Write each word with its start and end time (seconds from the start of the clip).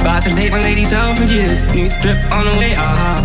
About 0.00 0.22
to 0.22 0.30
my 0.50 0.62
for 1.14 1.24
years. 1.24 1.64
New 1.74 1.90
drip 2.00 2.24
on 2.32 2.44
the 2.44 2.56
way. 2.58 2.74
Uh-huh. 2.74 3.18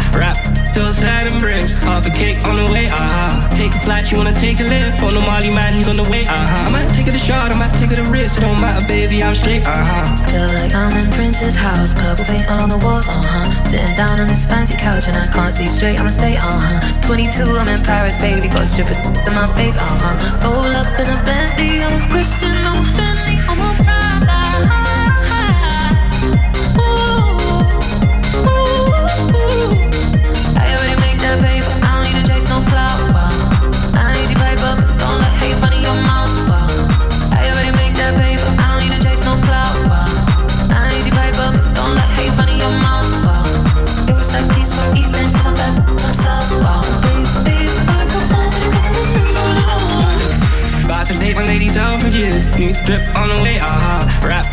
Those 0.73 0.99
bricks. 1.39 1.77
Half 1.85 2.07
a 2.07 2.09
cake 2.09 2.43
on 2.43 2.55
the 2.55 2.65
way, 2.65 2.87
uh-huh. 2.87 3.47
Take 3.55 3.75
a 3.75 3.79
flight, 3.85 4.11
you 4.11 4.17
wanna 4.17 4.33
take 4.33 4.59
a 4.59 4.63
lift. 4.63 5.03
On 5.03 5.13
the 5.13 5.21
Molly 5.21 5.51
man, 5.51 5.73
he's 5.73 5.87
on 5.87 5.97
the 5.97 6.03
way, 6.03 6.25
uh-huh. 6.25 6.67
I 6.67 6.71
might 6.71 6.89
take 6.95 7.07
it 7.07 7.13
I 7.51 7.55
might 7.55 7.73
take 7.77 7.91
it. 7.91 7.99
It 7.99 8.07
don't 8.41 8.59
matter, 8.59 8.85
baby, 8.87 9.23
I'm 9.23 9.33
straight, 9.33 9.65
uh-huh. 9.65 10.17
Feel 10.27 10.49
like 10.59 10.73
I'm 10.73 10.91
in 10.97 11.11
Prince's 11.11 11.55
house, 11.55 11.93
purple 11.93 12.25
paint 12.25 12.49
all 12.49 12.61
on 12.61 12.69
the 12.69 12.77
walls, 12.77 13.07
uh-huh. 13.07 13.32
Sitting 13.73 13.95
down 13.95 14.19
on 14.19 14.27
this 14.27 14.45
fancy 14.45 14.77
couch 14.77 15.07
and 15.07 15.17
I 15.17 15.25
can't 15.33 15.51
see 15.51 15.65
straight, 15.65 15.99
I'ma 15.99 16.09
stay, 16.09 16.37
uh-huh. 16.37 17.01
22, 17.01 17.57
I'm 17.57 17.67
in 17.67 17.81
Paris, 17.81 18.15
baby, 18.17 18.47
got 18.47 18.69
strippers 18.69 18.99
in 19.01 19.33
my 19.33 19.49
face, 19.57 19.73
uh-huh. 19.73 20.45
Roll 20.45 20.69
up 20.77 20.93
in 21.01 21.09
a 21.09 21.17
Bentley, 21.25 21.81
I'm 21.81 21.97
Christian, 22.11 22.53
I'm 22.53 22.85
Buy 50.87 51.03
some 51.05 51.17
paper 51.17 51.43
ladies 51.43 51.73
sandwiches, 51.73 52.47
new 52.57 52.73
strip 52.73 53.15
on 53.15 53.27
the 53.27 53.35
way, 53.43 53.59
aha. 53.59 53.99
Uh-huh. 54.01 54.27
Rap 54.27 54.52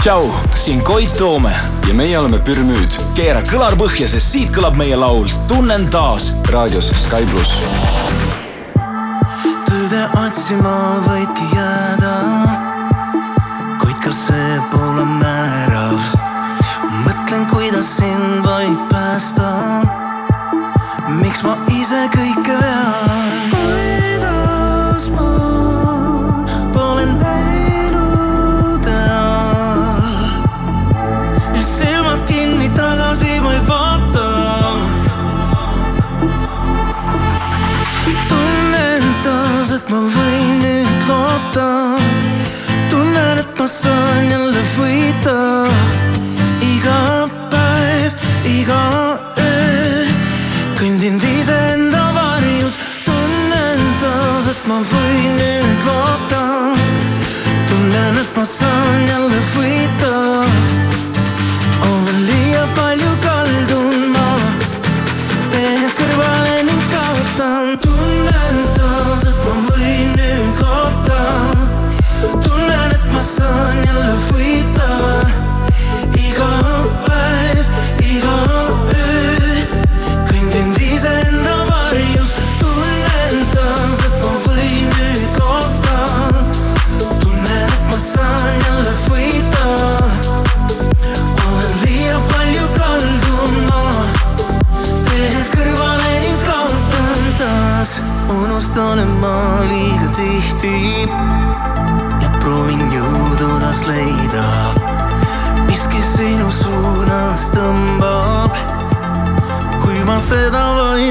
Tšau, 0.00 0.30
siin 0.54 0.80
Koit 0.84 1.12
Toome 1.18 1.52
ja 1.88 1.94
meie 1.94 2.18
oleme 2.18 2.38
Pürmüüd. 2.44 2.94
keera 3.14 3.42
kõlar 3.44 3.74
põhja, 3.76 4.06
sest 4.08 4.32
siit 4.32 4.52
kõlab 4.54 4.78
meie 4.80 4.96
laul 4.96 5.28
Tunnen 5.48 5.84
taas 5.92 6.30
raadios 6.48 6.88
Sky 7.02 7.26
pluss. 7.28 7.52
tõde 9.68 10.02
otsima 10.22 10.76
võidki 11.04 11.50
jääda, 11.52 11.79
taas, 39.70 39.82
et 39.82 39.90
ma 39.90 40.00
võin 40.00 40.60
nüüd 40.62 41.02
loota. 41.06 41.66
tunnen, 42.90 43.38
et 43.38 43.58
ma 43.58 43.66
saan 43.66 44.30
jälle 44.30 44.62
võita. 44.76 45.36
iga 46.60 47.28
päev, 47.52 48.12
iga 48.46 48.82
öö 49.38 50.06
kõndinud 50.80 51.22
iseenda 51.22 52.02
varjus. 52.14 52.78
tunnen 53.04 53.80
taas, 54.02 54.50
et 54.54 54.66
ma 54.66 54.80
võin 54.92 55.30
nüüd 55.38 55.86
loota. 55.86 56.44
tunnen, 57.68 58.18
et 58.24 58.36
ma 58.36 58.44
saan 58.44 59.06
jälle 59.06 59.42
võita. 59.54 60.09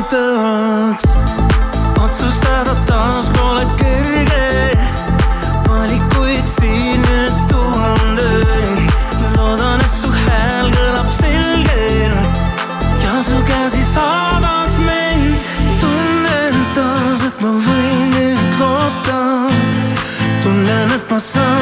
Tahaks. 0.10 1.18
otsustada 2.00 2.76
taas 2.86 3.28
pole 3.38 3.66
kerge, 3.78 4.78
valikuid 5.70 6.46
siin 6.46 7.02
nüüd 7.02 7.34
tuhandeid. 7.52 8.90
loodan, 9.38 9.82
et 9.82 9.92
su 9.92 10.10
hääl 10.26 10.72
kõlab 10.74 11.12
selgelt 11.22 12.42
ja 13.04 13.14
su 13.24 13.38
käsi 13.52 13.84
saadaks 13.94 14.78
mind. 14.88 15.40
tunnen 15.82 16.60
taas, 16.74 17.22
et 17.28 17.42
ma 17.42 17.54
võin 17.68 18.12
nüüd 18.18 18.60
loota. 18.60 19.22
tunnen, 20.44 20.92
et 20.98 21.12
ma 21.12 21.20
saan 21.20 21.59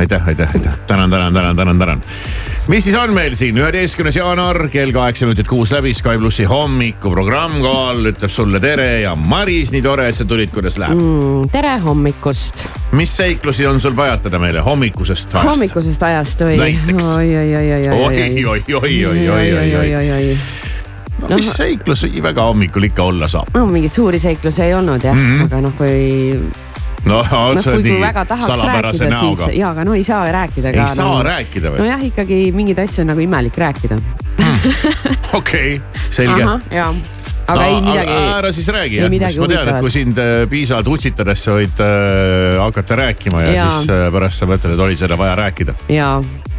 aitäh, 0.00 0.28
aitäh, 0.28 0.48
aitäh, 0.54 0.78
tänan, 0.86 1.10
tänan, 1.10 1.34
tänan, 1.34 1.56
tänan, 1.56 1.78
tänan. 1.78 2.02
mis 2.68 2.84
siis 2.84 2.96
on 2.96 3.12
meil 3.14 3.34
siin, 3.36 3.58
üheteistkümnes 3.58 4.16
jaanuar 4.16 4.68
kell 4.72 4.92
kaheksa 4.92 5.26
minutit 5.26 5.48
kuus 5.48 5.72
läbi 5.72 5.92
Sky 5.94 6.16
plussi 6.18 6.44
hommikuprogramm 6.48 7.58
kohal 7.60 8.08
ütleb 8.12 8.32
sulle 8.32 8.60
tere 8.60 9.00
ja 9.02 9.12
Maris, 9.16 9.74
nii 9.74 9.82
tore, 9.84 10.08
et 10.08 10.16
sa 10.16 10.24
tulid, 10.24 10.52
kuidas 10.54 10.78
läheb 10.80 10.96
mm.? 10.96 11.50
tere 11.52 11.74
hommikust, 11.84 12.64
mis 12.96 13.12
seiklusi 13.16 13.66
on 13.68 13.80
sul 13.80 13.96
pajatada 13.98 14.40
meile 14.40 14.64
hommikusest 14.64 15.34
ajast? 15.34 15.52
hommikusest 15.52 16.08
ajast 16.08 16.46
või? 16.48 16.56
Näiteks. 16.62 17.12
oi, 17.18 17.36
oi, 17.42 17.52
oi, 17.60 17.68
oi, 17.74 17.90
oi, 17.90 18.00
oi, 18.00 18.64
oi, 18.80 18.80
oi, 18.80 19.28
oi, 19.28 19.52
oi, 19.52 19.94
oi, 20.00 20.10
oi. 20.16 20.24
oi. 20.30 21.28
no 21.28 21.36
mis 21.36 21.52
seiklusi 21.60 22.14
väga 22.24 22.48
hommikul 22.48 22.88
ikka 22.88 23.12
olla 23.12 23.28
saab? 23.28 23.52
no 23.58 23.66
mingeid 23.68 24.00
suuri 24.00 24.22
seiklusi 24.22 24.64
ei 24.70 24.74
olnud 24.80 25.04
jah 25.04 25.16
mm, 25.16 25.36
-hmm. 25.36 25.46
aga 25.50 25.64
noh, 25.68 25.76
kui, 25.76 26.40
no 27.08 27.20
otse 27.20 27.76
nii 27.80 28.00
väga 28.00 28.24
tahaks 28.28 28.50
salapärase 28.52 29.08
näoga 29.10 29.44
siis. 29.44 29.58
ja, 29.58 29.70
aga 29.70 29.84
no 29.88 29.94
ei 29.96 30.04
saa 30.04 30.26
rääkida 30.32 30.72
ka. 30.74 30.82
ei 30.82 30.96
saa 30.96 31.22
rääkida 31.22 31.72
või? 31.72 31.84
nojah, 31.84 32.04
ikkagi 32.10 32.42
mingeid 32.56 32.82
asju 32.84 33.04
on 33.04 33.14
nagu 33.14 33.24
imelik 33.24 33.56
rääkida. 33.58 34.00
okei, 35.40 35.80
selge. 36.10 36.44
ja, 36.70 36.90
aga 37.46 37.64
ei 37.66 37.80
midagi. 37.84 38.18
ära 38.34 38.52
siis 38.52 38.68
räägi 38.68 39.00
jah, 39.00 39.10
midagi 39.12 39.40
ma 39.40 39.48
tean, 39.50 39.72
et 39.72 39.80
kui 39.84 39.94
sind 39.94 40.20
äh, 40.20 40.44
piisavalt 40.50 40.90
utsitades 40.92 41.44
sa 41.46 41.56
võid 41.56 41.82
äh, 41.84 42.60
hakata 42.60 43.00
rääkima 43.04 43.42
ja, 43.44 43.50
ja 43.50 43.56
Jaa. 43.62 43.72
siis 43.78 43.94
äh, 43.94 44.06
pärast 44.14 44.42
sa 44.42 44.50
mõtled, 44.50 44.76
et 44.76 44.84
oli 44.86 44.98
seda 45.00 45.18
vaja 45.20 45.36
rääkida. 45.40 45.76
ja. 45.92 46.10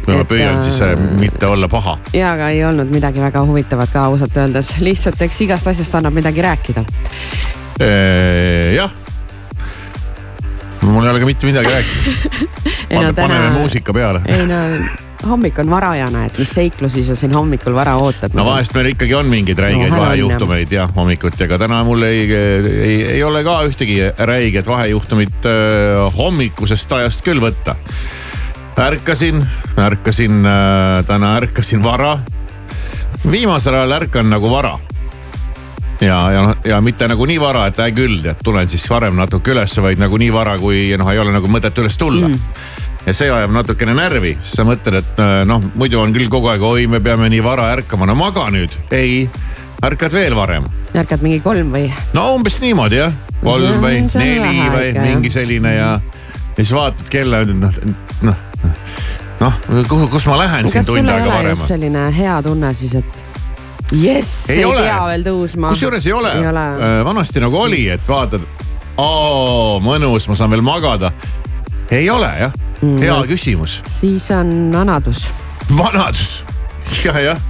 kui 0.02 0.16
ma 0.18 0.26
püüan, 0.28 0.58
siis 0.64 0.80
äh, 0.84 0.96
mitte 1.20 1.50
olla 1.50 1.70
paha. 1.72 1.98
ja, 2.16 2.34
aga 2.34 2.50
ei 2.54 2.64
olnud 2.68 2.90
midagi 2.94 3.22
väga 3.22 3.44
huvitavat 3.48 3.94
ka 3.94 4.08
ausalt 4.10 4.36
öeldes, 4.42 4.74
lihtsalt 4.82 5.22
eks 5.28 5.44
igast 5.46 5.70
asjast 5.72 6.00
annab 6.00 6.18
midagi 6.18 6.44
rääkida. 6.44 6.84
jah. 8.76 9.01
Mul 10.82 11.04
ei 11.06 11.10
ole 11.10 11.22
ka 11.22 11.26
mitte 11.26 11.46
midagi 11.46 11.72
rääkida. 11.72 12.50
Ei 12.92 12.98
no 13.00 13.12
paneme 13.16 13.50
muusika 13.54 13.92
peale. 13.96 14.20
ei 14.28 14.46
no 14.46 14.56
hommik 15.28 15.58
on 15.58 15.70
varajane, 15.70 16.26
et 16.26 16.38
mis 16.38 16.50
seiklusi 16.50 17.04
sa 17.06 17.16
siin 17.16 17.32
hommikul 17.34 17.74
vara 17.74 17.94
ootad. 18.00 18.34
no 18.34 18.44
vahest 18.44 18.74
meil 18.74 18.90
ikkagi 18.92 19.14
on 19.14 19.30
mingeid 19.30 19.58
räigeid 19.58 19.92
No, 19.92 20.00
vahejuhtumeid 20.02 20.72
jah 20.74 20.90
hommikuti, 20.96 21.44
aga 21.46 21.58
täna 21.62 21.82
mul 21.86 22.02
ei, 22.06 22.26
ei, 22.34 22.96
ei 23.16 23.22
ole 23.24 23.44
ka 23.46 23.60
ühtegi 23.68 23.98
räiget 24.18 24.68
vahejuhtumit 24.68 25.48
äh, 25.48 26.04
hommikusest 26.18 26.92
ajast 26.98 27.24
küll 27.26 27.40
võtta. 27.42 27.76
ärkasin, 28.82 29.44
ärkasin 29.78 30.46
äh, 30.46 31.04
täna 31.06 31.36
ärkasin 31.40 31.82
vara. 31.82 32.18
viimasel 33.30 33.74
ajal 33.74 34.00
ärkan 34.02 34.30
nagu 34.30 34.50
vara. 34.50 34.78
Ja, 36.02 36.18
ja 36.34 36.44
noh, 36.48 36.62
ja 36.66 36.80
mitte 36.84 37.08
nagu 37.10 37.26
nii 37.26 37.40
vara, 37.40 37.66
et 37.70 37.78
hää 37.82 37.94
küll, 37.96 38.22
et 38.30 38.40
tulen 38.44 38.68
siis 38.68 38.84
varem 38.90 39.18
natuke 39.18 39.54
ülesse, 39.54 39.82
vaid 39.84 40.00
nagu 40.02 40.18
nii 40.18 40.32
vara, 40.34 40.56
kui 40.60 40.90
noh, 40.98 41.10
ei 41.12 41.20
ole 41.22 41.34
nagu 41.34 41.50
mõtet 41.50 41.78
üles 41.82 41.98
tulla 42.00 42.28
mm 42.28 42.88
ja 43.06 43.14
see 43.16 43.30
ajab 43.34 43.50
natukene 43.54 43.94
närvi, 43.98 44.36
siis 44.42 44.60
sa 44.60 44.66
mõtled, 44.66 44.98
et 45.00 45.22
äh, 45.22 45.32
noh, 45.48 45.62
muidu 45.78 46.00
on 46.02 46.12
küll 46.14 46.30
kogu 46.30 46.52
aeg, 46.52 46.62
oi, 46.62 46.86
me 46.90 47.00
peame 47.02 47.26
nii 47.32 47.42
vara 47.44 47.72
ärkama, 47.74 48.06
no 48.06 48.14
maga 48.18 48.46
nüüd. 48.54 48.76
ei, 48.94 49.24
ärkad 49.82 50.14
veel 50.14 50.36
varem. 50.38 50.68
ärkad 50.94 51.24
mingi 51.24 51.40
kolm 51.42 51.72
või? 51.74 51.88
no 52.14 52.28
umbes 52.36 52.60
niimoodi 52.62 53.00
jah, 53.00 53.16
kolm 53.42 53.82
või 53.82 54.04
neli 54.06 54.68
või 54.76 54.92
mingi 55.00 55.34
selline 55.34 55.74
ja, 55.74 55.90
ja 55.98 56.60
siis 56.60 56.74
vaatad 56.76 57.10
kella, 57.12 57.42
noh, 57.48 57.82
noh, 58.28 58.46
noh, 59.42 59.60
kuhu, 59.90 60.06
kus 60.12 60.30
ma 60.30 60.38
lähen 60.44 60.70
siin 60.70 60.86
tund 60.86 61.10
aega 61.10 61.34
varem. 61.34 61.56
kas 61.56 61.68
selline 61.74 62.06
hea 62.14 62.38
tunne 62.46 62.74
siis, 62.78 62.94
et 63.02 63.26
jess, 63.92 64.50
ei, 64.50 64.62
ei 64.64 64.74
pea 64.82 64.98
veel 65.10 65.24
tõusma. 65.26 65.72
kusjuures 65.74 66.06
ei 66.08 66.16
ole, 66.16 66.34
ole., 66.48 66.66
äh, 66.72 66.98
vanasti 67.06 67.42
nagu 67.44 67.60
oli, 67.60 67.86
et 67.92 68.08
vaatad, 68.08 68.44
mõnus, 69.82 70.28
ma 70.28 70.36
saan 70.38 70.52
veel 70.52 70.64
magada. 70.64 71.12
ei 71.90 72.08
ole 72.10 72.32
jah 72.46 72.60
hea 72.82 73.14
no, 73.14 73.22
küsimus. 73.28 73.80
siis 73.86 74.30
on 74.34 74.70
vanadus. 74.72 75.28
vanadus 75.78 76.42
ja, 77.04 77.18
jah 77.20 77.48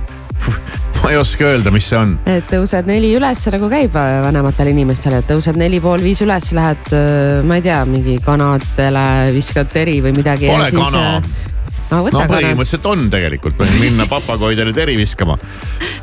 ma 1.03 1.11
ei 1.11 1.17
oska 1.19 1.45
öelda, 1.45 1.71
mis 1.75 1.89
see 1.91 1.99
on. 1.99 2.13
et 2.31 2.47
tõused 2.51 2.87
neli 2.87 3.13
üles 3.17 3.47
nagu 3.55 3.71
käib 3.73 3.95
vanematel 3.97 4.71
inimestel, 4.73 5.17
et 5.19 5.31
tõused 5.31 5.59
neli 5.59 5.81
pool 5.83 6.03
viis 6.03 6.23
üles, 6.23 6.51
lähed, 6.57 6.93
äh, 6.95 7.41
ma 7.47 7.59
ei 7.59 7.65
tea, 7.65 7.81
mingi 7.89 8.19
kanadele 8.23 9.07
viskad 9.35 9.73
teri 9.73 9.99
või 10.05 10.15
midagi. 10.19 10.51
Pole 10.53 10.69
siis, 10.71 10.79
kana 10.79 11.17
äh, 11.19 11.52
no, 11.93 12.27
põhimõtteliselt 12.31 12.89
on 12.91 13.09
tegelikult, 13.13 13.63
minna 13.81 14.09
papagoidele 14.15 14.75
teri 14.77 14.97
viskama. 14.99 15.39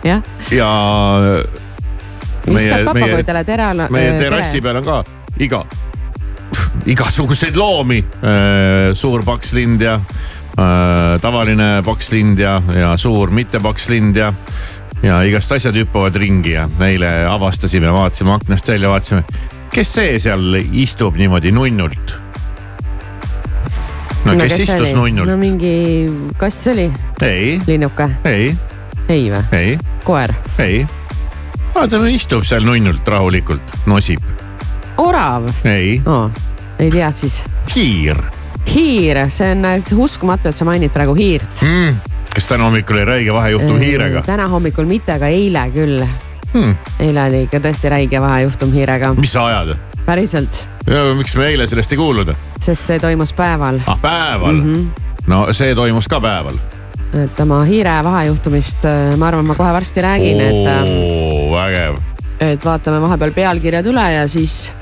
ja, 0.03 0.21
ja. 0.53 0.71
viskad 2.45 2.85
papagoidele 2.87 3.43
tere. 3.47 3.71
meie 3.89 4.17
terrassi 4.21 4.61
peal 4.61 4.81
on 4.81 4.89
ka 4.89 5.03
iga 5.39 5.63
igasuguseid 6.93 7.57
loomi. 7.57 7.99
Äh, 7.99 8.93
suur 8.97 9.23
paks 9.25 9.53
lind 9.57 9.81
ja 9.81 9.95
äh, 9.99 11.19
tavaline 11.21 11.79
paks 11.85 12.11
lind 12.13 12.39
ja, 12.39 12.59
ja 12.75 12.95
suur 12.97 13.33
mitte 13.35 13.61
paks 13.63 13.89
lind 13.89 14.17
ja, 14.19 14.31
ja 15.03 15.21
igast 15.27 15.51
asjad 15.57 15.77
hüppavad 15.79 16.17
ringi 16.19 16.55
ja 16.55 16.67
eile 16.85 17.11
avastasime, 17.29 17.91
vaatasime 17.93 18.35
aknast 18.37 18.73
välja, 18.73 18.91
vaatasime, 18.93 19.23
kes 19.73 19.93
see 19.99 20.17
seal 20.21 20.59
istub 20.59 21.19
niimoodi 21.19 21.53
nunnult. 21.55 22.28
No 24.25 24.35
kes, 24.35 24.53
kes 24.53 24.59
istus 24.67 24.89
oli? 24.89 24.97
nunnult? 24.99 25.31
no 25.31 25.37
mingi 25.37 25.73
kass 26.37 26.67
oli? 26.73 26.89
ei. 27.21 27.57
linnuke? 27.67 28.09
ei. 28.29 28.51
ei 29.09 29.31
või? 29.31 29.43
ei. 29.55 29.79
koer? 30.03 30.35
ei. 30.59 30.83
vaata, 31.75 32.03
istub 32.11 32.47
seal 32.47 32.67
nunnult 32.67 33.07
rahulikult, 33.07 33.75
nosib. 33.89 34.23
orav? 34.97 35.49
ei 35.67 35.99
oh 36.05 36.29
ei 36.79 36.89
tea 36.89 37.11
siis? 37.11 37.43
hiir. 37.75 38.17
hiir, 38.75 39.17
see 39.29 39.51
on 39.51 39.65
uskumatu, 39.99 40.49
et 40.49 40.57
sa 40.57 40.65
mainid 40.67 40.93
praegu 40.95 41.15
hiirt 41.17 41.63
mm.. 41.65 41.99
kas 42.33 42.47
täna 42.47 42.69
hommikul 42.69 42.99
oli 42.99 43.05
räige 43.05 43.33
vahejuhtum 43.35 43.77
eee, 43.77 43.89
hiirega? 43.89 44.23
täna 44.25 44.47
hommikul 44.47 44.87
mitte, 44.87 45.17
aga 45.17 45.27
eile 45.33 45.65
küll 45.75 46.03
hmm.. 46.53 46.75
eile 46.99 47.25
oli 47.25 47.43
ikka 47.47 47.61
tõesti 47.65 47.91
räige 47.91 48.21
vahejuhtum 48.21 48.71
hiirega. 48.73 49.13
mis 49.19 49.35
sa 49.35 49.45
ajad? 49.51 49.75
päriselt. 50.05 50.63
miks 51.17 51.35
me 51.35 51.51
eile 51.51 51.67
sellest 51.67 51.91
ei 51.91 51.99
kuulnud? 51.99 52.33
Sest 52.69 52.89
see 52.91 52.99
toimus 53.01 53.33
päeval. 53.33 53.79
ah 53.87 54.01
päeval 54.01 54.53
mm? 54.53 54.73
-hmm. 54.73 55.07
no 55.27 55.47
see 55.53 55.75
toimus 55.75 56.07
ka 56.07 56.21
päeval. 56.21 56.57
et 57.23 57.39
oma 57.39 57.63
hiire 57.65 57.95
vahejuhtumist, 58.03 58.85
äh, 58.85 59.17
ma 59.17 59.27
arvan, 59.27 59.47
ma 59.47 59.55
kohe 59.55 59.73
varsti 59.73 60.01
räägin, 60.01 60.41
et. 60.41 60.67
Ähm, 60.67 60.91
vägev. 61.53 61.97
et 62.39 62.65
vaatame 62.65 63.01
vahepeal 63.01 63.31
pealkirjad 63.31 63.89
üle 63.89 64.11
ja 64.13 64.27
siis 64.27 64.73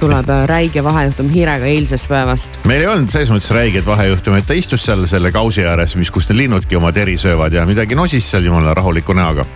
tuleb 0.00 0.28
äh, 0.28 0.42
räige 0.50 0.84
vahejuhtum 0.84 1.28
hiirega 1.30 1.70
eilsest 1.70 2.08
päevast. 2.08 2.58
meil 2.64 2.82
ei 2.82 2.90
olnud 2.90 3.12
selles 3.12 3.30
mõttes 3.30 3.52
räiget 3.54 3.86
vahejuhtumit, 3.86 4.46
ta 4.46 4.58
istus 4.58 4.82
seal 4.84 5.06
selle 5.06 5.32
kausi 5.32 5.64
ääres, 5.64 5.94
mis, 5.96 6.10
kus 6.10 6.28
need 6.30 6.42
linnudki 6.42 6.76
oma 6.76 6.92
teri 6.92 7.14
söövad 7.16 7.54
ja 7.54 7.66
midagi 7.66 7.94
nosis 7.94 8.30
seal 8.30 8.44
jumala 8.44 8.74
rahuliku 8.74 9.14
näoga. 9.14 9.46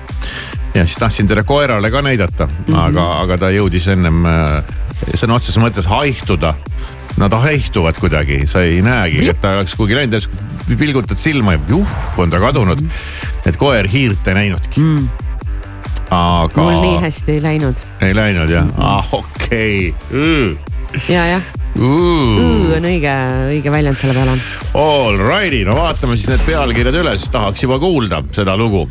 ja 0.74 0.86
siis 0.86 0.98
tahtsin 1.02 1.28
teda 1.28 1.42
koerale 1.42 1.90
ka 1.90 2.02
näidata 2.02 2.46
mm, 2.46 2.64
-hmm. 2.68 2.78
aga, 2.86 3.10
aga 3.24 3.38
ta 3.38 3.50
jõudis 3.50 3.90
ennem 3.90 4.26
äh, 4.26 4.62
sõna 5.14 5.36
otseses 5.38 5.60
mõttes 5.60 5.88
haihtuda. 5.90 6.54
Nad 7.18 7.34
haihtuvad 7.34 7.98
kuidagi, 8.00 8.44
sa 8.48 8.62
ei 8.62 8.78
näegi, 8.82 9.24
et 9.28 9.40
ta 9.42 9.56
oleks 9.58 9.74
kuhugi 9.76 9.98
läinud, 9.98 10.28
pilgutad 10.78 11.18
silma 11.18 11.56
ja 11.56 11.64
juh, 11.68 11.96
on 12.22 12.30
ta 12.30 12.38
kadunud 12.40 12.80
mm. 12.80 13.48
et 13.50 13.58
koer 13.60 13.88
hiirt 13.90 14.28
ei 14.30 14.38
näinudki 14.38 14.84
mm 14.84 15.26
aga. 16.10 16.62
mul 16.62 16.82
nii 16.82 16.98
hästi 17.04 17.38
ei 17.38 17.42
läinud. 17.42 17.86
ei 18.02 18.14
läinud 18.14 18.50
jah 18.50 18.64
mm, 18.64 18.70
-hmm. 18.70 18.82
ah 18.84 19.14
okei 19.14 19.94
okay.. 20.10 20.56
ja, 21.08 21.26
jah. 21.26 21.42
on 21.78 22.88
õige, 22.90 23.14
õige 23.54 23.70
väljend 23.70 23.96
selle 23.96 24.14
peale. 24.14 24.34
All 24.74 25.20
righty, 25.22 25.62
no 25.64 25.76
vaatame 25.78 26.18
siis 26.18 26.32
need 26.32 26.42
pealkirjad 26.46 26.98
üle, 27.02 27.14
siis 27.18 27.30
tahaks 27.30 27.62
juba 27.62 27.78
kuulda 27.78 28.22
seda 28.34 28.56
lugu 28.58 28.88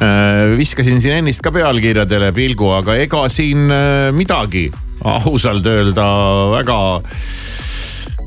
äh, 0.00 0.54
viskasin 0.58 1.02
siin 1.02 1.18
ennist 1.20 1.42
ka 1.42 1.52
pealkirjadele 1.52 2.32
pilgu, 2.32 2.70
aga 2.78 2.98
ega 3.02 3.26
siin 3.32 3.66
äh, 3.70 4.12
midagi 4.14 4.68
ausalt 5.06 5.66
öelda 5.66 6.06
väga 6.56 6.78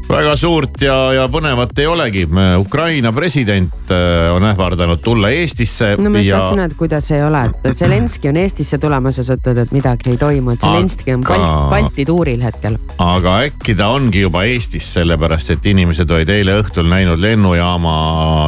väga 0.09 0.33
suurt 0.39 0.81
ja, 0.81 0.95
ja 1.13 1.25
põnevat 1.31 1.77
ei 1.79 1.87
olegi. 1.87 2.23
Ukraina 2.57 3.11
president 3.13 3.91
äh, 3.93 4.29
on 4.33 4.45
ähvardanud 4.49 5.01
tulla 5.05 5.29
Eestisse. 5.29 5.95
no 5.99 6.09
ma 6.09 6.17
just 6.17 6.29
ja... 6.29 6.39
tahtsin 6.39 6.63
öelda, 6.63 6.77
kuidas 6.79 7.11
ei 7.13 7.23
ole, 7.23 7.43
et 7.63 7.77
Zelenskõi 7.77 8.31
on 8.31 8.39
Eestisse 8.41 8.79
tulemas 8.81 9.19
ja 9.21 9.27
sa 9.27 9.37
ütled, 9.37 9.61
et 9.63 9.73
midagi 9.75 10.13
ei 10.13 10.17
toimu, 10.21 10.55
et 10.55 10.65
Zelenskõi 10.65 11.15
on 11.17 11.25
Balt, 11.27 11.69
Balti 11.73 12.05
tuuril 12.09 12.41
hetkel. 12.43 12.79
aga 13.05 13.37
äkki 13.49 13.77
ta 13.77 13.91
ongi 13.93 14.25
juba 14.25 14.43
Eestis, 14.49 14.89
sellepärast 14.97 15.53
et 15.55 15.69
inimesed 15.73 16.09
olid 16.09 16.33
eile 16.33 16.57
õhtul 16.63 16.89
näinud 16.89 17.21
lennujaama 17.21 17.95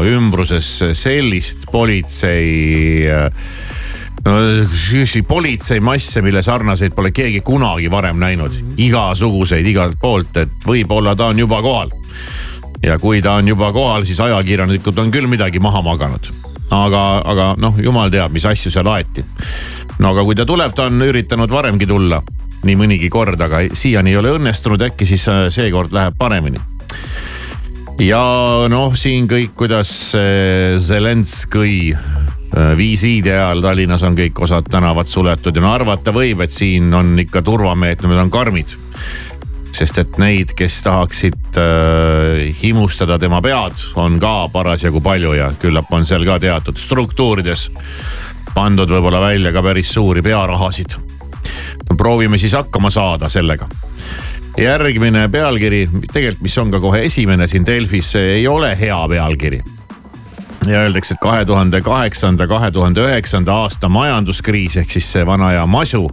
ümbruses 0.09 0.73
sellist 0.97 1.69
politsei 1.71 3.05
politseimasse, 5.27 6.21
mille 6.21 6.41
sarnaseid 6.41 6.93
pole 6.95 7.11
keegi 7.11 7.41
kunagi 7.41 7.91
varem 7.91 8.19
näinud. 8.19 8.51
igasuguseid 8.77 9.65
igalt 9.65 9.97
poolt, 10.01 10.37
et 10.37 10.67
võib-olla 10.67 11.15
ta 11.15 11.25
on 11.25 11.39
juba 11.39 11.61
kohal. 11.61 11.89
ja 12.83 12.99
kui 12.99 13.21
ta 13.21 13.33
on 13.33 13.47
juba 13.47 13.71
kohal, 13.73 14.05
siis 14.05 14.19
ajakirjanikud 14.19 14.97
on 14.97 15.11
küll 15.11 15.27
midagi 15.27 15.59
maha 15.59 15.81
maganud. 15.81 16.31
aga, 16.71 17.21
aga 17.25 17.55
noh, 17.57 17.73
jumal 17.77 18.09
teab, 18.09 18.31
mis 18.31 18.45
asju 18.45 18.71
seal 18.71 18.87
aeti. 18.87 19.25
no 19.99 20.09
aga 20.09 20.23
kui 20.23 20.35
ta 20.35 20.45
tuleb, 20.45 20.73
ta 20.73 20.83
on 20.83 21.01
üritanud 21.01 21.51
varemgi 21.51 21.87
tulla 21.87 22.21
nii 22.63 22.75
mõnigi 22.75 23.09
kord, 23.09 23.41
aga 23.41 23.63
siiani 23.73 24.09
ei 24.09 24.17
ole 24.17 24.35
õnnestunud, 24.37 24.81
äkki 24.81 25.05
siis 25.05 25.27
äh, 25.27 25.47
seekord 25.49 25.93
läheb 25.93 26.13
paremini 26.17 26.59
ja 28.01 28.21
noh, 28.69 28.93
siin 28.95 29.27
kõik, 29.29 29.55
kuidas 29.57 30.13
Zelenskõi 30.77 31.93
Äh, 31.93 32.20
visiidi 32.77 33.31
ajal 33.31 33.61
Tallinnas 33.63 34.03
on 34.03 34.15
kõik 34.17 34.39
osad 34.43 34.67
tänavad 34.71 35.07
suletud 35.07 35.55
ja 35.55 35.63
no 35.63 35.71
arvata 35.71 36.11
võib, 36.11 36.41
et 36.43 36.51
siin 36.51 36.91
on 36.93 37.13
ikka 37.23 37.41
turvameetmed 37.47 38.19
on 38.19 38.31
karmid. 38.31 38.75
sest 39.71 39.97
et 39.97 40.17
neid, 40.19 40.51
kes 40.57 40.81
tahaksid 40.83 41.57
äh, 41.57 42.51
himustada 42.63 43.19
tema 43.19 43.41
pead, 43.41 43.79
on 43.95 44.19
ka 44.19 44.49
parasjagu 44.51 45.01
palju 45.01 45.33
ja 45.33 45.51
küllap 45.61 45.93
on 45.93 46.05
seal 46.05 46.25
ka 46.27 46.39
teatud 46.39 46.77
struktuurides 46.77 47.69
pandud 48.53 48.89
võib-olla 48.91 49.21
välja 49.21 49.53
ka 49.55 49.63
päris 49.63 49.93
suuri 49.93 50.21
pearahasid. 50.21 50.97
no 51.89 51.95
proovime 51.95 52.37
siis 52.37 52.53
hakkama 52.53 52.91
saada 52.91 53.29
sellega 53.29 53.67
järgmine 54.57 55.29
pealkiri, 55.31 55.87
tegelikult, 56.11 56.41
mis 56.43 56.57
on 56.57 56.71
ka 56.71 56.79
kohe 56.79 57.05
esimene 57.05 57.47
siin 57.47 57.65
Delfis, 57.65 58.15
ei 58.15 58.47
ole 58.47 58.75
hea 58.79 59.07
pealkiri 59.07 59.61
ja 60.67 60.79
öeldakse, 60.79 61.13
et 61.13 61.21
kahe 61.21 61.45
tuhande 61.45 61.81
kaheksanda, 61.81 62.47
kahe 62.47 62.71
tuhande 62.71 63.01
üheksanda 63.01 63.53
aasta 63.63 63.89
majanduskriis 63.89 64.77
ehk 64.77 64.91
siis 64.91 65.07
see 65.13 65.25
vana 65.25 65.47
aja 65.47 65.65
masu. 65.65 66.09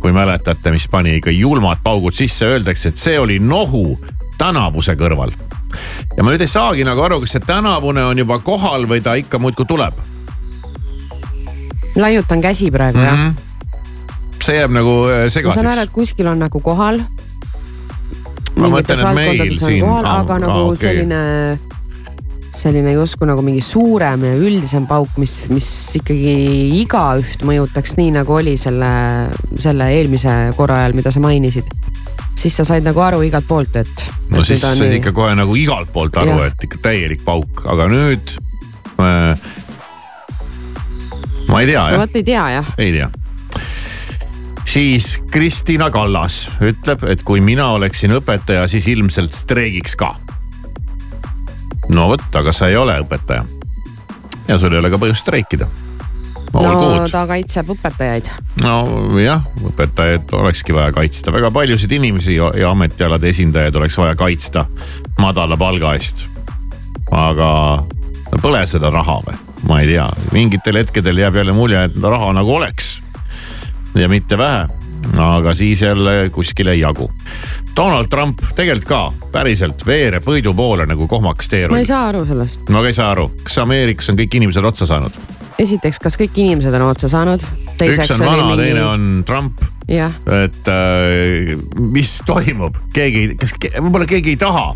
kui 0.00 0.12
mäletate, 0.12 0.70
mis 0.70 0.84
pani 0.88 1.14
ikka 1.16 1.30
julmad 1.30 1.78
paugud 1.82 2.12
sisse, 2.12 2.44
öeldakse, 2.44 2.88
et 2.88 2.96
see 3.00 3.18
oli 3.18 3.38
nohu 3.38 4.00
tänavuse 4.38 4.92
kõrval. 5.00 5.32
ja 6.16 6.24
ma 6.24 6.30
nüüd 6.30 6.40
ei 6.44 6.48
saagi 6.48 6.84
nagu 6.84 7.02
aru, 7.02 7.20
kas 7.20 7.36
see 7.36 7.44
tänavune 7.46 8.04
on 8.04 8.18
juba 8.18 8.38
kohal 8.38 8.88
või 8.88 9.00
ta 9.02 9.14
ikka 9.14 9.38
muudkui 9.38 9.66
tuleb. 9.68 9.94
laiutan 11.96 12.40
käsi 12.40 12.70
praegu 12.70 12.98
mm 12.98 13.04
-hmm. 13.04 13.08
jah. 13.08 13.18
Mhm. 13.18 13.36
see 14.42 14.56
jääb 14.56 14.70
nagu 14.70 15.06
äh, 15.08 15.28
segaseks. 15.28 15.56
ma 15.56 15.62
saan 15.62 15.72
aru, 15.72 15.80
et 15.80 15.90
kuskil 15.90 16.26
on 16.26 16.38
nagu 16.38 16.60
kohal. 16.60 17.00
ma 18.56 18.68
mõtlen, 18.68 19.08
et 19.08 19.14
meil 19.14 19.56
siin. 19.56 19.84
aga 20.04 20.38
nagu 20.38 20.58
ah, 20.58 20.66
okay. 20.66 20.88
selline 20.88 21.58
selline 22.54 22.94
justkui 22.94 23.28
nagu 23.28 23.42
mingi 23.44 23.62
suurem 23.64 24.24
ja 24.28 24.34
üldisem 24.38 24.86
pauk, 24.90 25.16
mis, 25.20 25.34
mis 25.52 25.68
ikkagi 26.00 26.34
igaüht 26.80 27.42
mõjutaks 27.46 27.96
nii 27.98 28.12
nagu 28.14 28.36
oli 28.38 28.54
selle, 28.60 28.90
selle 29.60 29.90
eelmise 29.96 30.36
korra 30.58 30.82
ajal, 30.82 30.96
mida 30.98 31.12
sa 31.14 31.22
mainisid. 31.24 31.68
siis 32.38 32.56
sa 32.56 32.66
said 32.66 32.86
nagu 32.86 33.00
aru 33.00 33.22
igalt 33.26 33.48
poolt, 33.48 33.76
et. 33.82 34.06
no 34.30 34.42
et 34.42 34.52
siis 34.52 34.62
said 34.62 34.80
nii... 34.80 35.00
ikka 35.00 35.14
kohe 35.16 35.34
nagu 35.38 35.56
igalt 35.58 35.92
poolt 35.92 36.16
aru, 36.20 36.40
et 36.46 36.68
ikka 36.68 36.82
täielik 36.90 37.26
pauk, 37.26 37.66
aga 37.70 37.90
nüüd 37.90 38.38
äh,. 39.02 39.52
ma 41.50 41.60
ei 41.60 41.70
tea 41.70 41.90
jah. 41.90 42.00
vot 42.00 42.16
ei 42.22 42.26
tea 42.26 42.48
jah. 42.58 42.72
ei 42.78 42.96
tea 42.96 43.10
siis 44.74 45.22
Kristina 45.30 45.90
Kallas 45.94 46.48
ütleb, 46.64 47.04
et 47.06 47.22
kui 47.26 47.42
mina 47.44 47.68
oleksin 47.76 48.14
õpetaja, 48.16 48.66
siis 48.70 48.88
ilmselt 48.90 49.36
streigiks 49.36 49.94
ka. 49.98 50.14
No 51.88 52.08
vot, 52.08 52.28
aga 52.34 52.52
sa 52.52 52.68
ei 52.68 52.76
ole 52.76 52.98
õpetaja. 53.04 53.44
ja 54.48 54.58
sul 54.58 54.72
ei 54.72 54.78
ole 54.78 54.90
ka 54.90 55.00
põhjust 55.00 55.26
streikida 55.26 55.68
no 56.54 57.06
ta 57.10 57.24
kaitseb 57.26 57.72
õpetajaid. 57.74 58.28
nojah, 58.62 59.42
õpetajaid 59.70 60.34
olekski 60.38 60.74
vaja 60.76 60.92
kaitsta, 60.94 61.32
väga 61.34 61.50
paljusid 61.54 61.92
inimesi 61.92 62.36
ja 62.38 62.70
ametialade 62.70 63.28
esindajaid 63.28 63.76
oleks 63.80 63.98
vaja 63.98 64.14
kaitsta 64.18 64.66
madala 65.18 65.56
palga 65.56 65.94
eest. 65.98 66.26
aga 67.10 67.48
no 68.30 68.42
pole 68.42 68.62
seda 68.70 68.90
raha 68.94 69.20
või? 69.26 69.40
ma 69.68 69.80
ei 69.80 69.94
tea, 69.94 70.06
mingitel 70.32 70.78
hetkedel 70.82 71.18
jääb 71.24 71.40
jälle 71.40 71.56
mulje, 71.56 71.84
et 71.88 71.98
raha 72.02 72.32
nagu 72.36 72.54
oleks. 72.54 72.98
ja 73.94 74.08
mitte 74.08 74.38
vähe, 74.38 74.68
aga 75.18 75.54
siis 75.54 75.82
jälle 75.82 76.30
kuskil 76.32 76.70
ei 76.72 76.80
jagu. 76.80 77.10
Donald 77.76 78.06
Trump 78.10 78.38
tegelikult 78.54 78.88
ka 78.88 79.28
päriselt 79.34 79.82
veereb 79.86 80.26
võidu 80.26 80.54
poole 80.54 80.86
nagu 80.86 81.08
kohmakas 81.10 81.50
teerull. 81.50 81.74
ma 81.74 81.82
ei 81.82 81.88
saa 81.88 82.08
aru 82.12 82.24
sellest. 82.28 82.68
ma 82.70 82.82
ka 82.84 82.90
ei 82.92 82.96
saa 82.96 83.10
aru, 83.14 83.28
kas 83.42 83.58
Ameerikas 83.64 84.10
on 84.12 84.18
kõik 84.20 84.38
inimesed 84.38 84.68
otsa 84.70 84.86
saanud? 84.90 85.18
esiteks, 85.58 86.00
kas 86.02 86.18
kõik 86.20 86.38
inimesed 86.38 86.74
on 86.78 86.86
otsa 86.88 87.10
saanud? 87.10 87.46
üks 87.74 88.14
on 88.14 88.22
vana 88.22 88.48
mingi..., 88.50 88.62
teine 88.62 88.84
on 88.86 89.08
Trump. 89.26 89.64
et 89.88 90.70
äh, 90.70 91.54
mis 91.78 92.16
toimub, 92.26 92.78
keegi, 92.94 93.32
kas 93.40 93.56
ke, 93.58 93.74
võib-olla 93.80 94.06
keegi 94.10 94.36
ei 94.36 94.40
taha 94.40 94.70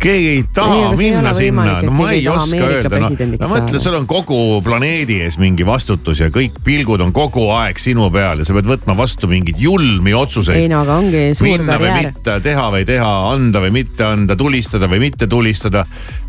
keegi 0.00 0.28
ei 0.32 0.44
taha 0.54 0.76
ei, 0.90 0.96
minna 0.96 1.32
sinna, 1.36 1.76
no 1.84 1.92
ma 1.94 2.10
ei 2.14 2.24
oska 2.30 2.68
öelda, 2.68 3.00
noh. 3.02 3.12
no 3.12 3.48
mõtle, 3.52 3.80
sul 3.84 3.96
on 3.98 4.06
kogu 4.10 4.38
planeedi 4.64 5.20
ees 5.26 5.36
mingi 5.40 5.66
vastutus 5.68 6.22
ja 6.22 6.30
kõik 6.32 6.60
pilgud 6.64 7.02
on 7.04 7.12
kogu 7.16 7.46
aeg 7.58 7.80
sinu 7.80 8.08
peal 8.14 8.40
ja 8.40 8.48
sa 8.48 8.56
pead 8.56 8.70
võtma 8.70 8.96
vastu 8.98 9.28
mingeid 9.30 9.60
julmi 9.60 10.14
otsuseid. 10.16 10.62
ei 10.62 10.70
no 10.72 10.82
aga 10.86 11.00
ongi 11.02 11.24
suur 11.36 11.50
minna 11.50 11.76
karjäär. 11.76 12.08
mitte, 12.08 12.38
teha 12.46 12.68
või 12.76 12.86
teha, 12.88 13.10
anda 13.34 13.64
või 13.66 13.74
mitte 13.80 14.06
anda, 14.08 14.38
tulistada 14.40 14.88
või 14.90 15.04
mitte 15.04 15.28
tulistada. 15.30 15.84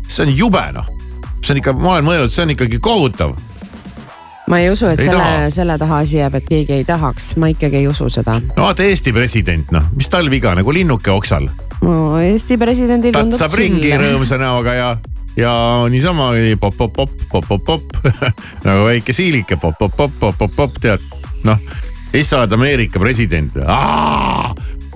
see 0.06 0.26
on 0.26 0.36
jube 0.36 0.66
noh, 0.76 0.92
see 1.40 1.56
on 1.56 1.62
ikka, 1.64 1.76
ma 1.78 1.96
olen 1.96 2.10
mõelnud, 2.10 2.34
see 2.34 2.44
on 2.44 2.54
ikkagi 2.56 2.82
kohutav 2.82 3.34
ma 4.52 4.60
ei 4.60 4.70
usu, 4.70 4.86
et 4.92 5.00
ei 5.00 5.08
selle, 5.08 5.50
selle 5.54 5.78
taha 5.80 6.02
asi 6.04 6.18
jääb, 6.20 6.36
et 6.36 6.48
keegi 6.48 6.80
ei 6.80 6.84
tahaks, 6.84 7.32
ma 7.40 7.48
ikkagi 7.52 7.80
ei 7.80 7.88
usu 7.88 8.10
seda. 8.12 8.36
no 8.52 8.66
vaata 8.66 8.84
Eesti 8.84 9.14
president, 9.16 9.72
noh, 9.72 9.88
mis 9.96 10.12
tal 10.12 10.28
viga 10.32 10.52
nagu 10.58 10.74
linnuke 10.74 11.12
oksal. 11.14 11.48
No 11.82 12.18
Eesti 12.22 12.58
presidendil 12.60 13.14
tundub 13.16 13.38
tatsab 13.38 13.58
ringi 13.58 13.92
rõõmsa 13.98 14.38
näoga 14.40 14.74
ja, 14.76 14.90
ja 15.38 15.54
niisama 15.92 16.32
pop-pop-pop-pop-pop-pop 16.60 17.96
nagu 18.66 18.84
väike 18.86 19.16
siilike 19.16 19.58
pop-pop-pop-pop-pop, 19.62 20.78
tead. 20.82 21.02
noh, 21.48 21.58
siis 22.12 22.30
sa 22.30 22.42
oled 22.42 22.54
Ameerika 22.58 23.02
president. 23.02 23.58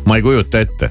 ma 0.07 0.17
ei 0.17 0.23
kujuta 0.23 0.63
ette 0.63 0.91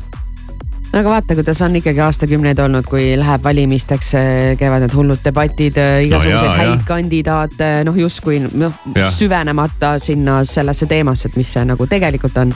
no 0.95 1.01
aga 1.01 1.09
vaata, 1.09 1.35
kuidas 1.35 1.61
on 1.61 1.75
ikkagi 1.75 1.99
aastakümneid 1.99 2.59
olnud, 2.63 2.85
kui 2.87 3.07
läheb 3.19 3.43
valimisteks, 3.43 4.11
eh, 4.15 4.57
käivad 4.59 4.85
need 4.85 4.95
hullud 4.95 5.23
debatid, 5.23 5.77
eh, 5.77 6.05
igasuguseid 6.07 6.51
no, 6.51 6.57
häid 6.59 6.85
kandidaate, 6.87 7.71
noh 7.87 7.97
justkui 7.99 8.39
noh 8.45 8.83
süvenemata 9.11 9.95
sinna 9.99 10.41
sellesse 10.47 10.87
teemasse, 10.87 11.31
et 11.31 11.39
mis 11.39 11.51
see 11.51 11.65
nagu 11.67 11.87
tegelikult 11.87 12.37
on. 12.43 12.53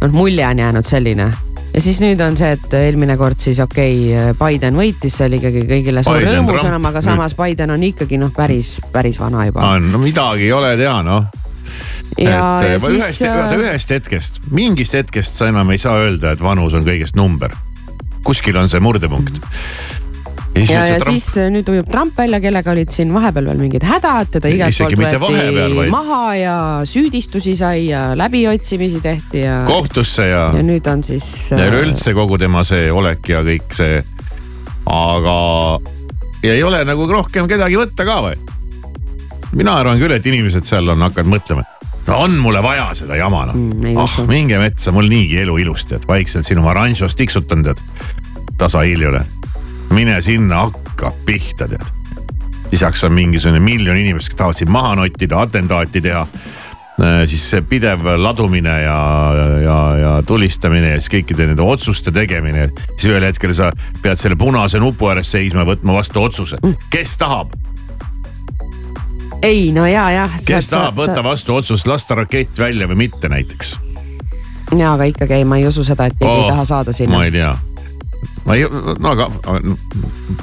noh, 0.00 0.10
mulje 0.12 0.46
on 0.46 0.58
jäänud 0.58 0.86
selline 0.86 1.30
ja 1.74 1.82
siis 1.82 2.00
nüüd 2.02 2.20
on 2.24 2.36
see, 2.38 2.52
et 2.56 2.76
eelmine 2.78 3.16
kord 3.20 3.40
siis 3.42 3.60
okei 3.64 3.96
okay,, 4.12 4.36
Biden 4.40 4.78
võitis, 4.78 5.16
see 5.18 5.28
oli 5.28 5.40
ikkagi 5.40 5.64
kõigile 5.68 6.04
suur 6.06 6.22
rõõmusõnum, 6.24 6.90
aga 6.90 7.02
samas. 7.04 7.36
Biden 7.38 7.74
on 7.74 7.82
ikkagi 7.88 8.20
noh, 8.20 8.32
päris, 8.36 8.76
päris 8.92 9.20
vana 9.20 9.48
juba. 9.48 9.76
no 9.82 10.02
midagi 10.02 10.48
ei 10.48 10.54
ole 10.56 10.76
teha 10.80 11.00
noh 11.06 11.26
ja, 12.16 12.40
et 12.62 12.76
ja 12.76 12.80
ühest, 12.80 13.20
siis... 13.20 13.56
ühest 13.60 13.96
hetkest, 13.98 14.42
mingist 14.54 14.96
hetkest 14.96 15.38
sa 15.38 15.50
enam 15.52 15.70
ei 15.74 15.80
saa 15.82 15.98
öelda, 16.04 16.32
et 16.36 16.42
vanus 16.44 16.76
on 16.78 16.86
kõigest 16.86 17.18
number 17.18 17.54
kuskil 18.26 18.56
on 18.58 18.70
see 18.70 18.82
murdepunkt 18.82 19.38
ja, 19.38 19.52
ja, 20.64 20.86
ja 20.86 20.98
Trump... 21.00 21.10
siis 21.10 21.26
äh, 21.40 21.50
nüüd 21.52 21.68
ujub 21.70 21.88
Trump 21.90 22.18
välja, 22.18 22.40
kellega 22.42 22.72
olid 22.72 22.92
siin 22.94 23.12
vahepeal 23.14 23.50
veel 23.50 23.60
mingid 23.60 23.84
hädad, 23.86 24.30
teda 24.36 24.50
igalt 24.52 24.78
poolt 24.80 24.98
võeti 24.98 25.20
vaid... 25.76 25.92
maha 25.92 26.22
ja 26.38 26.56
süüdistusi 26.88 27.56
sai 27.58 27.88
ja 27.90 28.08
läbiotsimisi 28.18 29.02
tehti 29.04 29.44
ja. 29.44 29.60
kohtusse 29.68 30.28
ja. 30.30 30.48
ja 30.56 30.64
nüüd 30.66 30.88
on 30.90 31.04
siis. 31.06 31.50
ja 31.52 31.60
äh, 31.60 31.70
üleüldse 31.70 32.16
kogu 32.16 32.40
tema 32.40 32.64
see 32.66 32.90
olek 32.92 33.32
ja 33.32 33.44
kõik 33.46 33.76
see. 33.76 34.02
aga, 34.86 35.38
ja 36.46 36.58
ei 36.58 36.66
ole 36.66 36.84
nagu 36.88 37.08
rohkem 37.10 37.48
kedagi 37.50 37.80
võtta 37.80 38.08
ka 38.08 38.20
või? 38.30 38.36
mina 39.56 39.78
arvan 39.80 40.00
küll, 40.00 40.16
et 40.16 40.26
inimesed 40.26 40.68
seal 40.68 40.88
on 40.92 41.08
hakanud 41.08 41.36
mõtlema 41.38 41.66
on 42.14 42.36
mulle 42.38 42.62
vaja 42.62 42.90
seda 42.94 43.16
jama 43.18 43.46
noh 43.48 43.56
mm,. 43.56 43.96
ah 43.98 44.18
minge 44.30 44.60
metsa, 44.62 44.92
mul 44.94 45.08
niigi 45.10 45.40
elu 45.42 45.58
ilusti, 45.64 45.98
et 45.98 46.06
vaikselt 46.08 46.46
siin 46.46 46.62
oma 46.62 46.74
ranšos 46.76 47.18
tiksutan 47.18 47.66
tead. 47.66 47.82
tasahilju 48.58 49.10
mine 49.90 50.20
sinna, 50.22 50.66
hakka 50.66 51.12
pihta 51.26 51.68
tead. 51.68 51.92
lisaks 52.72 53.04
on 53.04 53.12
mingisugune 53.12 53.60
miljon 53.60 53.96
inimest, 53.96 54.28
kes 54.28 54.36
tahavad 54.36 54.58
sind 54.58 54.70
maha 54.74 54.94
nottida, 54.98 55.40
atentaati 55.40 56.00
teha 56.02 56.22
äh, 56.22 57.20
siis 57.30 57.44
see 57.50 57.62
pidev 57.62 58.02
ladumine 58.18 58.80
ja, 58.82 58.98
ja, 59.62 59.78
ja 60.00 60.16
tulistamine 60.26 60.96
ja 60.96 60.98
siis 61.00 61.12
kõikide 61.14 61.46
nende 61.46 61.62
otsuste 61.62 62.12
tegemine. 62.12 62.68
siis 62.96 63.12
ühel 63.12 63.28
hetkel 63.28 63.54
sa 63.54 63.70
pead 64.02 64.18
selle 64.18 64.36
punase 64.36 64.82
nupu 64.82 65.08
ääres 65.12 65.30
seisma 65.32 65.62
ja 65.62 65.70
võtma 65.74 66.00
vastu 66.00 66.22
otsuse, 66.22 66.58
kes 66.90 67.16
tahab 67.22 67.54
ei, 69.42 69.72
no 69.72 69.86
ja, 69.86 70.10
jah. 70.10 70.36
kes 70.46 70.70
sa, 70.70 70.76
tahab 70.76 70.98
sa, 70.98 71.02
võtta 71.04 71.24
vastu 71.24 71.54
otsust 71.54 71.86
lasta 71.86 72.18
rakett 72.18 72.58
välja 72.58 72.88
või 72.90 73.06
mitte 73.06 73.30
näiteks? 73.30 73.76
ja, 74.74 74.92
aga 74.92 75.06
ikkagi 75.12 75.40
ei, 75.40 75.46
ma 75.46 75.60
ei 75.60 75.66
usu 75.68 75.84
seda, 75.86 76.08
et 76.10 76.18
keegi 76.18 76.32
oh, 76.32 76.44
ei 76.44 76.50
taha 76.50 76.64
saada 76.74 76.96
sinna. 76.96 77.18
ma 77.18 77.24
ei 77.28 77.34
tea 77.34 77.54
ma 78.46 78.54
ei, 78.54 78.66
no 78.98 79.10
aga. 79.10 79.28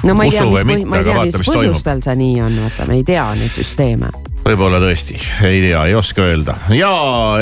no 0.02 0.14
ma 0.14 0.24
ei 0.24 0.30
tea, 0.30 0.44
mis, 0.50 0.64
mitte, 0.68 0.86
ma 0.90 1.00
ei 1.00 1.08
tea, 1.08 1.24
mis 1.30 1.50
põhjustel 1.50 2.04
see 2.04 2.16
nii 2.20 2.38
on, 2.44 2.56
vaata, 2.66 2.88
me 2.90 3.00
ei 3.00 3.04
tea 3.06 3.26
neid 3.38 3.52
süsteeme. 3.54 4.10
võib-olla 4.44 4.80
tõesti, 4.82 5.18
ei 5.48 5.62
tea, 5.64 5.84
ei 5.88 5.94
oska 5.98 6.26
öelda 6.28 6.56
ja 6.76 6.94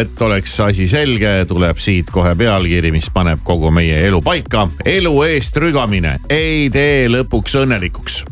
et 0.02 0.22
oleks 0.22 0.54
asi 0.66 0.86
selge, 0.90 1.32
tuleb 1.50 1.80
siit 1.82 2.12
kohe 2.14 2.34
pealkiri, 2.38 2.92
mis 2.94 3.10
paneb 3.14 3.42
kogu 3.44 3.72
meie 3.74 4.04
elu 4.06 4.22
paika. 4.22 4.68
elu 4.84 5.16
eest 5.30 5.58
rügamine 5.62 6.18
ei 6.30 6.68
tee 6.72 7.08
lõpuks 7.10 7.58
õnnelikuks 7.64 8.22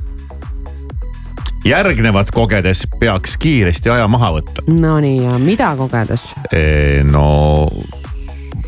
järgnevat 1.65 2.31
kogedes 2.31 2.87
peaks 3.01 3.37
kiiresti 3.37 3.91
aja 3.93 4.09
maha 4.09 4.33
võtta. 4.39 4.65
Nonii 4.81 5.25
ja 5.25 5.39
mida 5.43 5.75
kogedes? 5.77 6.31
no, 7.11 7.27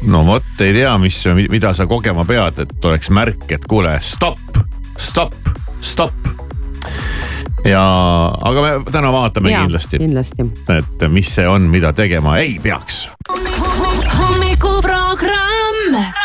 no 0.09 0.25
vot 0.27 0.61
ei 0.61 0.73
tea, 0.75 0.93
mis, 1.03 1.19
mida 1.51 1.73
sa 1.77 1.87
kogema 1.91 2.25
pead, 2.29 2.62
et 2.65 2.88
oleks 2.88 3.11
märk, 3.15 3.47
et 3.55 3.67
kuule, 3.69 3.95
stopp, 4.03 4.59
stopp, 4.99 5.35
stopp. 5.81 6.15
ja, 7.65 7.85
aga 8.43 8.65
me 8.65 8.73
täna 8.91 9.12
vaatame 9.15 9.53
ja, 9.53 9.62
kindlasti, 9.62 10.03
kindlasti., 10.03 10.49
et 10.79 11.07
mis 11.12 11.35
see 11.35 11.47
on, 11.49 11.71
mida 11.73 11.93
tegema 11.97 12.38
ei 12.43 12.59
peaks. 12.62 13.07
hommikuprogramm 14.19 16.22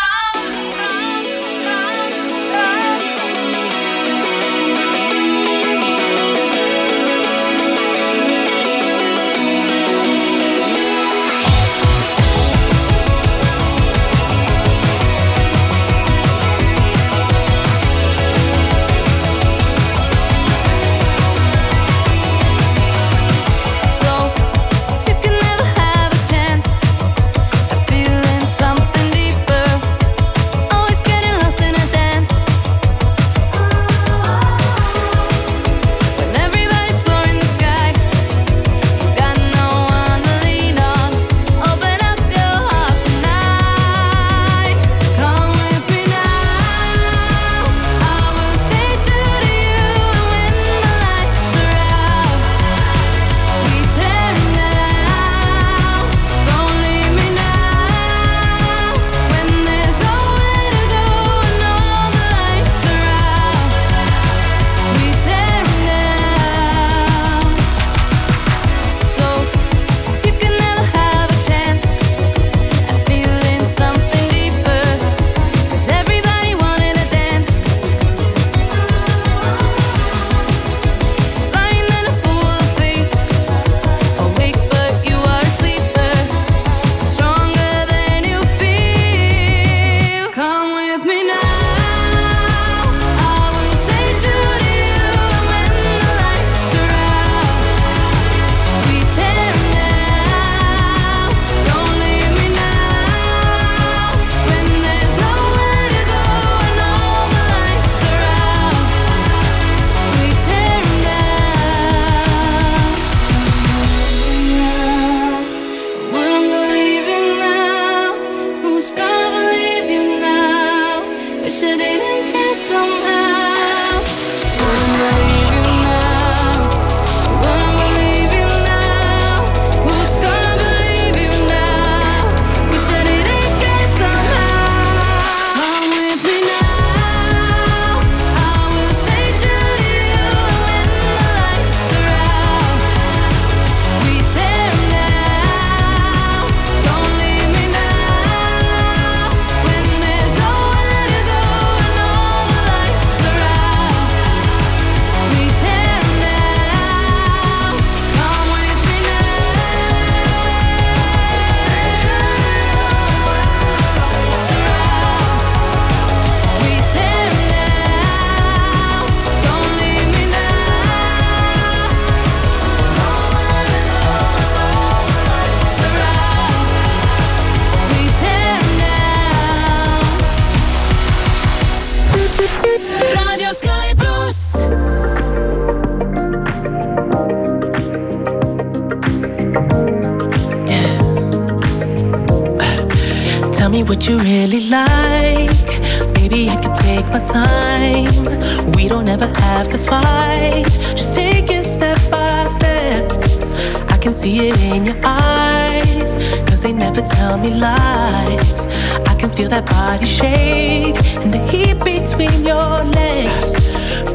body 209.98 210.06
shake 210.06 210.96
and 211.22 211.34
the 211.34 211.40
heat 211.50 211.78
between 211.84 212.46
your 212.46 212.84
legs. 213.00 213.70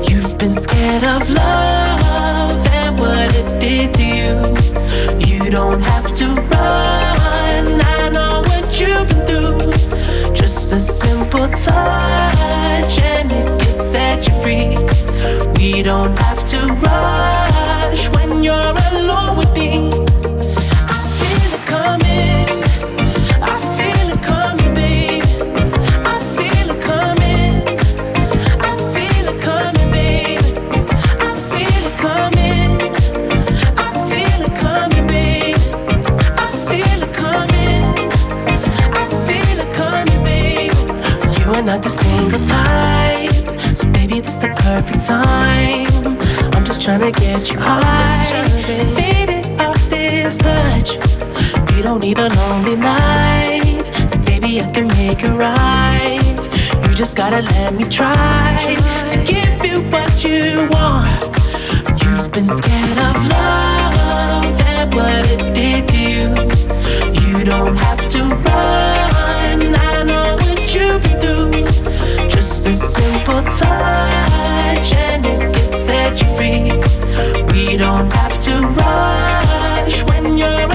You've 0.08 0.38
been 0.38 0.54
scared 0.54 1.02
of 1.02 1.28
love 1.28 2.66
and 2.68 2.98
what 2.98 3.28
it 3.34 3.60
did 3.60 3.92
to 3.94 4.04
you. 4.04 4.34
You 5.26 5.50
don't 5.50 5.82
have 5.82 6.14
to 6.14 6.26
run. 6.26 7.80
I 7.80 8.08
know 8.12 8.42
what 8.42 8.80
you've 8.80 9.08
been 9.08 9.26
through. 9.26 10.32
Just 10.32 10.72
a 10.72 10.78
simple 10.78 11.48
touch 11.48 12.98
and 13.00 13.32
it 13.32 13.60
can 13.60 13.78
set 13.92 14.28
you 14.28 14.34
free. 14.42 14.76
We 15.56 15.82
don't 15.82 16.16
have 16.18 16.46
to 16.50 16.72
rush 16.74 17.31
Just 46.82 47.00
tryna 47.00 47.12
get 47.12 47.48
you 47.48 47.60
high, 47.60 48.48
faded 48.96 49.60
off 49.60 49.88
this 49.88 50.36
touch. 50.36 50.96
You 51.76 51.82
don't 51.84 52.00
need 52.00 52.18
a 52.18 52.28
lonely 52.28 52.74
night, 52.74 53.84
so 54.08 54.18
baby, 54.22 54.60
I 54.60 54.68
can 54.72 54.88
make 54.88 55.22
it 55.22 55.30
right. 55.30 56.88
You 56.88 56.92
just 56.96 57.16
gotta 57.16 57.40
let 57.40 57.74
me 57.76 57.84
try 57.84 58.74
to 59.10 59.18
give 59.22 59.64
you 59.64 59.88
what 59.90 60.24
you 60.24 60.68
want. 60.72 61.22
You've 62.02 62.32
been 62.32 62.48
scared 62.48 62.98
of 62.98 63.26
love 63.30 64.60
and 64.66 64.92
what 64.92 65.24
it 65.30 65.54
did 65.54 65.86
to 65.86 65.96
you. 65.96 66.34
You 67.22 67.44
don't 67.44 67.76
have 67.76 68.08
to 68.08 68.24
run. 68.24 69.74
I 69.76 70.02
know 70.02 70.34
what 70.34 70.74
you've 70.74 71.00
been 71.00 71.20
through. 71.20 72.28
Just 72.28 72.66
a 72.66 72.74
simple 72.74 73.40
touch 73.44 74.92
and 74.94 75.24
it 75.24 75.61
set 76.16 76.20
you 76.20 76.36
free. 76.36 76.62
We 77.52 77.76
don't 77.76 78.12
have 78.12 78.42
to 78.44 78.66
rush 78.66 80.02
when 80.04 80.36
you're 80.36 80.71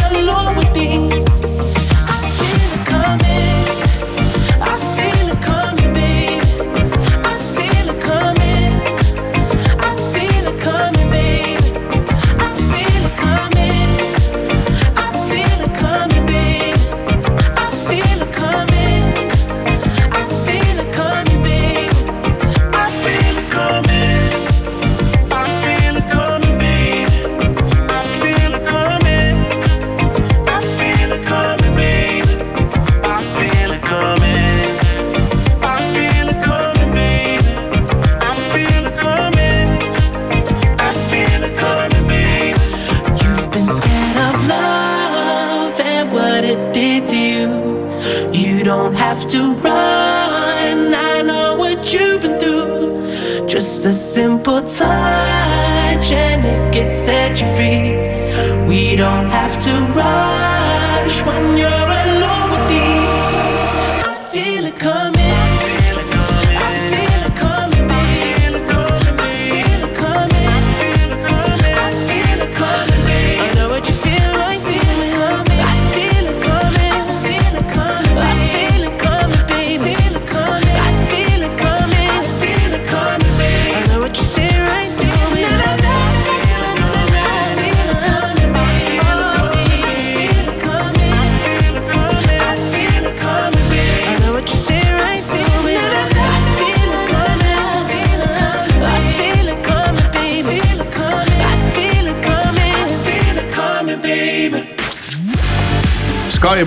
to 49.29 49.53
run. 49.55 50.93
I 50.93 51.21
know 51.21 51.57
what 51.57 51.91
you've 51.91 52.21
been 52.21 52.39
through. 52.39 53.45
Just 53.45 53.83
a 53.85 53.91
simple 53.91 54.61
touch 54.61 56.11
and 56.11 56.45
it 56.45 56.73
gets 56.73 56.95
set 56.95 57.41
you 57.41 57.47
free. 57.55 58.67
We 58.67 58.95
don't 58.95 59.29
have 59.29 59.55
to 59.65 59.73
rush 59.99 61.21
when 61.25 61.57
you're 61.57 61.76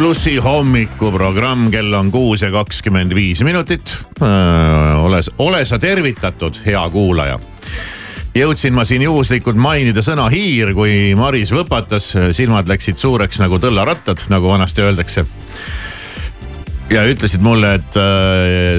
plussi 0.00 0.38
hommikuprogramm, 0.40 1.66
kell 1.68 1.92
on 1.92 2.08
kuus 2.10 2.40
ja 2.40 2.48
kakskümmend 2.50 3.12
viis 3.12 3.42
minutit. 3.44 3.92
ole, 4.96 5.20
ole 5.38 5.60
sa 5.68 5.78
tervitatud, 5.78 6.56
hea 6.64 6.80
kuulaja. 6.90 7.36
jõudsin 8.34 8.72
ma 8.72 8.86
siin 8.88 9.02
juhuslikult 9.04 9.60
mainida 9.60 10.00
sõna 10.00 10.30
hiir, 10.32 10.72
kui 10.72 11.12
Maris 11.18 11.52
võpatas, 11.52 12.14
silmad 12.32 12.70
läksid 12.72 12.96
suureks 12.96 13.42
nagu 13.42 13.58
tõllarattad, 13.60 14.24
nagu 14.32 14.48
vanasti 14.48 14.86
öeldakse. 14.86 15.26
Ja 16.90 17.04
ütlesid 17.06 17.42
mulle, 17.44 17.74
et, 17.78 17.98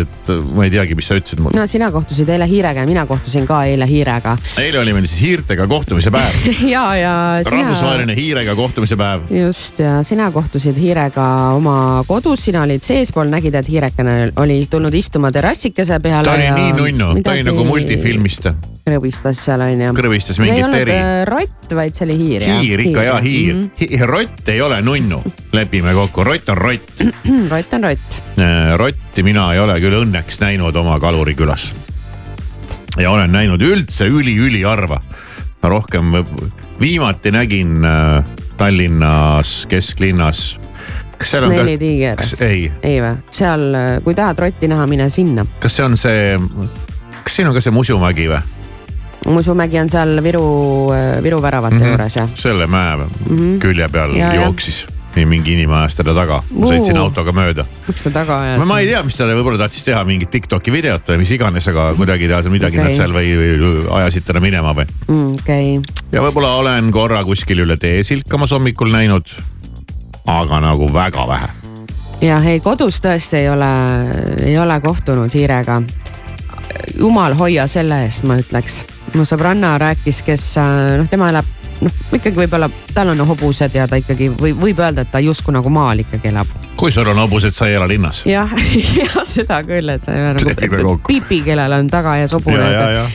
et 0.01 0.31
ma 0.55 0.65
ei 0.65 0.71
teagi, 0.73 0.95
mis 0.97 1.07
sa 1.07 1.17
ütlesid 1.19 1.41
mulle. 1.43 1.57
no 1.59 1.67
sina 1.69 1.91
kohtusid 1.93 2.29
eile 2.31 2.47
hiirega 2.49 2.83
ja 2.83 2.89
mina 2.89 3.05
kohtusin 3.09 3.47
ka 3.49 3.61
eile 3.69 3.87
hiirega. 3.89 4.35
eile 4.61 4.81
oli 4.81 4.95
meil 4.95 5.07
siis 5.07 5.21
hiirtega 5.27 5.67
kohtumise 5.71 6.13
päev 6.13 6.41
ja, 6.75 6.85
ja 6.99 7.13
sina. 7.45 7.61
rahvusvaheline 7.61 8.15
hiirega 8.17 8.55
kohtumise 8.59 8.97
päev. 8.99 9.27
just 9.35 9.79
ja 9.79 10.01
sina 10.07 10.31
kohtusid 10.31 10.77
hiirega 10.79 11.27
oma 11.55 11.77
kodus, 12.07 12.45
sina 12.49 12.65
olid 12.67 12.83
seespool, 12.85 13.31
nägid, 13.31 13.55
et 13.61 13.71
hiirekene 13.71 14.17
oli 14.41 14.61
tulnud 14.69 14.95
istuma 14.97 15.31
terrassikese 15.31 15.99
peale. 16.03 16.27
ta 16.27 16.35
oli 16.35 16.51
nii 16.59 16.77
nunnu, 16.77 17.13
ta 17.23 17.37
oli 17.37 17.47
nagu 17.47 17.65
multifilmist 17.67 18.51
krõbistas 18.85 19.41
seal 19.45 19.61
onju. 19.61 19.91
krõbistas 19.97 20.39
mingit 20.41 20.75
eri. 20.75 20.93
ei 20.93 21.01
olnud 21.01 21.29
rott, 21.29 21.73
vaid 21.77 21.97
see 21.97 22.07
oli 22.07 22.17
hiir. 22.19 22.45
hiir 22.45 22.83
ikka 22.87 23.03
ja 23.05 23.17
hiir 23.21 23.53
mm. 23.53 23.69
-hmm. 23.77 24.05
rott 24.09 24.49
ei 24.49 24.61
ole 24.61 24.81
nunnu, 24.81 25.21
lepime 25.53 25.93
kokku, 25.93 26.23
rott 26.23 26.49
on 26.49 26.57
rott 26.57 27.03
rott 27.53 27.73
on 27.77 27.83
rott. 27.89 28.21
rotti 28.77 29.23
mina 29.23 29.51
ei 29.53 29.59
ole 29.59 29.77
küll 29.83 30.01
õnneks 30.01 30.41
näinud 30.41 30.75
oma 30.75 30.99
kalurikülas. 30.99 31.73
ja 32.97 33.11
olen 33.11 33.31
näinud 33.31 33.61
üldse 33.61 34.07
üli-üliharva. 34.09 35.01
rohkem, 35.63 36.11
viimati 36.79 37.31
nägin 37.31 37.85
äh, 37.85 38.25
Tallinnas 38.57 39.65
kesklinnas 39.69 40.59
Snelli 41.21 41.77
tiiger. 41.77 42.17
ei. 42.41 42.71
ei 42.81 42.97
või, 43.01 43.13
seal, 43.29 43.75
kui 44.03 44.15
tahad 44.17 44.39
rotti 44.39 44.67
näha, 44.67 44.87
mine 44.89 45.09
sinna. 45.09 45.45
kas 45.59 45.77
see 45.77 45.85
on 45.85 45.97
see, 45.97 46.39
kas 47.21 47.35
siin 47.35 47.47
on 47.51 47.53
ka 47.53 47.61
see 47.61 47.73
Musumägi 47.73 48.25
või? 48.31 48.41
Musumägi 49.27 49.77
on 49.79 49.89
seal 49.89 50.23
Viru, 50.23 50.45
Viru 51.23 51.41
väravate 51.41 51.75
mm 51.75 51.81
-hmm. 51.81 51.87
juures 51.87 52.15
jah. 52.15 52.29
selle 52.33 52.67
mäe 52.67 52.97
mm 52.97 53.09
-hmm. 53.29 53.59
külje 53.59 53.89
peal 53.89 54.15
ja, 54.15 54.33
jooksis 54.35 54.85
ja. 54.87 55.01
mingi 55.27 55.53
inimene 55.53 55.81
ajas 55.81 55.97
teda 55.99 56.13
taga, 56.15 56.39
ma 56.55 56.69
sõitsin 56.69 56.97
autoga 56.99 57.33
mööda. 57.35 57.65
miks 57.87 58.03
ta 58.05 58.11
taga 58.15 58.39
ajas? 58.45 58.65
ma 58.67 58.79
ei 58.79 58.89
tea, 58.89 59.01
mis 59.03 59.17
talle 59.19 59.35
võib-olla 59.35 59.59
tahtis 59.65 59.83
teha 59.87 60.03
mingit 60.07 60.31
Tiktoki 60.31 60.73
videot 60.73 61.11
või 61.11 61.21
mis 61.23 61.31
iganes, 61.35 61.67
aga 61.71 61.91
kuidagi 61.97 62.29
ta 62.31 62.41
midagi 62.49 62.79
okay. 62.79 62.87
nad 62.87 62.97
seal 62.97 63.15
või, 63.15 63.33
või 63.37 63.71
ajasid 63.99 64.27
teda 64.27 64.43
minema 64.43 64.75
või 64.77 64.87
mm,. 65.07 65.33
okei 65.41 65.77
okay.. 65.77 66.05
ja 66.15 66.23
võib-olla 66.23 66.53
olen 66.61 66.91
korra 66.95 67.23
kuskil 67.27 67.65
üle 67.65 67.77
tee 67.81 68.03
silkamas 68.07 68.55
hommikul 68.55 68.91
näinud. 68.93 69.35
aga 70.25 70.61
nagu 70.63 70.87
väga 70.93 71.27
vähe. 71.27 71.51
jah, 72.21 72.47
ei 72.47 72.63
kodus 72.63 73.01
tõesti 73.03 73.43
ei 73.43 73.49
ole, 73.49 73.71
ei 74.45 74.57
ole 74.57 74.79
kohtunud 74.81 75.33
hiirega. 75.33 75.81
jumal 76.97 77.35
hoia 77.35 77.67
selle 77.67 78.05
eest, 78.05 78.23
ma 78.23 78.39
ütleks. 78.39 78.85
Mu 79.17 79.25
sõbranna 79.27 79.75
rääkis, 79.81 80.21
kes 80.27 80.45
noh, 81.01 81.09
tema 81.11 81.31
elab 81.31 81.47
noh, 81.81 81.97
ikkagi 82.15 82.37
võib-olla 82.37 82.69
tal 82.95 83.11
on 83.13 83.23
hobused 83.27 83.75
ja 83.75 83.87
ta 83.89 83.99
ikkagi 84.01 84.29
või 84.37 84.53
võib 84.57 84.81
öelda, 84.83 85.05
et 85.05 85.11
ta 85.13 85.21
justkui 85.23 85.55
nagu 85.55 85.71
maal 85.73 86.03
ikkagi 86.03 86.31
elab. 86.31 86.49
kui 86.79 86.93
sul 86.93 87.09
on 87.11 87.21
hobused, 87.23 87.55
sa 87.55 87.69
ei 87.69 87.77
ela 87.79 87.89
linnas? 87.89 88.23
jah, 88.29 88.55
jah 89.01 89.19
seda 89.27 89.61
küll, 89.67 89.89
et 89.93 90.05
sa 90.05 90.15
ei 90.15 90.25
ole 90.29 90.53
nagu 90.55 90.97
pipi, 91.07 91.41
kellel 91.45 91.79
on 91.79 91.91
tagaaias 91.91 92.35
hobune. 92.37 92.61
ja, 92.61 92.71
ja, 92.71 92.89
ja 93.01 93.05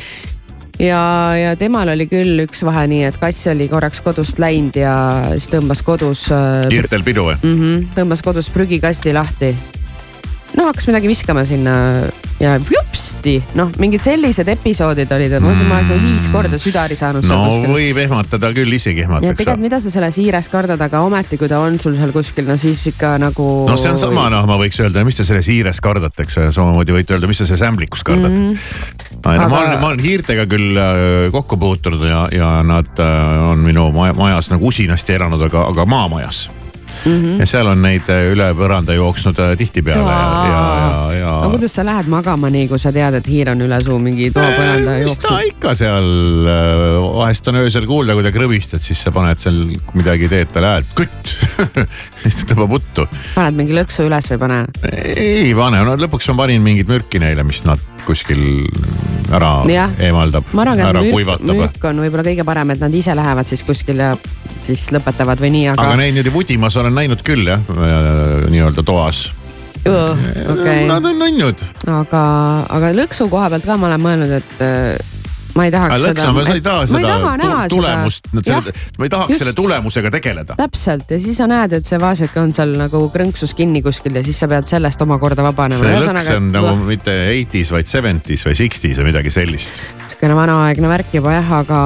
ja, 0.79 1.01
ja 1.37 1.55
temal 1.57 1.89
oli 1.95 2.09
küll 2.11 2.43
üks 2.45 2.61
vahe 2.67 2.85
nii, 2.91 3.07
et 3.09 3.17
kass 3.21 3.49
oli 3.53 3.69
korraks 3.71 4.03
kodust 4.05 4.41
läinud 4.43 4.77
ja 4.77 4.97
siis 5.33 5.49
tõmbas 5.53 5.83
kodus. 5.87 6.27
kiirtel 6.69 7.07
pidu 7.07 7.31
või 7.31 7.39
mm? 7.41 7.57
-hmm, 7.57 7.89
tõmbas 7.97 8.25
kodus 8.25 8.51
prügikasti 8.53 9.15
lahti. 9.17 9.55
No 10.57 10.71
hakkas 10.71 10.89
midagi 10.89 11.11
viskama 11.11 11.45
sinna 11.49 11.75
ja 12.41 12.57
jupsti, 12.61 13.37
noh, 13.57 13.71
mingid 13.81 14.03
sellised 14.05 14.49
episoodid 14.53 15.13
olid, 15.17 15.33
et 15.37 15.43
ma 15.43 15.51
mõtlesin, 15.51 15.69
ma 15.71 15.79
oleks 15.79 15.93
nagu 15.93 16.05
viis 16.05 16.27
korda 16.33 16.59
südari 16.61 16.99
saanud. 16.99 17.25
no 17.29 17.73
võib 17.73 18.01
ehmatada 18.03 18.51
küll, 18.57 18.77
isegi 18.77 19.05
ehmatakse. 19.05 19.31
ja 19.31 19.39
tegelikult, 19.39 19.65
mida 19.65 19.81
sa 19.81 19.93
selles 19.93 20.19
hiires 20.21 20.51
kardad, 20.53 20.83
aga 20.85 21.01
ometi, 21.07 21.39
kui 21.41 21.49
ta 21.53 21.61
on 21.65 21.79
sul 21.83 21.97
seal 21.97 22.13
kuskil, 22.17 22.49
no 22.49 22.59
siis 22.61 22.83
ikka 22.93 23.15
nagu. 23.23 23.49
no 23.71 23.79
see 23.81 23.93
on 23.93 24.01
sama, 24.01 24.29
noh, 24.33 24.45
ma 24.49 24.59
võiks 24.61 24.81
öelda, 24.85 25.05
mis 25.09 25.21
te 25.21 25.29
selles 25.29 25.49
hiires 25.53 25.81
kardate, 25.85 26.27
eks 26.27 26.41
ju, 26.41 26.51
samamoodi 26.59 26.97
võite 26.97 27.17
öelda, 27.17 27.31
mis 27.31 27.41
te 27.41 27.49
selles 27.49 27.65
ämblikus 27.69 28.05
kardate 28.07 28.37
mm. 28.37 28.53
-hmm. 28.53 29.03
No, 29.17 29.33
aga... 29.33 29.49
ma 29.49 29.59
olen, 29.63 29.81
ma 29.81 29.89
olen 29.91 30.05
hiirtega 30.05 30.45
küll 30.51 30.77
äh, 30.79 31.31
kokku 31.35 31.57
puutunud 31.61 32.05
ja, 32.07 32.27
ja 32.33 32.51
nad 32.67 33.01
äh, 33.01 33.51
on 33.51 33.65
minu 33.65 33.89
majas 33.97 34.53
nagu 34.53 34.69
usinasti 34.69 35.17
elanud, 35.17 35.49
aga, 35.49 35.67
aga 35.73 35.89
maamajas 35.89 36.47
mm. 37.07 37.23
-hmm. 37.23 37.41
ja 37.41 37.47
seal 37.47 37.71
on 37.71 37.83
neid 37.83 38.09
äh, 38.13 38.27
üle 38.33 38.49
põranda 38.59 38.97
jooksnud 38.97 39.39
äh, 39.43 39.55
tihtipeale 39.59 40.03
ja, 40.03 40.19
ja, 40.51 40.63
ja, 40.83 41.19
ja. 41.21 41.33
aga 41.39 41.51
kuidas 41.55 41.77
sa 41.79 41.85
lähed 41.87 42.11
magama 42.13 42.51
nii, 42.53 42.69
kui 42.69 42.79
sa 42.83 42.93
tead, 42.93 43.19
et 43.21 43.31
hiir 43.31 43.51
on 43.53 43.65
üle 43.67 43.81
su 43.85 43.99
mingi 44.03 44.31
toapõranda 44.35 44.99
jooksnud? 45.01 45.15
mis 45.15 45.23
ta 45.25 45.41
ikka 45.51 45.75
seal, 45.79 46.11
äh, 46.53 47.01
vahest 47.17 47.53
on 47.53 47.61
öösel 47.63 47.89
kuulda, 47.91 48.19
kui 48.19 48.27
ta 48.27 48.35
krõbistad, 48.35 48.83
siis 48.83 49.03
sa 49.07 49.15
paned 49.15 49.43
seal 49.43 49.63
midagi, 49.95 50.31
teed 50.33 50.53
talle 50.55 50.75
häält, 50.77 50.95
kutt 50.99 51.35
siis 52.23 52.43
ta 52.43 52.49
tõmbab 52.55 52.79
uttu. 52.81 53.09
paned 53.35 53.61
mingi 53.63 53.77
lõksu 53.77 54.09
üles 54.11 54.33
või 54.35 54.43
pane? 54.47 54.63
ei 55.17 55.53
pane, 55.57 55.85
no 55.87 55.99
lõpuks 56.01 56.33
ma 56.33 56.43
panin 56.45 56.65
mingit 56.65 56.91
mürki 56.91 57.23
neile, 57.23 57.47
mis 57.47 57.65
nad 57.69 57.96
kuskil 58.07 58.43
ära 59.35 59.53
ja. 59.71 59.89
eemaldab, 59.99 60.53
ära 60.63 60.77
mürk, 60.79 61.13
kuivatab. 61.13 61.57
mürk 61.63 61.89
on 61.91 62.05
võib-olla 62.05 62.27
kõige 62.27 62.47
parem, 62.47 62.75
et 62.75 62.85
nad 62.85 62.95
ise 62.95 63.17
lähevad 63.17 63.51
siis 63.51 63.65
kuskil 63.67 64.03
ja 64.03 64.13
siis 64.67 64.87
lõpetavad 64.95 65.41
või 65.43 65.53
nii, 65.57 65.67
aga. 65.75 65.89
aga 65.89 65.99
neid 66.03 66.15
niimoodi 66.15 66.35
vudimas 66.35 66.79
olen 66.81 66.95
näinud 66.97 67.25
küll 67.27 67.51
jah, 67.51 67.67
äh, 67.75 68.47
nii-öelda 68.53 68.87
toas 68.87 69.27
okay. 69.87 70.87
Nad 70.87 71.05
on 71.05 71.19
nunnud. 71.21 71.63
aga, 71.87 72.23
aga 72.73 72.93
lõksu 72.97 73.29
koha 73.33 73.51
pealt 73.53 73.67
ka 73.67 73.77
ma 73.79 73.91
olen 73.91 74.03
mõelnud, 74.03 74.35
et 74.41 74.65
äh, 74.65 75.16
ma 75.57 75.67
ei 75.67 75.75
tahaks 75.75 75.97
aga 75.97 76.13
seda. 76.13 76.45
sa 76.47 76.55
ei 76.55 76.65
taha 76.65 76.87
seda 76.91 77.17
taha 77.41 77.67
tulemust, 77.73 78.31
ma 78.33 78.43
ei 78.43 79.13
tahaks 79.13 79.33
Just. 79.33 79.43
selle 79.43 79.55
tulemusega 79.57 80.13
tegeleda. 80.15 80.57
täpselt 80.59 81.11
ja 81.11 81.21
siis 81.23 81.41
sa 81.41 81.49
näed, 81.51 81.79
et 81.81 81.89
see 81.89 82.01
vaasike 82.01 82.41
on 82.43 82.55
seal 82.57 82.77
nagu 82.79 83.07
krõnksus 83.15 83.57
kinni 83.59 83.83
kuskil 83.85 84.19
ja 84.19 84.25
siis 84.27 84.41
sa 84.43 84.51
pead 84.51 84.69
sellest 84.71 85.03
omakorda 85.07 85.47
vabanema. 85.47 85.81
see 85.81 86.01
lõks 86.01 86.33
on 86.37 86.51
nagu 86.55 86.75
mitte 86.87 87.15
eighties, 87.33 87.73
vaid 87.75 87.89
seventies 87.91 88.47
või 88.49 88.59
sixties 88.65 89.01
või 89.01 89.13
midagi 89.13 89.33
sellist 89.35 89.85
niisugune 90.17 90.37
vanaaegne 90.37 90.89
värk 90.89 91.15
juba 91.15 91.33
jah, 91.35 91.53
aga, 91.61 91.81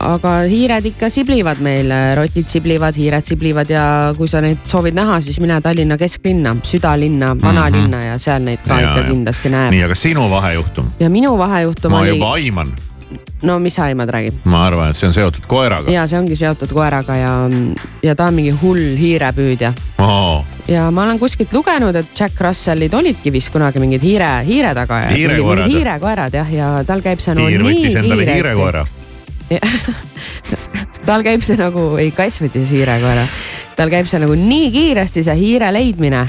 aga 0.00 0.32
hiired 0.48 0.86
ikka 0.88 1.10
siblivad 1.12 1.60
meil, 1.60 1.92
rotid 2.16 2.48
siblivad, 2.48 2.96
hiired 2.96 3.24
siblivad 3.28 3.70
ja 3.70 3.84
kui 4.16 4.28
sa 4.28 4.40
neid 4.40 4.64
soovid 4.66 4.96
näha, 4.96 5.20
siis 5.20 5.40
mine 5.40 5.60
Tallinna 5.60 5.98
kesklinna, 5.98 6.56
südalinna, 6.62 7.34
vanalinna 7.36 7.96
mm 7.96 8.02
-hmm. 8.02 8.06
ja 8.06 8.18
seal 8.18 8.42
neid 8.42 8.62
ka 8.66 8.80
ja, 8.80 8.88
ikka 8.88 9.00
ja. 9.00 9.08
kindlasti 9.10 9.48
näeb. 9.48 9.70
nii, 9.70 9.82
aga 9.84 9.94
sinu 9.94 10.30
vahejuhtum? 10.30 10.90
ja 11.00 11.10
minu 11.10 11.38
vahejuhtum 11.38 11.92
ma 11.92 11.98
oli. 11.98 12.10
ma 12.10 12.14
juba 12.16 12.32
aiman 12.32 12.72
no 13.42 13.58
mis 13.58 13.74
sa 13.74 13.84
aimad, 13.84 14.08
räägi. 14.08 14.32
ma 14.44 14.66
arvan, 14.66 14.90
et 14.90 14.96
see 14.96 15.08
on 15.08 15.14
seotud 15.14 15.46
koeraga. 15.46 15.92
ja 15.92 16.06
see 16.10 16.18
ongi 16.18 16.36
seotud 16.36 16.72
koeraga 16.74 17.16
ja, 17.16 17.32
ja 18.02 18.14
ta 18.18 18.28
on 18.30 18.34
mingi 18.34 18.54
hull 18.62 18.96
hiirepüüdja 18.98 19.72
oh.. 20.02 20.44
ja 20.68 20.90
ma 20.90 21.04
olen 21.06 21.18
kuskilt 21.18 21.52
lugenud, 21.54 21.94
et 21.96 22.20
Jack 22.20 22.40
Russellid 22.40 22.94
olidki 22.94 23.32
vist 23.32 23.52
kunagi 23.54 23.82
mingid 23.82 24.02
hiire, 24.02 24.30
hiire 24.46 24.74
tagajad. 24.74 25.14
hiirekoerad. 25.14 25.70
hiirekoerad 25.70 26.40
jah, 26.40 26.52
ja 26.54 26.72
tal 26.86 27.04
käib 27.04 27.22
see 27.22 27.36
no 27.38 27.46
Hiir 27.46 27.62
nii 27.62 27.92
kiiresti. 27.92 28.86
tal 31.08 31.22
käib 31.24 31.44
see 31.44 31.56
nagu, 31.60 31.94
ei 32.00 32.10
kass 32.12 32.42
võttis 32.42 32.74
hiirekoera, 32.74 33.24
tal 33.78 33.92
käib 33.92 34.10
see 34.10 34.20
nagu 34.20 34.34
nii 34.38 34.68
kiiresti, 34.74 35.24
see 35.24 35.38
hiire 35.38 35.70
leidmine 35.72 36.26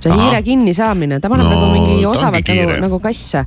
see 0.00 0.12
Aha. 0.12 0.20
hiire 0.20 0.42
kinnisaamine, 0.44 1.18
ta 1.20 1.30
paneb 1.32 1.46
no, 1.48 1.54
nagu 1.54 1.68
mingi 1.72 2.06
osavalt 2.06 2.50
nagu, 2.52 2.76
nagu 2.84 2.98
kasse. 3.02 3.44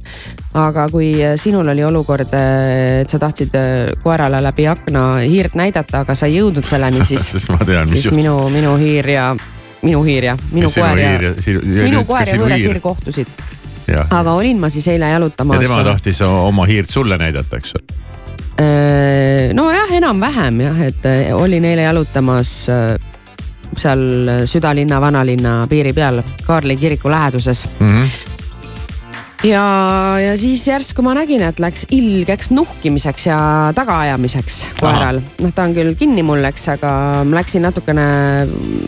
aga 0.59 0.87
kui 0.89 1.11
sinul 1.37 1.67
oli 1.73 1.83
olukord, 1.85 2.33
et 2.33 3.09
sa 3.09 3.19
tahtsid 3.21 3.55
äh, 3.59 3.93
koerale 4.03 4.41
läbi 4.43 4.65
akna 4.67 5.05
hiirt 5.21 5.57
näidata, 5.59 6.03
aga 6.05 6.15
sa 6.17 6.29
ei 6.29 6.39
jõudnud 6.39 6.65
selleni, 6.65 7.05
siis 7.11 7.35
siis 7.37 8.09
minu, 8.15 8.35
minu 8.53 8.75
hiir 8.81 9.13
ja, 9.13 9.29
minu 9.83 10.01
hiir 10.07 10.31
ja 10.31 10.35
minu 10.51 10.71
koer 10.73 11.03
ja, 11.03 11.13
minu 11.85 12.03
koer 12.09 12.33
ja 12.33 12.41
võõras 12.41 12.65
hiir 12.65 12.81
kohtusid. 12.83 13.31
aga 14.09 14.33
olin 14.33 14.59
ma 14.59 14.69
siis 14.73 14.87
eile 14.89 15.13
jalutamas. 15.13 15.61
ja 15.61 15.67
tema 15.67 15.83
tahtis 15.85 16.21
oma 16.25 16.65
hiirt 16.69 16.89
sulle 16.89 17.17
näidata, 17.17 17.61
eks 17.61 17.77
ole? 17.77 17.97
Äh, 18.59 19.53
nojah, 19.55 19.93
enam-vähem 19.95 20.65
jah, 20.65 20.81
et 20.89 21.05
äh, 21.07 21.29
olin 21.37 21.65
eile 21.69 21.85
jalutamas 21.85 22.65
seal 23.77 24.45
südalinna, 24.49 25.01
vanalinna 25.01 25.61
piiri 25.69 25.93
peal, 25.93 26.23
Kaarli 26.45 26.77
kiriku 26.77 27.09
läheduses 27.09 27.69
mm. 27.79 27.87
-hmm 27.87 28.29
ja, 29.43 29.63
ja 30.19 30.33
siis 30.37 30.65
järsku 30.67 31.03
ma 31.05 31.13
nägin, 31.17 31.43
et 31.45 31.59
läks 31.61 31.85
ilgeks 31.95 32.51
nuhkimiseks 32.55 33.27
ja 33.29 33.37
tagaajamiseks 33.75 34.59
koeral. 34.79 35.21
noh, 35.39 35.53
ta 35.55 35.67
on 35.67 35.75
küll 35.77 35.95
kinni 35.99 36.23
mul, 36.25 36.43
eks, 36.49 36.67
aga 36.75 36.91
ma 37.27 37.39
läksin 37.39 37.63
natukene 37.67 38.09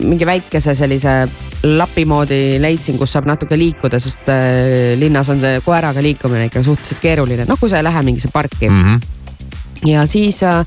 mingi 0.04 0.28
väikese 0.28 0.74
sellise 0.78 1.22
lapi 1.62 2.04
moodi 2.08 2.58
leidsin, 2.62 2.98
kus 3.00 3.14
saab 3.14 3.28
natuke 3.30 3.56
liikuda, 3.58 4.00
sest 4.02 4.28
äh, 4.32 4.92
linnas 4.98 5.30
on 5.32 5.40
see 5.40 5.62
koeraga 5.64 6.04
liikumine 6.04 6.50
ikka 6.50 6.64
suhteliselt 6.66 7.02
keeruline, 7.02 7.48
noh 7.48 7.60
kui 7.60 7.72
sa 7.72 7.80
ei 7.80 7.88
lähe 7.88 8.04
mingisse 8.06 8.32
parki 8.32 8.68
mm. 8.68 8.84
-hmm 8.84 9.21
ja 9.86 10.06
siis 10.06 10.42
äh, 10.42 10.64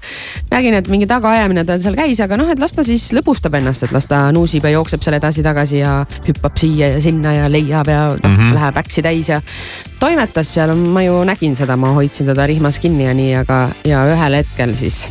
nägin, 0.52 0.74
et 0.74 0.88
mingi 0.92 1.08
tagaajamine 1.08 1.66
tal 1.66 1.80
seal 1.82 1.96
käis, 1.98 2.20
aga 2.24 2.38
noh, 2.40 2.50
et 2.52 2.60
las 2.60 2.76
ta 2.76 2.84
siis 2.88 3.08
lõbustab 3.16 3.56
ennast, 3.60 3.88
et 3.88 3.96
las 3.96 4.08
ta 4.12 4.26
nuusib 4.36 4.68
ja 4.68 4.76
jookseb 4.76 5.04
seal 5.06 5.18
edasi-tagasi 5.20 5.82
ja 5.82 5.98
hüppab 6.28 6.58
siia 6.60 6.96
ja 6.96 7.02
sinna 7.04 7.34
ja 7.36 7.50
leiab 7.52 7.92
ja 7.92 8.08
mm 8.16 8.36
-hmm. 8.36 8.54
läheb 8.60 8.78
äksi 8.84 9.02
täis 9.02 9.30
ja 9.30 9.42
toimetas 10.00 10.54
seal, 10.54 10.76
ma 10.76 11.04
ju 11.04 11.24
nägin 11.24 11.56
seda, 11.56 11.78
ma 11.78 11.94
hoidsin 11.94 12.28
teda 12.28 12.48
rihmas 12.48 12.80
kinni 12.80 13.06
ja 13.06 13.14
nii, 13.14 13.36
aga, 13.36 13.70
ja 13.86 14.06
ühel 14.06 14.34
hetkel 14.34 14.76
siis 14.76 15.08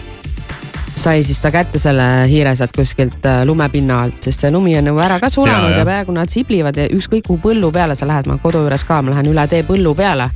sai 0.97 1.25
siis 1.25 1.41
ta 1.41 1.51
kätte 1.51 1.79
selle 1.79 2.05
hiire 2.29 2.55
sealt 2.57 2.77
kuskilt 2.77 3.27
äh, 3.27 3.43
lumepinna 3.45 4.03
alt, 4.03 4.23
sest 4.23 4.41
see 4.41 4.53
lumi 4.53 4.77
on 4.79 4.85
nagu 4.85 4.99
ära 4.99 5.19
ka 5.21 5.31
sulanud 5.31 5.71
ja, 5.71 5.79
ja. 5.79 5.85
praegu 5.85 6.13
nad 6.13 6.31
siblivad 6.31 6.77
ja 6.77 6.87
ükskõik 6.87 7.27
kuhu 7.27 7.41
põllu 7.49 7.73
peale 7.73 7.95
sa 7.95 8.07
lähed, 8.07 8.27
ma 8.27 8.39
kodu 8.39 8.63
juures 8.65 8.85
ka, 8.85 9.03
ma 9.03 9.11
lähen 9.11 9.33
üle 9.33 9.47
tee 9.49 9.63
põllu 9.63 9.95
peale. 9.95 10.31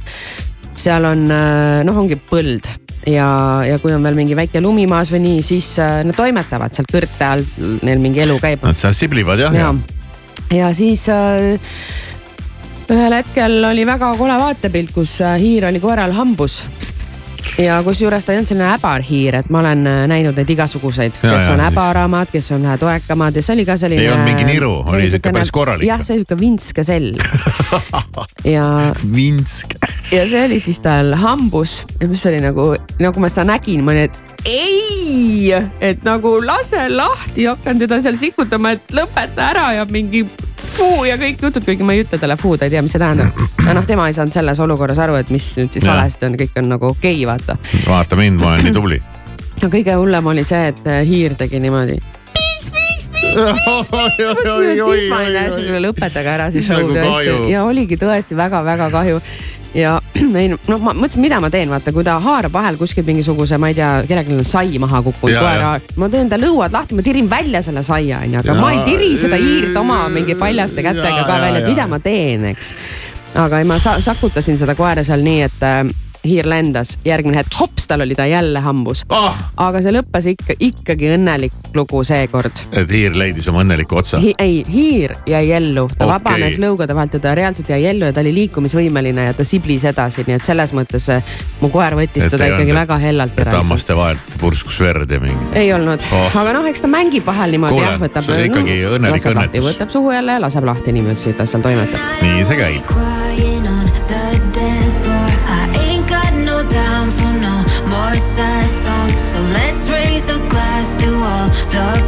seal 0.78 1.04
on 1.04 1.30
äh, 1.30 1.84
noh, 1.84 1.96
ongi 1.98 2.16
põld 2.30 2.87
ja, 3.08 3.28
ja 3.66 3.78
kui 3.82 3.94
on 3.94 4.04
veel 4.04 4.18
mingi 4.18 4.36
väike 4.38 4.62
lumi 4.64 4.86
maas 4.90 5.12
või 5.12 5.22
nii, 5.24 5.44
siis 5.46 5.70
äh, 5.82 6.00
nad 6.06 6.16
toimetavad 6.18 6.74
seal 6.76 6.88
kõrte 6.90 7.28
all, 7.28 7.46
neil 7.86 8.02
mingi 8.02 8.22
elu 8.24 8.38
käib. 8.42 8.66
Nad 8.66 8.78
seal 8.78 8.96
siblivad 8.96 9.42
jah 9.42 9.56
ja. 9.56 9.72
ja, 10.50 10.58
ja 10.60 10.70
siis 10.76 11.06
äh, 11.12 11.58
ühel 12.88 13.18
hetkel 13.18 13.58
oli 13.70 13.86
väga 13.88 14.12
kole 14.20 14.38
vaatepilt, 14.40 14.94
kus 14.94 15.18
äh, 15.24 15.36
hiir 15.40 15.68
oli 15.70 15.82
koeral 15.82 16.14
hambus 16.16 16.62
ja 17.58 17.78
kusjuures 17.86 18.24
ta 18.24 18.32
ei 18.32 18.38
olnud 18.40 18.50
selline 18.50 18.68
äbarhiir, 18.74 19.38
et 19.40 19.50
ma 19.52 19.62
olen 19.62 19.86
äh, 19.90 20.02
näinud 20.10 20.38
neid 20.38 20.50
igasuguseid, 20.54 21.18
kes 21.20 21.48
ja, 21.48 21.54
on 21.54 21.62
äbaramad, 21.68 22.30
kes 22.32 22.52
on 22.54 22.66
vähe 22.66 22.78
toekamad 22.80 23.36
ja 23.36 23.44
see 23.44 23.56
oli 23.58 23.66
ka 23.68 23.76
selline. 23.80 24.04
ei 24.04 24.12
olnud 24.12 24.30
mingi 24.30 24.46
niru, 24.48 24.72
oli 24.86 25.10
sihuke 25.10 25.32
päris 25.34 25.52
korralik. 25.54 25.88
jah, 25.88 26.02
see 26.06 26.20
sihuke 26.20 26.38
vintske 26.40 26.84
sell 26.86 27.12
ja. 28.56 28.68
vintske. 29.14 29.80
ja 30.12 30.24
see 30.30 30.44
oli 30.46 30.60
siis 30.62 30.80
tal 30.84 31.14
hambus 31.18 31.82
ja 32.00 32.08
mis 32.08 32.26
oli 32.30 32.42
nagu, 32.44 32.72
nagu 33.02 33.22
ma 33.22 33.32
seda 33.32 33.48
nägin, 33.52 33.84
ma 33.84 33.94
olin, 33.94 34.08
et 34.10 34.27
ei, 34.44 35.52
et 35.80 36.04
nagu 36.06 36.36
lase 36.44 36.88
lahti, 36.92 37.46
hakkan 37.48 37.80
teda 37.80 38.00
seal 38.04 38.18
sikutama, 38.20 38.76
et 38.76 38.94
lõpeta 38.94 39.50
ära 39.52 39.72
ja 39.78 39.86
mingi 39.90 40.24
fuu 40.78 41.04
ja 41.08 41.16
kõik 41.20 41.42
jutud, 41.42 41.64
kuigi 41.66 41.86
ma 41.86 41.96
ei 41.96 42.04
ütle 42.04 42.20
talle 42.20 42.36
fuu, 42.38 42.56
ta 42.58 42.68
ei 42.68 42.74
tea, 42.74 42.82
mis 42.84 42.94
see 42.94 43.02
tähendab. 43.02 43.32
aga 43.62 43.76
noh, 43.78 43.86
tema 43.88 44.08
ei 44.08 44.16
saanud 44.16 44.36
selles 44.36 44.60
olukorras 44.62 45.00
aru, 45.02 45.16
et 45.18 45.32
mis 45.34 45.48
nüüd 45.58 45.74
siis 45.74 45.86
valesti 45.88 46.28
on, 46.28 46.38
kõik 46.38 46.60
on 46.62 46.70
nagu 46.74 46.92
okei 46.92 47.24
okay,, 47.24 47.26
vaata. 47.28 47.58
vaata 47.88 48.20
mind, 48.20 48.40
ma 48.42 48.54
olen 48.54 48.68
nii 48.68 48.76
tubli. 48.76 49.00
no 49.62 49.72
kõige 49.72 49.98
hullem 49.98 50.32
oli 50.34 50.46
see, 50.46 50.70
et 50.74 50.86
hiir 51.08 51.34
tegi 51.38 51.60
niimoodi 51.62 51.98
piiks, 53.18 53.90
piiks, 53.90 54.16
piiks. 54.16 54.90
siis 54.90 55.08
ma 55.10 55.20
olin 55.22 55.36
täiesti, 55.36 55.62
kuule 55.66 55.84
lõpetage 55.84 56.32
ära 56.32 56.48
siis 56.54 56.68
show 56.68 56.90
tõesti 56.90 57.52
ja 57.52 57.64
oligi 57.66 57.98
tõesti 58.00 58.36
väga-väga 58.38 58.90
kahju. 58.94 59.20
ja 59.76 59.98
ei 60.40 60.48
noh, 60.50 60.80
ma 60.80 60.94
mõtlesin, 60.94 61.22
mida 61.22 61.40
ma 61.42 61.50
teen, 61.52 61.70
vaata, 61.70 61.92
kui 61.94 62.06
ta 62.06 62.18
haarab 62.22 62.54
vahel 62.54 62.78
kuskil 62.80 63.06
mingisuguse, 63.06 63.58
ma 63.60 63.70
ei 63.72 63.76
tea, 63.78 63.90
kellelgi 64.08 64.38
on 64.38 64.48
sai 64.48 64.80
maha 64.82 65.02
kukkunud 65.06 65.38
koera. 65.38 65.74
ma 65.96 66.10
teen 66.12 66.32
ta 66.32 66.40
lõuad 66.40 66.74
lahti, 66.74 66.98
ma 66.98 67.04
tirin 67.06 67.30
välja 67.30 67.62
selle 67.64 67.84
saia, 67.86 68.22
onju, 68.24 68.42
aga 68.42 68.54
ja, 68.54 68.58
ma 68.60 68.72
ei 68.74 68.82
tiri 68.88 69.12
seda 69.20 69.38
hiirt 69.40 69.76
oma 69.78 70.04
mingi 70.12 70.38
paljaste 70.38 70.84
kätega 70.84 71.24
ka 71.28 71.40
välja, 71.44 71.62
et 71.62 71.70
mida 71.70 71.88
ma 71.90 72.00
teen, 72.02 72.50
eks. 72.52 72.74
aga 73.38 73.62
ei, 73.62 73.68
ma 73.68 73.78
sakutasin 73.82 74.58
seda 74.60 74.76
koera 74.78 75.04
seal 75.06 75.24
nii, 75.26 75.40
et 75.48 75.66
äh, 75.66 75.82
hiir 76.28 76.48
lendas, 76.48 76.96
järgmine 77.04 77.40
hetk 77.40 77.56
hops, 77.60 77.88
tal 77.88 78.04
oli 78.04 78.16
ta 78.18 78.26
jälle 78.28 78.60
hambus 78.64 79.04
oh.. 79.14 79.34
aga 79.56 79.82
see 79.84 79.94
lõppes 79.94 80.28
ikka, 80.34 80.56
ikkagi 80.58 81.12
õnnelik 81.16 81.74
lugu 81.76 82.02
seekord. 82.06 82.64
et 82.72 82.90
hiir 82.92 83.16
leidis 83.18 83.48
oma 83.50 83.62
õnneliku 83.64 84.00
otsa 84.00 84.20
Hi? 84.22 84.34
ei, 84.38 84.60
hiir 84.68 85.14
jäi 85.28 85.44
ellu, 85.58 85.88
ta 85.92 86.06
okay. 86.06 86.14
vabanes 86.14 86.60
lõugade 86.62 86.96
vahelt 86.96 87.18
ja 87.18 87.22
ta 87.28 87.34
reaalselt 87.38 87.70
jäi 87.72 87.84
ellu 87.92 88.08
ja 88.08 88.14
ta 88.14 88.22
oli 88.24 88.34
liikumisvõimeline 88.42 89.28
ja 89.30 89.36
ta 89.36 89.46
siblis 89.48 89.84
edasi, 89.88 90.24
nii 90.28 90.38
et 90.38 90.46
selles 90.46 90.74
mõttes 90.76 91.08
eh, 91.14 91.36
mu 91.62 91.72
koer 91.74 91.96
võttis 91.98 92.28
et 92.28 92.34
teda 92.36 92.50
ikkagi 92.52 92.72
olnud, 92.72 92.80
väga 92.82 93.00
hellalt 93.02 93.42
ära. 93.44 93.56
hammaste 93.58 93.96
vahelt 93.98 94.38
purskus 94.40 94.80
verd 94.84 95.10
ja 95.10 95.20
mingi. 95.22 95.52
ei 95.58 95.72
olnud 95.76 96.04
oh., 96.12 96.40
aga 96.42 96.56
noh, 96.58 96.70
eks 96.70 96.84
ta 96.84 96.92
mängib 96.92 97.26
vahel 97.28 97.56
niimoodi 97.56 97.82
jah, 97.82 98.00
võtab. 98.00 98.26
see 98.26 98.38
on 98.38 98.48
ikkagi 98.50 98.80
õnnelik 98.94 99.30
õnnetus. 99.32 99.70
võtab 99.72 99.94
suhu 99.94 100.16
jälle 100.16 100.38
ja 100.38 100.44
laseb 100.46 100.68
lahti 100.68 100.96
niimoodi, 100.96 101.30
et 101.32 101.40
ta 101.40 101.48
seal 101.48 101.64
toimetab. 101.64 102.10
nii 102.24 102.48
see 102.48 102.60
käib. 102.60 103.47
Sad 108.18 108.70
songs. 108.84 109.14
So 109.14 109.40
let's 109.40 109.88
raise 109.88 110.28
a 110.28 110.38
glass 110.48 110.96
to 111.02 111.08
all 111.14 111.48
the 111.48 112.07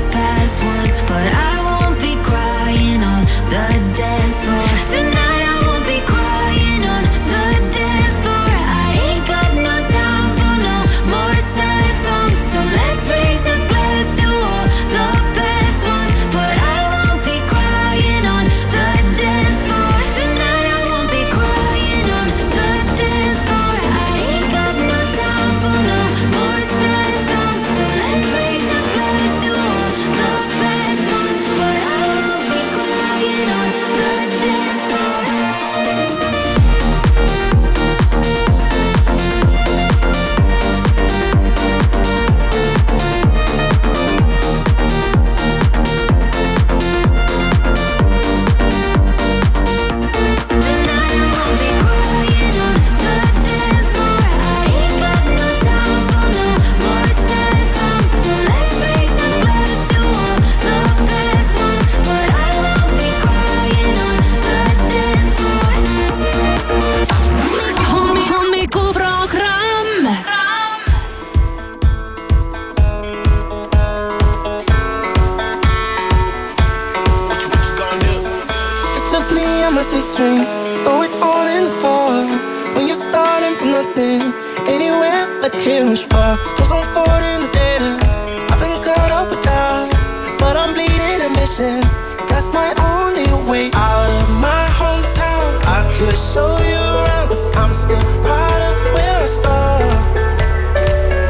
That's 91.41 92.53
my 92.53 92.71
only 92.77 93.25
way 93.49 93.71
out 93.73 94.09
of 94.21 94.29
my 94.39 94.65
hometown. 94.77 95.57
I 95.65 95.89
could 95.97 96.15
show 96.15 96.55
you 96.59 96.81
around, 97.01 97.29
cause 97.29 97.47
I'm 97.55 97.73
still 97.73 97.99
proud 98.21 98.61
of 98.69 98.93
where 98.93 99.23
I 99.23 99.25
started. 99.25 99.99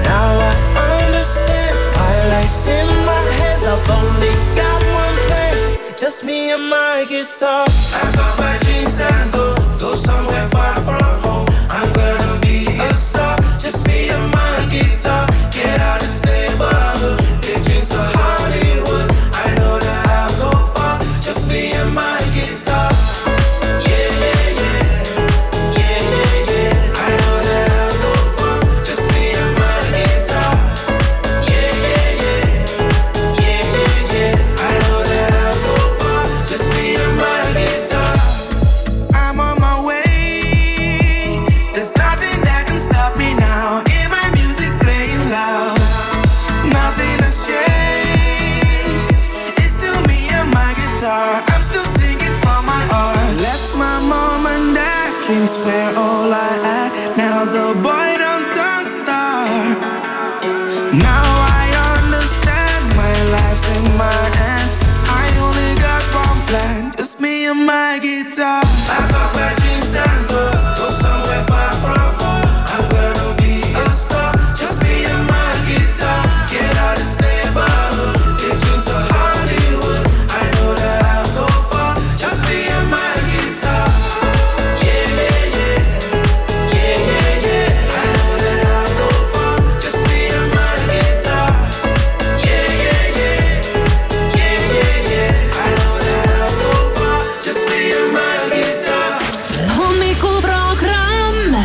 Now 0.03 0.35
I 0.75 1.05
understand 1.05 1.77
my 1.95 2.13
life's 2.29 2.67
in 2.67 2.87
my 3.05 3.23
hands. 3.39 3.63
I've 3.63 3.89
only 3.89 4.35
got 4.53 4.79
one 4.99 5.15
plan, 5.27 5.95
just 5.97 6.25
me 6.25 6.51
and 6.51 6.69
my 6.69 7.05
guitar. 7.07 7.65
I 7.65 8.11
got 8.13 8.37
my 8.37 8.57
dreams 8.63 8.99
and 8.99 9.31
goals. 9.31 9.40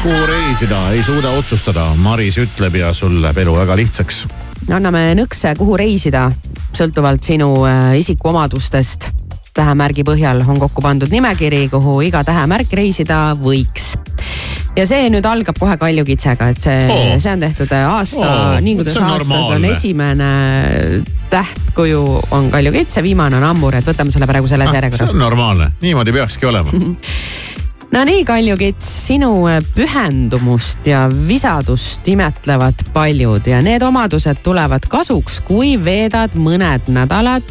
Kuhu 0.07 0.27
reisida, 0.27 0.91
ei 0.95 1.03
suuda 1.03 1.33
otsustada. 1.35 1.89
Maris 1.99 2.37
ütleb 2.39 2.77
ja 2.79 2.93
sul 2.95 3.17
läheb 3.23 3.41
elu 3.43 3.55
väga 3.57 3.75
lihtsaks. 3.77 4.21
anname 4.71 5.01
nõkse, 5.19 5.51
kuhu 5.59 5.75
reisida, 5.77 6.29
sõltuvalt 6.71 7.27
sinu 7.27 7.49
äh, 7.67 7.97
isikuomadustest. 7.99 9.11
tähemärgi 9.57 10.05
põhjal 10.05 10.45
on 10.47 10.59
kokku 10.61 10.83
pandud 10.85 11.11
nimekiri, 11.11 11.69
kuhu 11.73 12.01
iga 12.05 12.23
tähemärk 12.25 12.73
reisida 12.73 13.35
võiks 13.41 13.97
ja 14.77 14.85
see 14.87 15.09
nüüd 15.11 15.27
algab 15.27 15.59
kohe 15.59 15.75
kaljukitsega, 15.81 16.49
et 16.53 16.61
see 16.61 16.87
oh., 16.87 17.19
see 17.19 17.33
on 17.33 17.43
tehtud 17.43 17.73
äh, 17.73 17.89
aasta 17.89 18.29
oh,, 18.29 18.61
nii 18.61 18.77
kuidas 18.77 19.01
aastas 19.01 19.29
normaalne. 19.33 19.57
on 19.57 19.65
esimene 19.73 20.31
tähtkuju 21.33 22.05
on 22.31 22.51
kaljukits 22.53 23.01
ja 23.01 23.03
viimane 23.03 23.41
on 23.41 23.49
ammur, 23.51 23.75
et 23.75 23.91
võtame 23.91 24.15
selle 24.15 24.31
praegu 24.31 24.47
selles 24.47 24.71
ah, 24.71 24.79
järjekorras. 24.79 25.11
see 25.11 25.19
on 25.19 25.25
normaalne, 25.25 25.73
niimoodi 25.83 26.15
peakski 26.21 26.47
olema 26.53 26.71
no 27.93 28.05
nii, 28.05 28.25
Kaljukits, 28.25 28.89
sinu 29.07 29.47
äh, 29.51 29.61
pühendumust 29.75 30.87
ja 30.87 31.07
visadust 31.29 32.09
imetlevad 32.09 32.89
paljud 32.93 33.47
ja 33.47 33.63
need 33.63 33.83
omadused 33.83 34.43
tulevad 34.43 34.89
kasuks, 34.91 35.41
kui 35.47 35.77
veedad 35.85 36.37
mõned 36.41 36.91
nädalad 36.93 37.47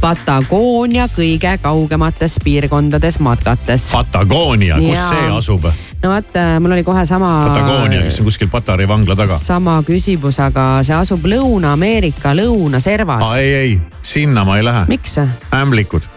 Patagoonia 0.00 1.08
kõige 1.08 1.56
kaugemates 1.62 2.36
piirkondades 2.44 3.16
matkates. 3.24 3.88
Patagoonia, 3.92 4.76
kus 4.76 4.98
ja. 4.98 5.06
see 5.08 5.28
asub? 5.38 5.68
no 6.02 6.10
vot, 6.12 6.36
äh, 6.36 6.56
mul 6.60 6.76
oli 6.76 6.84
kohe 6.86 7.06
sama. 7.08 7.30
Patagoonia, 7.48 8.04
mis 8.04 8.20
on 8.20 8.28
kuskil 8.28 8.50
Patari 8.52 8.88
vangla 8.88 9.16
taga. 9.16 9.38
sama 9.40 9.80
küsimus, 9.86 10.38
aga 10.42 10.84
see 10.86 10.94
asub 10.96 11.24
Lõuna-Ameerika 11.26 12.36
lõunaservas. 12.36 13.32
ei, 13.40 13.54
ei, 13.54 13.80
sinna 14.02 14.44
ma 14.44 14.60
ei 14.60 14.68
lähe. 14.68 14.84
miks? 14.92 15.18
ämblikud 15.50 16.06
Äh, 16.06 16.15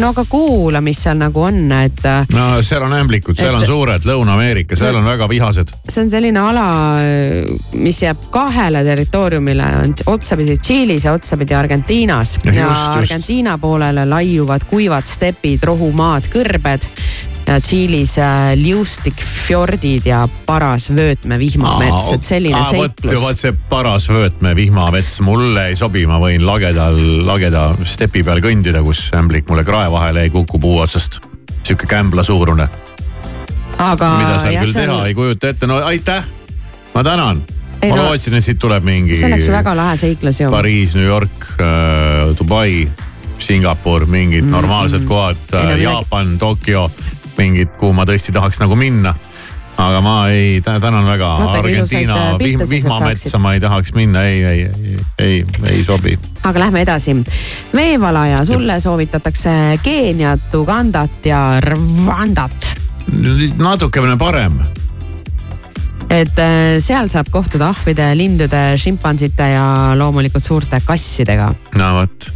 no 0.00 0.12
aga 0.12 0.24
kuula, 0.28 0.80
mis 0.80 1.02
seal 1.04 1.18
nagu 1.20 1.42
on, 1.44 1.64
et. 1.76 2.04
Äh, 2.08 2.26
no 2.32 2.46
seal 2.64 2.86
on 2.86 2.94
ämblikud, 2.96 3.36
seal 3.38 3.52
et, 3.52 3.60
on 3.60 3.66
suured, 3.66 4.06
Lõuna-Ameerika, 4.08 4.78
seal 4.78 4.96
on 4.96 5.06
väga 5.06 5.28
vihased. 5.30 5.74
see 5.88 6.04
on 6.04 6.12
selline 6.12 6.40
ala, 6.40 6.66
mis 7.76 8.02
jääb 8.02 8.28
kahele 8.32 8.84
territooriumile, 8.86 9.68
on 9.82 9.96
otsapidi 10.14 10.56
Tšiilis 10.58 11.08
ja 11.08 11.12
otsapidi 11.16 11.54
Argentiinas. 11.54 12.38
ja, 12.46 12.52
ja 12.52 12.70
just, 12.70 12.96
Argentiina 13.02 13.56
just. 13.56 13.60
poolele 13.60 14.06
laiuvad 14.08 14.64
kuivad 14.70 15.06
stepid, 15.10 15.62
rohumaad, 15.68 16.30
kõrbed 16.32 16.88
Tšiilis 17.46 18.14
äh, 18.18 18.52
liustik 18.56 19.18
fjordid 19.20 20.06
ja 20.06 20.22
paras 20.46 20.88
vöötme 20.94 21.36
vihmamets, 21.40 22.12
et 22.14 22.24
selline 22.26 22.56
aa, 22.56 22.68
seiklus. 22.70 23.16
vot 23.20 23.38
see 23.38 23.52
paras 23.68 24.06
vöötme 24.08 24.54
vihmamets 24.56 25.20
mulle 25.26 25.66
ei 25.72 25.76
sobi, 25.76 26.04
ma 26.08 26.20
võin 26.22 26.46
lagedal, 26.46 26.96
lageda 27.26 27.68
stepi 27.84 28.22
peal 28.26 28.40
kõndida, 28.44 28.82
kus 28.86 29.10
ämblik 29.18 29.50
mulle 29.50 29.66
krae 29.68 29.90
vahele 29.92 30.26
ei 30.26 30.32
kuku 30.32 30.60
puu 30.62 30.78
otsast. 30.84 31.20
sihuke 31.62 31.86
kämbla 31.86 32.22
suurune. 32.22 32.68
mida 33.78 34.38
seal 34.38 34.62
küll 34.62 34.72
seal... 34.72 34.86
teha 34.86 35.06
ei 35.06 35.14
kujuta 35.14 35.48
ette, 35.48 35.66
no 35.66 35.82
aitäh, 35.84 36.24
ma 36.94 37.04
tänan 37.04 37.42
ei, 37.82 37.90
ma 37.90 37.96
no, 37.96 38.02
lootsin, 38.10 38.34
et 38.38 38.44
siit 38.44 38.58
tuleb 38.62 38.84
mingi. 38.86 39.16
see 39.18 39.26
oleks 39.26 39.48
väga 39.50 39.74
lahe 39.76 39.96
seiklus 39.96 40.40
ju. 40.40 40.50
Pariis, 40.50 40.94
New 40.94 41.06
York 41.06 41.48
äh,, 41.58 42.30
Dubai, 42.38 42.86
Singapur, 43.38 44.06
mingid 44.06 44.44
mm 44.44 44.48
-hmm. 44.48 44.52
normaalsed 44.52 45.04
kohad 45.04 45.36
äh,, 45.52 45.80
Jaapan, 45.82 46.38
Tokyo 46.38 46.90
mingid, 47.38 47.76
kuhu 47.80 47.92
ma 47.96 48.06
tõesti 48.08 48.34
tahaks 48.34 48.60
nagu 48.62 48.76
minna 48.78 49.14
aga 49.76 50.00
ma 50.04 50.16
ei, 50.28 50.60
tänan 50.60 51.04
väga, 51.06 51.30
Argentiina 51.36 52.16
äh, 52.32 52.38
vihm, 52.38 52.60
vihmametsa 52.70 53.38
ma 53.38 53.54
ei 53.54 53.60
tahaks 53.60 53.94
minna, 53.94 54.24
ei, 54.24 54.44
ei, 54.44 54.60
ei, 54.62 54.98
ei, 55.18 55.44
ei 55.70 55.84
sobi. 55.84 56.18
aga 56.42 56.60
lähme 56.60 56.82
edasi. 56.82 57.16
veevalaja, 57.74 58.44
sulle 58.44 58.80
soovitatakse 58.80 59.78
Keeniat, 59.82 60.54
Ugandat 60.54 61.26
ja 61.26 61.60
Rwandat. 61.60 62.74
natukene 63.58 64.16
parem 64.16 64.60
et 66.10 66.38
äh, 66.38 66.76
seal 66.78 67.08
saab 67.08 67.30
kohtuda 67.32 67.70
ahvide, 67.72 68.12
lindude, 68.16 68.64
šimpansite 68.76 69.48
ja 69.54 69.66
loomulikult 69.96 70.44
suurte 70.44 70.82
kassidega. 70.84 71.48
no 71.80 71.94
vot. 72.00 72.28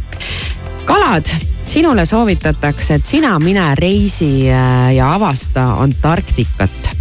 kalad 0.85 1.29
sinule 1.67 2.05
soovitatakse, 2.05 2.95
et 2.95 3.05
sina 3.05 3.37
mine 3.39 3.75
reisi 3.75 4.49
äh, 4.51 4.93
ja 4.95 5.13
avasta 5.13 5.73
Antarktikat 5.83 6.93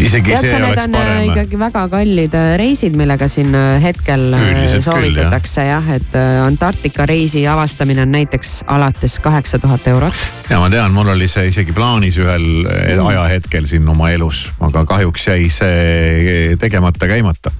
isegi 0.00 0.32
Tead, 0.32 0.46
see 0.46 0.56
oleks 0.56 0.84
äh, 0.84 0.90
parem. 0.92 1.30
ikkagi 1.30 1.58
väga 1.60 1.84
kallid 1.92 2.34
äh, 2.34 2.50
reisid, 2.58 2.96
millega 2.98 3.28
siin 3.30 3.54
hetkel 3.82 4.34
Üldiselt 4.34 4.86
soovitatakse 4.86 5.62
küll, 5.62 5.70
jah. 5.70 5.86
jah, 5.86 5.96
et 6.00 6.18
Antarktika 6.44 7.06
reisi 7.06 7.46
avastamine 7.48 8.02
on 8.02 8.12
näiteks 8.14 8.60
alates 8.66 9.18
kaheksa 9.22 9.58
tuhat 9.62 9.86
eurot. 9.92 10.22
ja 10.50 10.60
ma 10.62 10.70
tean, 10.72 10.92
mul 10.96 11.14
oli 11.14 11.28
see 11.30 11.50
isegi 11.52 11.74
plaanis 11.76 12.18
ühel 12.18 12.46
mm. 12.66 13.06
ajahetkel 13.06 13.70
siin 13.70 13.88
oma 13.88 14.10
elus, 14.10 14.48
aga 14.60 14.86
kahjuks 14.94 15.28
jäi 15.30 15.50
see 15.52 16.56
tegemata 16.58 17.06
käimata. 17.10 17.54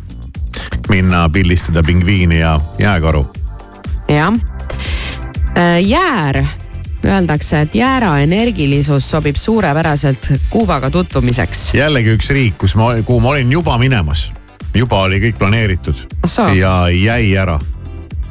minna 0.89 1.29
pildistada 1.29 1.83
pingviini 1.87 2.41
ja 2.41 2.59
jääkaru. 2.79 3.29
jah 4.09 4.50
jäär 5.81 6.45
öeldakse, 7.07 7.61
et 7.61 7.75
jäära 7.75 8.19
energilisus 8.19 9.11
sobib 9.11 9.37
suurepäraselt 9.37 10.33
Kuubaga 10.51 10.91
tutvumiseks. 10.91 11.75
jällegi 11.75 12.15
üks 12.17 12.31
riik, 12.31 12.59
kus 12.59 12.77
ma, 12.77 12.93
kuhu 13.05 13.21
ma 13.21 13.29
olin 13.29 13.53
juba 13.53 13.79
minemas. 13.79 14.33
juba 14.75 15.03
oli 15.03 15.21
kõik 15.21 15.39
planeeritud 15.39 15.95
ja 16.55 16.89
jäi 16.89 17.37
ära. 17.37 17.59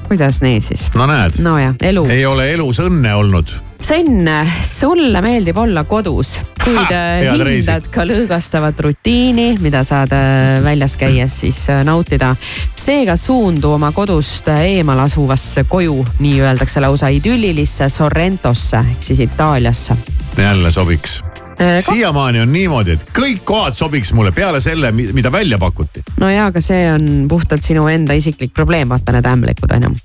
kuidas 0.08 0.42
nii 0.42 0.62
siis? 0.62 0.90
no 0.96 1.08
näed. 1.08 1.42
nojah, 1.42 1.76
elu. 1.82 2.06
ei 2.10 2.26
ole 2.26 2.52
elus 2.54 2.80
õnne 2.80 3.14
olnud 3.14 3.69
Sven, 3.82 4.30
sulle 4.62 5.22
meeldib 5.24 5.58
olla 5.58 5.84
kodus, 5.88 6.34
kuid 6.60 6.92
äh, 6.92 7.30
hindad 7.32 7.88
ka 7.94 8.04
lõõgastavat 8.06 8.82
rutiini, 8.84 9.54
mida 9.64 9.86
saad 9.88 10.12
äh, 10.14 10.60
väljas 10.64 10.98
käies 11.00 11.40
siis 11.46 11.62
äh, 11.72 11.82
nautida. 11.88 12.34
seega 12.76 13.16
suundu 13.18 13.72
oma 13.78 13.92
kodust 13.96 14.52
eemal 14.52 15.00
asuvasse 15.06 15.64
koju, 15.64 16.04
nii 16.20 16.42
öeldakse 16.44 16.84
lausa 16.84 17.10
idüllilisse 17.16 17.90
Sorrentosse 17.90 18.84
ehk 18.84 19.04
siis 19.04 19.24
Itaaliasse. 19.26 19.98
jälle 20.38 20.72
sobiks 20.72 21.22
siiamaani 21.60 22.40
on 22.40 22.54
niimoodi, 22.54 22.94
et 22.96 23.10
kõik 23.16 23.42
kohad 23.44 23.76
sobiks 23.76 24.14
mulle 24.16 24.32
peale 24.32 24.62
selle, 24.64 24.92
mida 24.92 25.32
välja 25.32 25.58
pakuti. 25.58 26.04
no 26.20 26.30
ja, 26.30 26.46
aga 26.52 26.62
see 26.62 26.88
on 26.92 27.28
puhtalt 27.28 27.64
sinu 27.64 27.88
enda 27.88 28.14
isiklik 28.14 28.54
probleem, 28.54 28.90
vaata 28.90 29.16
need 29.16 29.28
ämblikud 29.28 29.76
on 29.76 29.90
ju 29.90 29.96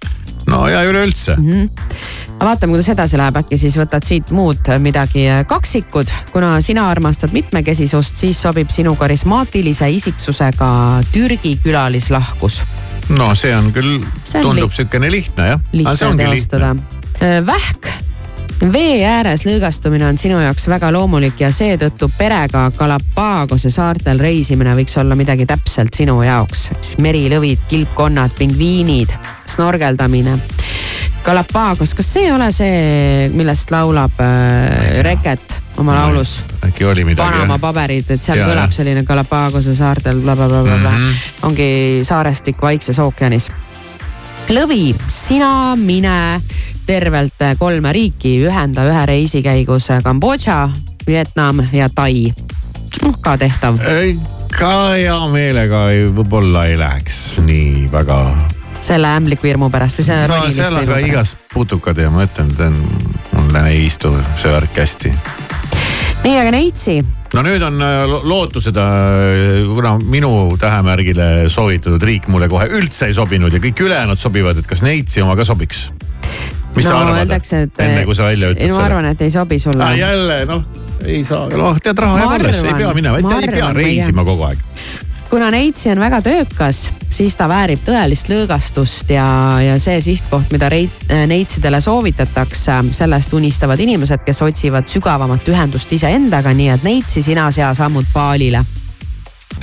no 0.55 0.69
ja 0.71 0.83
üleüldse 0.87 1.37
mm. 1.37 1.51
-hmm. 1.51 1.69
vaatame, 2.41 2.73
kuidas 2.73 2.89
edasi 2.93 3.19
läheb, 3.19 3.37
äkki 3.43 3.59
siis 3.59 3.77
võtad 3.81 4.07
siit 4.07 4.31
muud 4.31 4.71
midagi. 4.79 5.27
kaksikud, 5.49 6.11
kuna 6.33 6.61
sina 6.61 6.89
armastad 6.91 7.33
mitmekesisust, 7.33 8.17
siis 8.17 8.43
sobib 8.43 8.71
sinu 8.71 8.97
karismaatilise 8.97 9.91
isiksusega 9.91 10.71
Türgi 11.13 11.57
külalislahkus. 11.63 12.63
no 13.09 13.35
see 13.35 13.57
on 13.57 13.73
küll, 13.73 14.01
tundub 14.43 14.73
sihukene 14.73 15.11
lihtne 15.13 15.49
jah. 15.49 15.61
lihtne 15.73 16.17
teostada. 16.17 16.75
vähk 17.47 18.14
vee 18.73 19.05
ääres 19.07 19.45
lõõgastumine 19.47 20.07
on 20.09 20.19
sinu 20.19 20.39
jaoks 20.41 20.69
väga 20.71 20.91
loomulik 20.95 21.41
ja 21.41 21.51
seetõttu 21.53 22.09
perega 22.19 22.69
Galapagose 22.77 23.71
saartel 23.71 24.21
reisimine 24.23 24.75
võiks 24.79 24.97
olla 25.01 25.17
midagi 25.19 25.47
täpselt 25.47 25.95
sinu 25.95 26.21
jaoks. 26.23 26.71
merilõvid, 27.03 27.67
kilpkonnad, 27.69 28.37
pingviinid, 28.39 29.13
snorgeldamine. 29.47 30.39
Galapagos, 31.25 31.95
kas 31.97 32.13
see 32.13 32.27
ei 32.29 32.33
ole 32.33 32.51
see, 32.53 33.29
millest 33.33 33.71
laulab 33.73 34.19
äh, 34.21 35.03
Reket 35.05 35.61
oma 35.81 35.97
laulus? 35.97 36.43
äkki 36.65 36.85
oli 36.85 37.05
midagi. 37.05 37.31
Panama 37.33 37.59
paberid, 37.59 38.11
et 38.11 38.23
seal 38.23 38.39
ja, 38.43 38.49
kõlab 38.49 38.73
selline 38.77 39.05
Galapagose 39.09 39.75
saartel 39.75 40.21
blablabla 40.21 40.77
mm. 40.77 40.85
-hmm. 40.87 41.15
ongi 41.49 41.69
saarestik 42.05 42.63
Vaikses 42.63 42.99
ookeanis. 42.99 43.51
Lõvi, 44.53 44.95
sina, 45.09 45.75
mine 45.77 46.41
tervelt 46.87 47.41
kolme 47.59 47.93
riiki, 47.95 48.37
ühenda 48.45 48.85
ühe 48.89 49.07
reisi 49.09 49.43
käigus 49.45 49.89
Kambodža, 50.05 50.69
Vietnam 51.07 51.63
ja 51.73 51.89
Tai. 51.89 52.33
noh, 53.03 53.17
ka 53.21 53.37
tehtav. 53.39 53.79
ka 54.59 54.75
hea 54.95 55.17
meelega 55.33 55.87
võib-olla 56.15 56.67
ei 56.67 56.79
läheks 56.79 57.41
nii 57.45 57.89
väga. 57.93 58.21
selle 58.81 59.09
ämbliku 59.17 59.47
hirmu 59.49 59.71
pärast 59.71 59.99
või 59.99 60.05
selle 60.05 60.29
no, 60.29 60.35
ronimiste 60.35 60.63
hirmu 60.63 60.77
pärast? 60.77 60.89
seal 60.89 60.99
on 60.99 61.03
ka 61.03 61.09
igast 61.09 61.39
putukad 61.55 61.99
ja 61.99 62.11
ma 62.11 62.25
ütlen, 62.25 62.53
et 62.53 63.33
mulle 63.33 63.67
ei 63.71 63.87
istu 63.87 64.13
see 64.37 64.53
värk 64.53 64.77
hästi. 64.77 65.15
nii, 66.25 66.39
aga 66.39 66.51
Neitsi 66.51 67.01
no 67.35 67.43
nüüd 67.43 67.63
on 67.67 67.83
äh, 67.83 68.15
lootused, 68.29 68.79
äh, 68.79 69.65
kuna 69.75 69.97
minu 69.99 70.33
tähemärgile 70.61 71.49
soovitatud 71.53 72.03
riik 72.07 72.29
mulle 72.33 72.49
kohe 72.53 72.69
üldse 72.79 73.11
ei 73.11 73.17
sobinud 73.17 73.55
ja 73.55 73.63
kõik 73.63 73.85
ülejäänud 73.87 74.21
sobivad, 74.21 74.61
et 74.61 74.71
kas 74.71 74.85
Neitsi 74.87 75.25
oma 75.25 75.37
ka 75.39 75.47
sobiks? 75.47 75.89
mis 76.75 76.89
no, 76.89 76.91
sa 76.91 77.01
arvad, 77.05 77.35
enne 77.79 78.03
kui 78.07 78.17
sa 78.19 78.29
välja 78.31 78.51
ütled 78.51 78.65
selle? 78.67 78.79
ma 78.79 78.87
arvan, 78.89 79.11
et 79.13 79.23
ei 79.23 79.35
sobi 79.35 79.61
sulle 79.63 79.85
ah,. 79.85 79.97
jälle 79.99 80.41
noh, 80.49 80.65
ei 81.07 81.23
saa, 81.27 81.47
noh 81.55 81.79
tead 81.83 82.03
raha 82.03 82.23
jääb 82.23 82.37
alles, 82.39 82.63
ei 82.67 82.79
pea 82.81 82.95
minema, 82.97 83.23
ei 83.23 83.51
pea 83.51 83.73
reisima 83.77 84.27
kogu 84.27 84.49
aeg 84.51 84.63
kuna 85.35 85.49
Neitsi 85.51 85.91
on 85.91 85.99
väga 85.99 86.21
töökas, 86.23 86.85
siis 87.11 87.35
ta 87.35 87.49
väärib 87.51 87.81
tõelist 87.83 88.29
lõõgastust 88.31 89.09
ja, 89.11 89.25
ja 89.59 89.73
see 89.83 89.97
sihtkoht, 90.05 90.53
mida 90.55 90.69
reit, 90.71 90.95
Neitsidele 91.27 91.81
soovitatakse, 91.83 92.77
sellest 92.95 93.35
unistavad 93.35 93.83
inimesed, 93.83 94.23
kes 94.23 94.45
otsivad 94.47 94.87
sügavamat 94.87 95.51
ühendust 95.51 95.91
iseendaga, 95.97 96.53
nii 96.55 96.71
et 96.77 96.87
Neitsi 96.87 97.25
sina 97.27 97.49
sea 97.51 97.73
sammud 97.75 98.07
paalile 98.15 98.63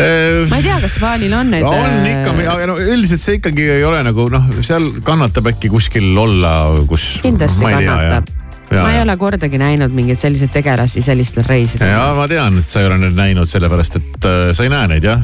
ma 0.01 0.59
ei 0.59 0.63
tea, 0.63 0.76
kas 0.84 0.99
Vaalil 1.01 1.34
on 1.36 1.49
need. 1.51 1.63
on 1.67 2.05
ikka, 2.07 2.36
aga 2.51 2.67
no 2.67 2.76
üldiselt 2.76 3.24
see 3.24 3.39
ikkagi 3.39 3.72
ei 3.78 3.88
ole 3.88 4.03
nagu 4.07 4.28
noh, 4.32 4.51
seal 4.63 4.91
kannatab 5.07 5.51
äkki 5.53 5.72
kuskil 5.72 6.11
olla, 6.19 6.53
kus. 6.91 7.13
kindlasti 7.24 7.67
kannatab 7.67 8.32
Ja, 8.72 8.86
ma 8.86 8.93
ei 8.95 9.01
ole 9.03 9.17
kordagi 9.19 9.59
näinud 9.59 9.91
mingeid 9.91 10.19
selliseid 10.19 10.53
tegelasi 10.53 11.01
sellistel 11.03 11.43
reisidel. 11.43 11.91
ja 11.91 12.05
ma 12.15 12.28
tean, 12.32 12.55
et 12.59 12.72
sa 12.72 12.80
ei 12.80 12.88
ole 12.88 13.01
neid 13.01 13.17
näinud, 13.17 13.51
sellepärast 13.51 13.99
et 13.99 14.28
äh, 14.28 14.43
sa 14.55 14.63
ei 14.63 14.72
näe 14.72 14.88
neid 14.93 15.07
jah. 15.07 15.19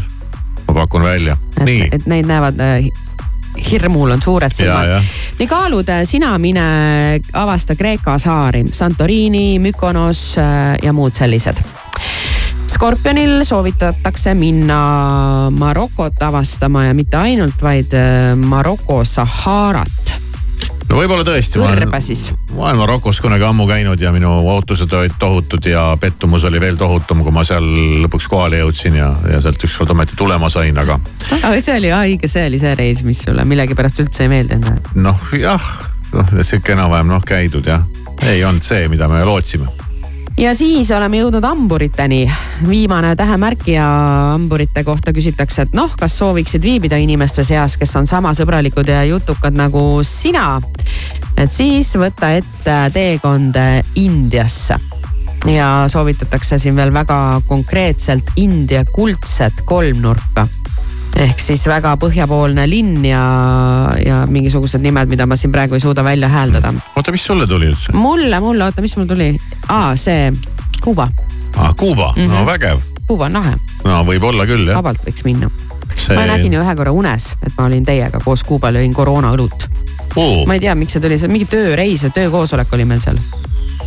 Ma 0.68 0.74
pakun 0.74 1.03
välja. 1.03 1.38
et, 1.91 2.05
neid 2.05 2.28
näevad 2.28 2.59
äh, 2.59 2.89
hirmul 3.72 4.11
on 4.11 4.22
suured 4.22 4.53
silmad. 4.53 5.01
nii 5.39 5.47
kaalud, 5.47 5.89
äh, 5.89 6.03
sina 6.03 6.38
mine 6.38 7.20
avasta 7.34 7.76
Kreeka 7.76 8.18
saari, 8.20 8.65
Santorini, 8.72 9.59
Mykonos 9.59 10.38
äh, 10.38 10.78
ja 10.84 10.93
muud 10.93 11.13
sellised. 11.13 11.57
Skorpionil 12.68 13.43
soovitatakse 13.45 14.34
minna 14.34 15.49
Marokot 15.49 16.22
avastama 16.22 16.86
ja 16.86 16.93
mitte 16.93 17.18
ainult, 17.18 17.61
vaid 17.61 17.93
äh, 17.93 18.36
Maroko 18.36 19.03
Saharat 19.05 20.07
no 20.89 20.99
võib-olla 20.99 21.25
tõesti. 21.27 21.59
kõrba 21.61 21.99
siis. 22.03 22.29
ma 22.53 22.67
olen 22.67 22.79
Marokos 22.81 23.21
kunagi 23.23 23.45
ammu 23.47 23.67
käinud 23.69 24.01
ja 24.01 24.11
minu 24.15 24.33
ootused 24.53 24.93
olid 24.93 25.17
tohutud 25.19 25.65
ja 25.69 25.89
pettumus 25.99 26.45
oli 26.49 26.61
veel 26.63 26.79
tohutum, 26.79 27.23
kui 27.25 27.35
ma 27.35 27.43
seal 27.47 27.65
lõpuks 28.05 28.29
kohale 28.31 28.61
jõudsin 28.63 28.99
ja, 28.99 29.11
ja 29.31 29.41
sealt 29.43 29.63
ükskord 29.67 29.91
ometi 29.95 30.17
tulema 30.19 30.49
sain, 30.53 30.77
aga. 30.77 30.99
aga 31.41 31.55
see 31.61 31.77
oli 31.79 31.91
õige, 31.95 32.31
see 32.31 32.45
oli 32.49 32.61
see 32.61 32.75
reis, 32.79 33.03
mis 33.07 33.25
sulle 33.27 33.45
millegipärast 33.47 34.03
üldse 34.05 34.27
ei 34.27 34.33
meeldinud? 34.35 34.93
noh 34.99 35.27
jah, 35.39 35.73
noh 36.13 36.38
sihuke 36.41 36.77
enam-vähem 36.77 37.11
noh 37.15 37.27
käidud 37.27 37.67
jah, 37.67 37.83
ei 38.27 38.45
olnud 38.45 38.65
see, 38.65 38.88
mida 38.91 39.11
me 39.11 39.25
lootsime 39.27 39.86
ja 40.38 40.53
siis 40.55 40.91
oleme 40.91 41.17
jõudnud 41.17 41.45
hamburiteni. 41.45 42.31
viimane 42.67 43.15
tähemärk 43.15 43.67
ja 43.67 43.85
hamburite 44.31 44.83
kohta 44.83 45.13
küsitakse, 45.13 45.61
et 45.61 45.73
noh, 45.73 45.93
kas 45.99 46.17
sooviksid 46.17 46.63
viibida 46.63 46.97
inimeste 46.97 47.43
seas, 47.43 47.77
kes 47.77 47.95
on 47.95 48.07
sama 48.07 48.33
sõbralikud 48.38 48.88
ja 48.88 49.03
jutukad 49.03 49.57
nagu 49.57 50.03
sina. 50.03 50.61
et 51.38 51.51
siis 51.51 51.95
võta 51.95 52.31
ette 52.38 52.77
teekond 52.93 53.55
Indiasse 53.95 54.77
ja 55.45 55.85
soovitatakse 55.88 56.57
siin 56.57 56.75
veel 56.75 56.93
väga 56.93 57.41
konkreetselt 57.47 58.31
India 58.35 58.85
kuldset 58.85 59.61
kolmnurka 59.65 60.47
ehk 61.16 61.39
siis 61.41 61.64
väga 61.70 61.95
põhjapoolne 62.01 62.68
linn 62.70 63.05
ja, 63.05 63.22
ja 64.03 64.24
mingisugused 64.30 64.84
nimed, 64.84 65.10
mida 65.12 65.26
ma 65.30 65.38
siin 65.39 65.53
praegu 65.53 65.78
ei 65.78 65.84
suuda 65.84 66.03
välja 66.03 66.30
hääldada. 66.32 66.74
oota, 66.95 67.12
mis 67.12 67.26
sulle 67.26 67.47
tuli 67.47 67.72
üldse? 67.72 67.95
mulle, 67.95 68.39
mulle, 68.43 68.68
oota, 68.68 68.82
mis 68.82 68.97
mul 68.97 69.08
tuli? 69.10 69.32
aa, 69.70 69.95
see 69.95 70.32
Kuuba. 70.84 71.08
aa, 71.55 71.74
Kuuba 71.74 72.14
mm, 72.16 72.24
-hmm. 72.24 72.30
no 72.30 72.36
mhm. 72.36 72.45
vägev. 72.45 72.78
Kuuba 73.08 73.26
on 73.26 73.34
lahe. 73.34 73.55
no 73.84 74.03
võib-olla 74.03 74.45
küll 74.45 74.68
jah. 74.68 74.78
vabalt 74.78 75.01
võiks 75.08 75.26
minna 75.26 75.49
see.... 75.95 76.16
ma 76.16 76.26
nägin 76.26 76.53
ju 76.53 76.62
ühe 76.62 76.76
korra 76.76 76.91
unes, 76.91 77.34
et 77.43 77.53
ma 77.58 77.66
olin 77.66 77.86
teiega 77.86 78.20
koos 78.24 78.43
Kuubal, 78.43 78.76
jõin 78.82 78.93
koroonaõlut 78.93 79.70
oh.. 80.16 80.45
ma 80.47 80.58
ei 80.58 80.64
tea, 80.64 80.76
miks 80.76 80.97
see 80.97 81.03
tuli, 81.03 81.18
see 81.18 81.32
mingi 81.32 81.49
tööreis 81.49 82.03
ja 82.03 82.14
töökoosolek 82.14 82.74
oli 82.74 82.86
meil 82.86 83.03
seal 83.03 83.20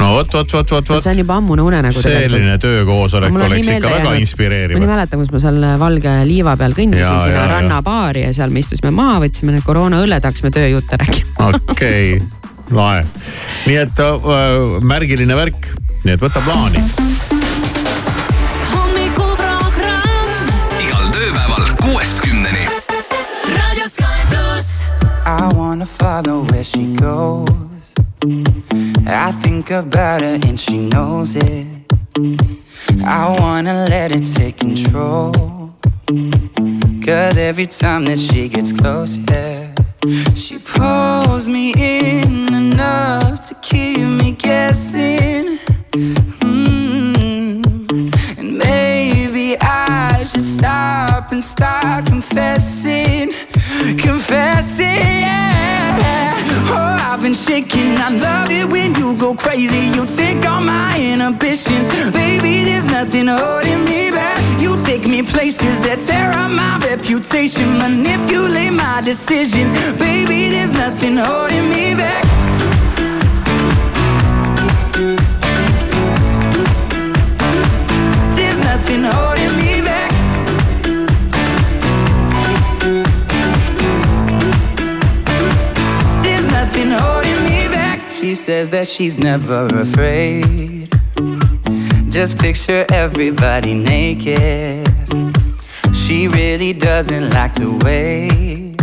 no 0.01 0.11
vot, 0.15 0.33
vot, 0.33 0.53
vot, 0.53 0.71
vot, 0.71 0.89
vot. 0.89 1.03
see 1.03 1.13
on 1.13 1.21
juba 1.21 1.37
ammune 1.41 1.63
unenägu. 1.63 2.03
selline 2.03 2.57
töökoosolek 2.63 3.37
oleks 3.37 3.69
ikka 3.69 3.93
väga 3.93 4.15
inspireeriv. 4.21 4.79
ma 4.79 4.85
nii 4.85 4.93
mäletan, 4.95 5.23
kus 5.23 5.33
ma 5.35 5.43
seal 5.45 5.69
valge 5.81 6.17
liiva 6.29 6.57
peal 6.61 6.77
kõndisin 6.77 7.25
sinna 7.27 7.47
rannabaari 7.55 8.25
ja 8.27 8.35
seal 8.37 8.55
me 8.55 8.65
istusime 8.65 8.93
maha, 8.97 9.21
võtsime 9.27 9.57
need 9.57 9.67
koroonaõlled, 9.67 10.29
hakkasime 10.31 10.53
tööjutte 10.57 11.01
rääkima. 11.05 11.53
okei 11.61 12.17
okay., 12.17 12.77
lahe. 12.77 13.05
nii 13.69 13.81
et 13.85 14.05
äh, 14.07 14.31
märgiline 14.95 15.39
värk, 15.39 15.73
nii 16.05 16.17
et 16.17 16.29
võta 16.29 16.45
plaani. 16.47 16.89
I 25.31 25.47
wanna 25.55 25.87
follow 25.87 26.43
where 26.51 26.65
she 26.65 26.87
goes. 26.97 27.70
I 28.23 29.33
think 29.33 29.71
about 29.71 30.21
her 30.21 30.39
and 30.43 30.61
she 30.61 30.77
knows 30.77 31.37
it. 31.37 31.67
I 33.03 33.35
wanna 33.41 33.87
let 33.89 34.13
it 34.13 34.27
take 34.27 34.59
control. 34.59 35.33
Cause 37.03 37.39
every 37.39 37.65
time 37.65 38.05
that 38.05 38.19
she 38.19 38.49
gets 38.51 38.73
close, 38.73 39.17
yeah, 39.31 39.75
she 40.35 40.59
pulls 40.59 41.49
me 41.49 41.73
in 41.79 42.53
enough 42.53 43.49
to 43.49 43.55
keep 43.63 44.07
me 44.07 44.33
guessing. 44.33 45.59
Mm. 46.45 47.65
And 48.39 48.59
maybe 48.59 49.57
I 49.63 50.25
should 50.29 50.43
stop 50.43 51.33
and 51.33 51.43
start 51.43 52.05
confessing, 52.05 53.33
confessing, 53.97 54.50
shaking. 57.47 57.97
I 57.97 58.11
love 58.11 58.51
it 58.51 58.67
when 58.69 58.95
you 58.95 59.17
go 59.17 59.35
crazy. 59.35 59.87
You 59.97 60.05
take 60.07 60.45
all 60.47 60.61
my 60.61 60.99
inhibitions. 61.01 61.87
Baby, 62.13 62.65
there's 62.65 62.87
nothing 62.91 63.29
holding 63.29 63.85
me 63.85 64.11
back. 64.11 64.37
You 64.61 64.77
take 64.79 65.07
me 65.07 65.23
places 65.23 65.81
that 65.81 66.01
tear 66.01 66.31
up 66.33 66.51
my 66.51 66.73
reputation, 66.87 67.79
manipulate 67.79 68.73
my 68.73 69.01
decisions. 69.01 69.73
Baby, 69.99 70.51
there's 70.51 70.75
nothing 70.75 71.17
holding 71.17 71.69
me 71.71 71.95
back. 71.95 72.25
She 88.31 88.37
says 88.37 88.69
that 88.71 88.87
she's 88.87 89.19
never 89.19 89.67
afraid. 89.67 90.89
Just 92.11 92.39
picture 92.39 92.87
everybody 92.93 93.75
naked. 93.75 94.87
She 95.93 96.29
really 96.29 96.73
doesn't 96.73 97.31
like 97.31 97.55
to 97.55 97.77
wait. 97.79 98.77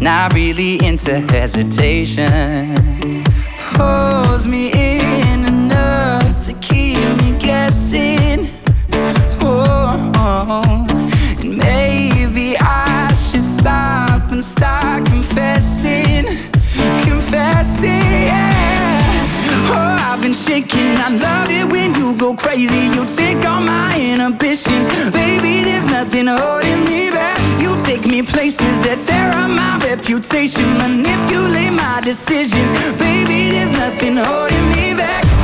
Not 0.00 0.34
really 0.34 0.84
into 0.84 1.20
hesitation. 1.30 3.22
Pulls 3.76 4.48
me 4.48 4.72
in 4.72 5.44
enough 5.44 6.44
to 6.46 6.54
keep 6.54 7.06
me 7.18 7.38
guessing. 7.38 8.48
Oh, 9.42 10.88
and 11.38 11.56
maybe 11.56 12.56
I 12.58 13.14
should 13.14 13.44
stop 13.44 14.32
and 14.32 14.42
start 14.42 15.06
confessing 15.06 16.03
yeah. 17.86 19.72
Oh, 19.72 20.10
I've 20.10 20.20
been 20.20 20.32
shaking. 20.32 20.96
I 20.96 21.08
love 21.10 21.50
it 21.50 21.66
when 21.70 21.94
you 21.94 22.14
go 22.16 22.34
crazy. 22.34 22.88
You 22.94 23.04
take 23.06 23.44
all 23.44 23.60
my 23.60 23.96
inhibitions. 23.98 24.86
Baby, 25.10 25.64
there's 25.64 25.88
nothing 25.90 26.26
holding 26.26 26.84
me 26.84 27.10
back. 27.10 27.38
You 27.60 27.76
take 27.84 28.06
me 28.06 28.22
places 28.22 28.80
that 28.80 28.98
tear 29.00 29.30
up 29.32 29.50
my 29.50 29.78
reputation, 29.86 30.66
manipulate 30.78 31.72
my 31.72 32.00
decisions. 32.02 32.70
Baby, 32.98 33.50
there's 33.50 33.72
nothing 33.72 34.16
holding 34.16 34.68
me 34.70 34.94
back. 34.94 35.43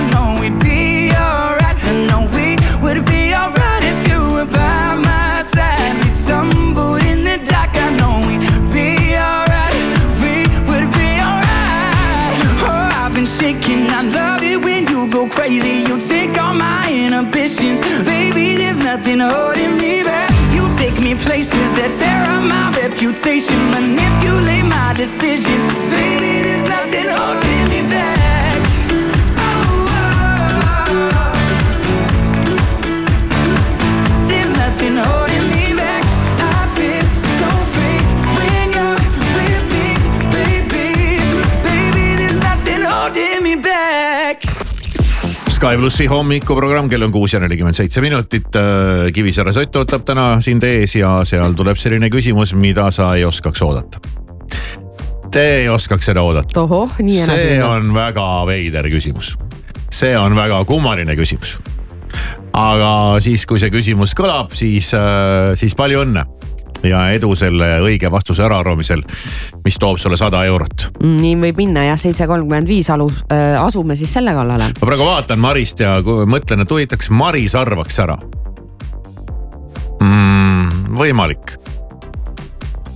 crazy. 15.27 15.83
You 15.87 15.99
take 15.99 16.37
all 16.41 16.53
my 16.53 16.89
inhibitions. 16.91 17.79
Baby, 18.03 18.55
there's 18.55 18.79
nothing 18.79 19.19
holding 19.19 19.77
me 19.77 20.03
back. 20.03 20.29
You 20.53 20.69
take 20.77 20.99
me 20.99 21.15
places 21.15 21.71
that 21.77 21.91
tear 21.99 22.23
up 22.35 22.43
my 22.43 22.65
reputation. 22.81 23.59
Manipulate 23.71 24.65
my 24.65 24.93
decisions. 24.95 25.63
Baby, 25.91 26.41
there's 26.45 26.63
nothing 26.63 27.07
holding 27.09 27.65
me 27.69 27.81
back. 27.89 28.50
Sky 45.61 45.77
plussi 45.77 46.07
hommikuprogramm, 46.09 46.87
kell 46.89 47.05
on 47.05 47.11
kuus 47.13 47.35
ja 47.35 47.39
nelikümmend 47.43 47.77
seitse 47.77 48.01
minutit. 48.01 48.47
Kivisaare 49.13 49.51
sott 49.53 49.75
ootab 49.77 50.01
täna 50.07 50.23
sind 50.41 50.65
ees 50.65 50.95
ja 50.97 51.11
seal 51.27 51.53
tuleb 51.53 51.77
selline 51.77 52.09
küsimus, 52.09 52.55
mida 52.57 52.87
sa 52.89 53.11
ei 53.13 53.27
oskaks 53.27 53.61
oodata. 53.61 54.01
Te 55.29 55.43
ei 55.59 55.69
oskaks 55.69 56.09
seda 56.09 56.23
oodata. 56.25 56.57
see 57.29 57.61
on 57.61 57.93
väga 57.93 58.25
veider 58.49 58.89
küsimus. 58.89 59.35
see 59.93 60.17
on 60.17 60.33
väga 60.35 60.65
kummaline 60.65 61.13
küsimus. 61.15 61.59
aga 62.57 63.21
siis, 63.21 63.45
kui 63.45 63.61
see 63.61 63.69
küsimus 63.69 64.17
kõlab, 64.17 64.49
siis, 64.49 64.89
siis 65.61 65.77
palju 65.77 66.01
õnne 66.07 66.25
ja 66.83 67.03
edu 67.15 67.35
selle 67.37 67.73
õige 67.85 68.11
vastuse 68.11 68.43
äraarvamisel, 68.45 69.03
mis 69.65 69.79
toob 69.81 69.99
sulle 70.01 70.17
sada 70.19 70.43
eurot. 70.49 70.87
nii 71.03 71.35
võib 71.45 71.63
minna 71.63 71.85
jah, 71.89 71.99
seitse 71.99 72.27
kolmkümmend 72.29 72.69
viis 72.69 72.89
alus 72.93 73.23
äh,, 73.31 73.55
asume 73.61 73.95
siis 73.99 74.13
selle 74.13 74.33
kallale. 74.37 74.71
ma 74.79 74.91
praegu 74.91 75.07
vaatan 75.07 75.41
Marist 75.41 75.83
ja 75.83 75.97
mõtlen, 76.01 76.65
et 76.65 76.71
huvitaks, 76.71 77.11
Maris 77.13 77.55
arvaks 77.57 77.99
ära 78.03 78.17
mm,. 80.01 80.95
võimalik 80.97 81.57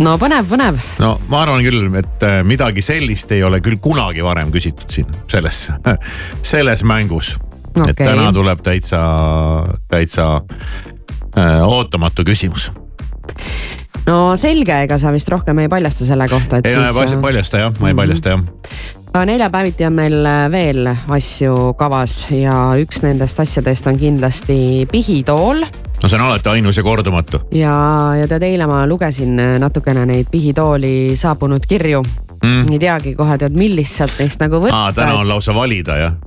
no 0.02 0.16
põnev, 0.22 0.48
põnev. 0.50 0.80
no 1.00 1.16
ma 1.32 1.44
arvan 1.46 1.64
küll, 1.66 1.88
et 2.00 2.26
äh, 2.28 2.40
midagi 2.48 2.84
sellist 2.86 3.32
ei 3.36 3.44
ole 3.48 3.62
küll 3.64 3.80
kunagi 3.82 4.24
varem 4.26 4.52
küsitud 4.54 4.92
siin 4.92 5.12
selles, 5.32 5.68
selles 6.54 6.84
mängus 6.88 7.36
okay.. 7.76 7.92
et 7.92 8.02
täna 8.02 8.32
tuleb 8.36 8.64
täitsa, 8.66 9.04
täitsa 9.92 10.28
äh, 11.38 11.62
ootamatu 11.64 12.26
küsimus. 12.28 12.72
No 14.06 14.36
selge, 14.40 14.82
ega 14.88 15.00
sa 15.02 15.14
vist 15.16 15.30
rohkem 15.34 15.64
ei 15.64 15.72
paljasta 15.72 16.08
selle 16.08 16.28
kohta, 16.32 16.62
et 16.62 16.70
ei, 16.70 16.76
siis. 16.76 16.94
ma 16.94 17.08
ei 17.08 17.26
paljasta 17.30 17.66
jah, 17.66 17.82
ma 17.82 17.92
ei 17.94 17.98
paljasta 17.98 18.36
jah 18.36 18.46
neljapäeviti 19.26 19.86
on 19.88 19.94
meil 19.96 20.26
äh, 20.28 20.52
veel 20.52 20.90
asju 20.92 21.74
kavas 21.80 22.26
ja 22.36 22.74
üks 22.82 23.00
nendest 23.06 23.40
asjadest 23.40 23.88
on 23.88 24.00
kindlasti 24.00 24.58
pihitool 24.92 25.64
no 25.64 26.10
see 26.10 26.18
on 26.20 26.26
alati 26.26 26.50
ainus 26.50 26.78
ja 26.78 26.84
kordumatu. 26.84 27.40
ja, 27.56 27.76
ja 28.20 28.28
tead, 28.28 28.44
eile 28.44 28.68
ma 28.68 28.84
lugesin 28.90 29.40
äh, 29.40 29.56
natukene 29.62 30.06
neid 30.10 30.28
pihitooli 30.32 31.16
saabunud 31.16 31.64
kirju 31.70 32.04
mm.. 32.44 32.72
ei 32.72 32.80
teagi 32.82 33.16
kohe 33.16 33.38
tead, 33.40 33.56
millist 33.58 34.02
sealt 34.02 34.20
neist 34.20 34.42
nagu 34.44 34.60
võtta. 34.64 34.90
täna 34.98 35.20
on 35.22 35.30
lausa 35.30 35.56
valida 35.56 35.98
jah? 36.02 36.18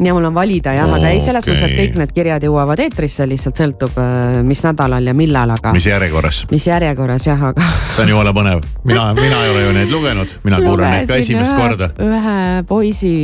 Ja 0.00 0.14
mul 0.14 0.24
on 0.24 0.34
valida 0.34 0.72
jah, 0.74 0.88
aga 0.94 1.12
ei 1.12 1.20
selles 1.22 1.44
okay. 1.44 1.54
mõttes, 1.54 1.68
et 1.68 1.76
kõik 1.78 1.98
need 2.00 2.14
kirjad 2.16 2.46
jõuavad 2.46 2.80
eetrisse, 2.84 3.26
lihtsalt 3.28 3.60
sõltub, 3.60 4.00
äh, 4.00 4.40
mis 4.46 4.62
nädalal 4.64 5.10
ja 5.10 5.14
millal, 5.16 5.54
aga. 5.56 5.74
mis 5.76 5.86
järjekorras? 5.90 6.42
mis 6.50 6.66
järjekorras 6.70 7.28
jah, 7.28 7.46
aga. 7.50 7.70
see 7.94 8.04
on 8.06 8.14
jumala 8.14 8.34
põnev, 8.36 8.64
mina, 8.88 9.10
mina 9.18 9.44
ei 9.44 9.54
ole 9.54 9.64
ju 9.66 9.76
neid 9.76 9.94
lugenud, 9.94 10.34
mina 10.46 10.60
kuulan 10.64 10.96
neid 10.96 11.10
ka 11.10 11.20
esimest 11.20 11.54
ühe, 11.54 11.62
korda. 11.62 11.92
ühe 12.00 12.36
poisi 12.68 13.14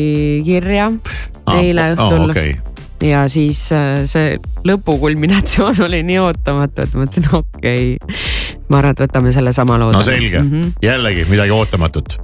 kirja 0.47 0.91
ah, 0.93 1.61
eile 1.61 1.93
õhtul 1.97 2.27
oh, 2.27 2.33
okay 2.33 2.57
ja 3.03 3.27
siis 3.29 3.61
äh, 3.77 4.05
see 4.09 4.37
lõpukulminatsioon 4.69 5.83
oli 5.89 6.03
nii 6.07 6.21
ootamatu, 6.23 6.87
et 6.87 6.97
mõtlesin, 6.97 7.29
okei 7.37 7.91
okay.. 7.97 8.23
ma 8.71 8.81
arvan, 8.81 8.97
et 8.97 9.05
võtame 9.07 9.35
sellesama 9.37 9.79
loo. 9.81 9.93
no 9.93 10.05
selge 10.07 10.41
mm, 10.41 10.51
-hmm. 10.51 10.73
jällegi 10.83 11.27
midagi 11.31 11.53
ootamatut 11.57 12.17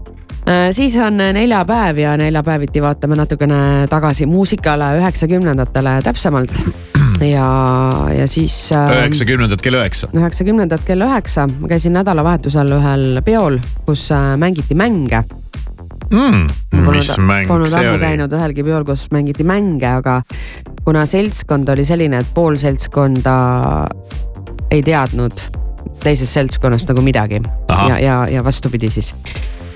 siis 0.70 0.97
on 0.99 1.16
neljapäev 1.16 1.99
ja 1.99 2.16
neljapäeviti 2.16 2.82
vaatame 2.82 3.16
natukene 3.16 3.86
tagasi 3.90 4.26
muusikale, 4.26 4.97
üheksakümnendatele 4.99 6.01
täpsemalt. 6.03 6.51
ja, 7.20 7.51
ja 8.18 8.26
siis. 8.26 8.70
üheksakümnendad 8.72 9.62
kell 9.62 9.78
üheksa. 9.78 10.09
üheksakümnendad 10.12 10.82
kell 10.86 11.07
üheksa, 11.07 11.47
ma 11.61 11.70
käisin 11.70 11.95
nädalavahetusel 11.95 12.74
ühel 12.78 13.22
peol, 13.24 13.61
kus 13.86 14.11
äh, 14.12 14.34
mängiti 14.36 14.74
mänge 14.74 15.22
mm,. 16.12 16.47
mis 16.90 17.18
mäng 17.18 17.49
polnud 17.49 17.70
see 17.70 17.88
oli? 17.90 18.03
käinud 18.03 18.36
ühelgi 18.36 18.64
peol, 18.66 18.84
kus 18.88 19.09
mängiti 19.14 19.47
mänge, 19.47 19.88
aga 19.88 20.20
kuna 20.84 21.07
seltskond 21.07 21.68
oli 21.72 21.86
selline, 21.88 22.22
et 22.22 22.34
pool 22.34 22.59
seltskonda 22.61 23.34
ei 24.72 24.82
teadnud 24.82 25.45
teisest 26.03 26.38
seltskonnast 26.38 26.90
nagu 26.90 27.03
midagi 27.05 27.43
Aha. 27.68 27.88
ja, 27.93 27.99
ja, 27.99 28.20
ja 28.38 28.45
vastupidi 28.45 28.90
siis 28.90 29.14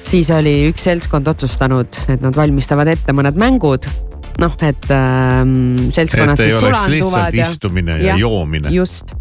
siis 0.07 0.31
oli 0.35 0.59
üks 0.71 0.87
seltskond 0.87 1.29
otsustanud, 1.31 2.03
et 2.13 2.23
nad 2.23 2.37
valmistavad 2.37 2.91
ette 2.93 3.15
mõned 3.17 3.39
mängud. 3.41 3.89
noh, 4.37 4.53
et 4.61 4.91
ähm, 4.93 5.89
seltskonnad 5.89 6.37
et 6.37 6.51
siis 6.51 6.59
sulanduvad 6.61 7.33
ja. 7.35 7.47
istumine 7.47 7.95
ja, 7.97 8.11
ja 8.11 8.17
joomine. 8.21 8.69
just 8.69 9.15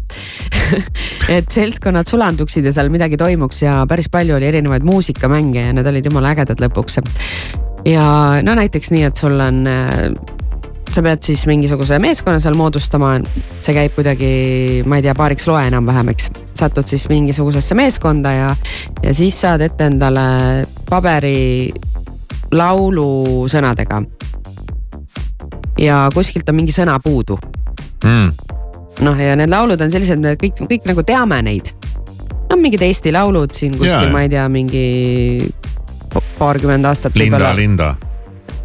et 1.36 1.48
seltskonnad 1.48 2.08
sulanduksid 2.10 2.68
ja 2.68 2.72
seal 2.76 2.90
midagi 2.92 3.16
toimuks 3.16 3.62
ja 3.62 3.78
päris 3.88 4.10
palju 4.12 4.36
oli 4.36 4.50
erinevaid 4.50 4.84
muusikamänge 4.84 5.70
ja 5.70 5.72
need 5.72 5.88
olid 5.88 6.10
jumala 6.10 6.34
ägedad 6.36 6.60
lõpuks. 6.60 7.00
ja 7.88 8.06
no 8.44 8.58
näiteks 8.60 8.92
nii, 8.92 9.06
et 9.08 9.24
sul 9.24 9.40
on 9.40 9.64
äh, 9.72 10.35
sa 10.96 11.04
pead 11.04 11.20
siis 11.26 11.44
mingisuguse 11.48 11.98
meeskonna 12.00 12.40
seal 12.40 12.56
moodustama, 12.56 13.16
see 13.64 13.74
käib 13.76 13.92
kuidagi, 13.98 14.30
ma 14.88 14.96
ei 14.98 15.04
tea, 15.04 15.12
paariks 15.16 15.48
loe 15.50 15.66
enam-vähem, 15.68 16.08
eks. 16.14 16.30
satud 16.56 16.88
siis 16.88 17.04
mingisugusesse 17.12 17.76
meeskonda 17.76 18.32
ja, 18.32 18.48
ja 19.04 19.14
siis 19.16 19.36
saad 19.42 19.64
ette 19.66 19.90
endale 19.90 20.64
paberi 20.88 21.72
laulu 22.56 23.44
sõnadega. 23.50 24.00
ja 25.82 26.06
kuskilt 26.14 26.48
on 26.48 26.60
mingi 26.62 26.72
sõna 26.72 26.96
puudu 27.04 27.36
mm. 28.04 28.28
noh, 29.04 29.20
ja 29.20 29.36
need 29.36 29.52
laulud 29.52 29.80
on 29.80 29.92
sellised, 29.92 30.22
me 30.22 30.36
kõik, 30.40 30.64
kõik 30.64 30.88
nagu 30.88 31.04
teame 31.04 31.42
neid. 31.44 31.74
no 32.48 32.56
mingid 32.56 32.88
Eesti 32.88 33.12
laulud 33.12 33.52
siin 33.52 33.76
kuskil, 33.76 34.08
ma 34.14 34.24
ei 34.24 34.32
tea, 34.32 34.48
mingi 34.48 34.86
paarkümmend 36.38 36.88
aastat. 36.88 37.16
Linda, 37.16 37.52
Linda. 37.56 37.96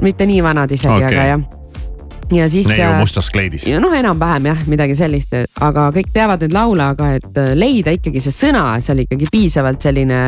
mitte 0.02 0.26
nii 0.30 0.44
vanad 0.44 0.72
isegi 0.72 0.96
okay., 0.96 1.12
aga 1.12 1.34
jah 1.34 1.50
ja 2.36 2.50
siis. 2.50 2.68
neiu 2.70 2.94
mustas 3.00 3.30
kleidis. 3.34 3.66
noh, 3.82 3.94
enam-vähem 3.96 4.50
jah, 4.52 4.62
midagi 4.72 4.96
sellist, 4.98 5.34
aga 5.62 5.88
kõik 5.96 6.12
teavad 6.14 6.44
neid 6.46 6.56
laule, 6.56 6.86
aga 6.94 7.10
et 7.18 7.40
äh, 7.42 7.52
leida 7.58 7.94
ikkagi 7.96 8.24
see 8.24 8.36
sõna, 8.36 8.64
see 8.84 8.94
oli 8.96 9.06
ikkagi 9.08 9.30
piisavalt 9.34 9.84
selline. 9.84 10.22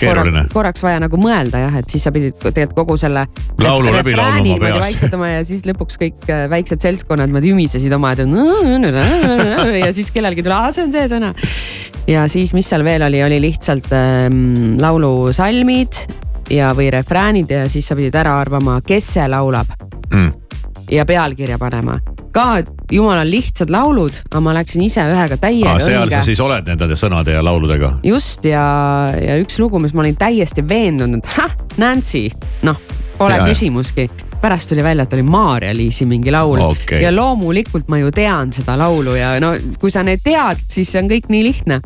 keeruline. 0.00 0.46
korraks 0.52 0.84
vaja 0.84 1.02
nagu 1.04 1.20
mõelda 1.20 1.64
jah, 1.66 1.78
et 1.80 1.90
siis 1.90 2.06
sa 2.06 2.12
pidid 2.14 2.36
tegelikult 2.40 2.76
kogu 2.82 2.98
selle. 3.00 3.26
laulu 3.62 3.94
läbi 3.94 4.16
laulma 4.18 4.58
peas. 4.62 4.80
vaiksetama 4.88 5.30
ja 5.36 5.46
siis 5.46 5.64
lõpuks 5.68 6.00
kõik 6.00 6.28
äh, 6.32 6.46
väiksed 6.52 6.82
seltskonnad 6.84 7.30
niimoodi 7.30 7.54
ümisesid 7.54 7.94
oma, 7.94 8.14
et 8.14 8.24
ja 9.84 9.92
siis 9.94 10.10
kellelgi 10.14 10.44
tuli, 10.44 10.56
aa, 10.56 10.72
see 10.74 10.86
on 10.86 10.92
see 10.94 11.08
sõna. 11.10 11.32
ja 12.10 12.26
siis, 12.30 12.54
mis 12.56 12.68
seal 12.68 12.84
veel 12.86 13.06
oli, 13.06 13.22
oli 13.24 13.40
lihtsalt 13.48 13.90
ähm, 13.96 14.76
laulusalmid 14.82 16.04
ja, 16.52 16.72
või 16.76 16.90
refräänid 16.92 17.52
ja 17.54 17.66
siis 17.72 17.88
sa 17.88 17.96
pidid 17.98 18.16
ära 18.18 18.38
arvama, 18.40 18.80
kes 18.84 19.14
see 19.16 19.28
laulab 19.30 19.70
mm 20.10 20.40
ja 20.90 21.04
pealkirja 21.06 21.58
panema. 21.58 21.98
ka 22.34 22.62
jumala 22.90 23.22
lihtsad 23.24 23.70
laulud, 23.70 24.16
aga 24.30 24.40
ma 24.42 24.54
läksin 24.56 24.82
ise 24.82 25.04
ühega 25.06 25.38
täiega 25.38 25.78
seal 25.78 26.02
õnge. 26.02 26.18
sa 26.18 26.26
siis 26.26 26.40
oled 26.42 26.68
nende 26.68 26.98
sõnade 26.98 27.36
ja 27.36 27.44
lauludega? 27.44 27.98
just 28.02 28.44
ja, 28.44 28.66
ja 29.20 29.38
üks 29.42 29.58
lugu, 29.62 29.78
mis 29.82 29.94
ma 29.94 30.04
olin 30.04 30.18
täiesti 30.18 30.66
veendunud, 30.68 31.22
et 31.22 31.32
hah, 31.38 31.56
Nancy, 31.78 32.28
noh, 32.66 32.78
pole 33.18 33.38
ja, 33.38 33.48
küsimuski 33.48 34.08
pärast 34.44 34.68
tuli 34.68 34.84
välja, 34.84 35.06
et 35.06 35.12
oli 35.16 35.22
Maarja-Liisi 35.24 36.04
mingi 36.06 36.32
laul 36.34 36.60
okay. 36.60 37.00
ja 37.00 37.14
loomulikult 37.14 37.88
ma 37.88 38.02
ju 38.02 38.10
tean 38.12 38.52
seda 38.52 38.76
laulu 38.76 39.14
ja 39.16 39.38
no 39.40 39.54
kui 39.80 39.94
sa 39.94 40.04
neid 40.04 40.20
tead, 40.24 40.60
siis 40.68 40.92
see 40.92 41.00
on 41.00 41.08
kõik 41.08 41.30
nii 41.32 41.44
lihtne 41.46 41.80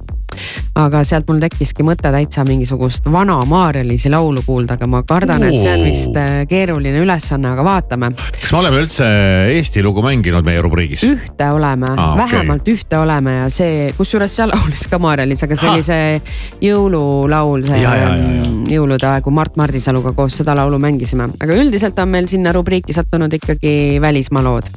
aga 0.79 1.03
sealt 1.07 1.29
mul 1.29 1.41
tekkiski 1.43 1.85
mõte 1.87 2.11
täitsa 2.13 2.45
mingisugust 2.49 3.07
vana 3.13 3.39
Maarja-Liisi 3.49 4.11
laulu 4.13 4.43
kuulda, 4.47 4.77
aga 4.79 4.89
ma 4.91 5.03
kardan, 5.07 5.45
et 5.49 5.57
see 5.59 5.73
on 5.73 5.85
vist 5.87 6.19
äh, 6.19 6.43
keeruline 6.51 7.03
ülesanne, 7.03 7.53
aga 7.55 7.65
vaatame. 7.67 8.11
kas 8.39 8.53
me 8.53 8.61
oleme 8.63 8.83
üldse 8.83 9.09
Eesti 9.55 9.83
lugu 9.85 10.03
mänginud 10.05 10.47
meie 10.47 10.63
rubriigis? 10.65 11.05
ühte 11.09 11.51
oleme 11.55 11.91
ah,, 11.95 12.13
okay. 12.15 12.23
vähemalt 12.25 12.69
ühte 12.75 13.01
oleme 13.01 13.39
ja 13.39 13.49
see, 13.53 13.89
kusjuures 13.97 14.37
seal 14.41 14.53
laulis 14.55 14.87
ka 14.91 15.01
Maarja-Liis, 15.03 15.47
aga 15.47 15.59
see 15.59 15.73
oli 15.73 15.87
see 15.87 16.69
jõululaul, 16.69 17.65
see 17.69 17.83
ja, 17.83 17.97
ja, 17.97 18.13
ja, 18.19 18.37
ja. 18.43 18.53
jõulude 18.77 19.11
aegu 19.15 19.35
Mart 19.35 19.59
Mardisaluga 19.61 20.15
koos 20.17 20.39
seda 20.43 20.57
laulu 20.59 20.81
mängisime, 20.83 21.31
aga 21.41 21.59
üldiselt 21.59 21.99
on 22.03 22.15
meil 22.15 22.31
sinna 22.31 22.55
rubriiki 22.57 22.97
sattunud 22.97 23.35
ikkagi 23.41 23.75
välismaa 24.03 24.45
lood 24.45 24.73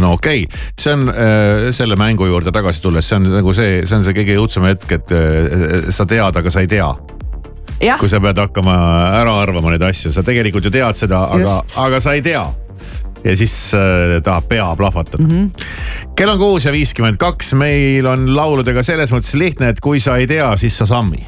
no 0.00 0.12
okei 0.12 0.44
okay., 0.44 0.64
see 0.78 0.94
on 0.94 1.08
äh, 1.08 1.68
selle 1.74 1.96
mängu 1.96 2.26
juurde 2.28 2.52
tagasi 2.54 2.82
tulles, 2.82 3.08
see 3.08 3.18
on 3.20 3.30
nagu 3.38 3.52
see, 3.56 3.80
see 3.86 3.98
on 3.98 4.04
see 4.06 4.16
kõige 4.16 4.36
õudsem 4.40 4.68
hetk, 4.68 4.96
et 4.98 5.14
äh, 5.16 5.90
sa 5.94 6.06
tead, 6.08 6.42
aga 6.42 6.52
sa 6.52 6.64
ei 6.64 6.70
tea. 6.70 6.90
kui 8.00 8.08
sa 8.08 8.20
pead 8.24 8.38
hakkama 8.40 8.76
ära 9.20 9.34
arvama 9.42 9.74
neid 9.74 9.82
asju, 9.84 10.12
sa 10.12 10.24
tegelikult 10.24 10.64
ju 10.64 10.72
tead 10.72 10.96
seda, 10.96 11.26
aga, 11.36 11.58
aga 11.86 12.00
sa 12.00 12.14
ei 12.16 12.24
tea 12.24 12.44
ja 13.26 13.36
siis 13.36 13.74
äh, 13.74 14.22
tahab 14.22 14.48
pea 14.48 14.76
plahvatada 14.76 15.24
mm. 15.24 15.30
-hmm. 15.30 15.64
kell 16.16 16.28
on 16.28 16.38
kuus 16.38 16.64
ja 16.64 16.72
viiskümmend 16.72 17.16
kaks, 17.16 17.54
meil 17.54 18.06
on 18.06 18.36
lauludega 18.36 18.82
selles 18.82 19.12
mõttes 19.12 19.34
lihtne, 19.34 19.68
et 19.68 19.80
kui 19.80 20.00
sa 20.00 20.16
ei 20.16 20.26
tea, 20.26 20.56
siis 20.56 20.78
sa 20.78 20.86
sammi. 20.86 21.26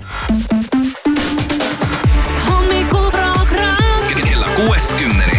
hommikuprogramm 2.51 4.07
kella 4.23 4.47
kuuest 4.57 4.93
kümneni. 4.99 5.39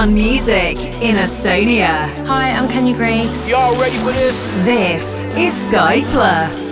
One 0.00 0.14
music 0.14 0.78
in 1.02 1.16
Estonia. 1.16 2.08
Hi, 2.26 2.52
I'm 2.52 2.70
Kenny 2.70 2.94
Breaks. 2.94 3.46
Y'all 3.46 3.78
ready 3.78 3.98
for 3.98 4.14
this? 4.16 4.50
This 4.64 5.20
is 5.36 5.52
Sky 5.68 6.00
Plus. 6.04 6.69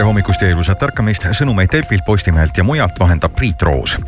Tere 0.00 0.08
hommikust 0.08 0.40
ja 0.40 0.48
ilusat 0.48 0.80
ärkamist, 0.86 1.26
sõnumeid 1.36 1.68
Delfilt, 1.74 2.06
Postimehelt 2.06 2.56
ja 2.56 2.64
mujalt 2.64 2.96
vahendab 2.96 3.34
Priit 3.36 3.60
Roos. 3.68 3.98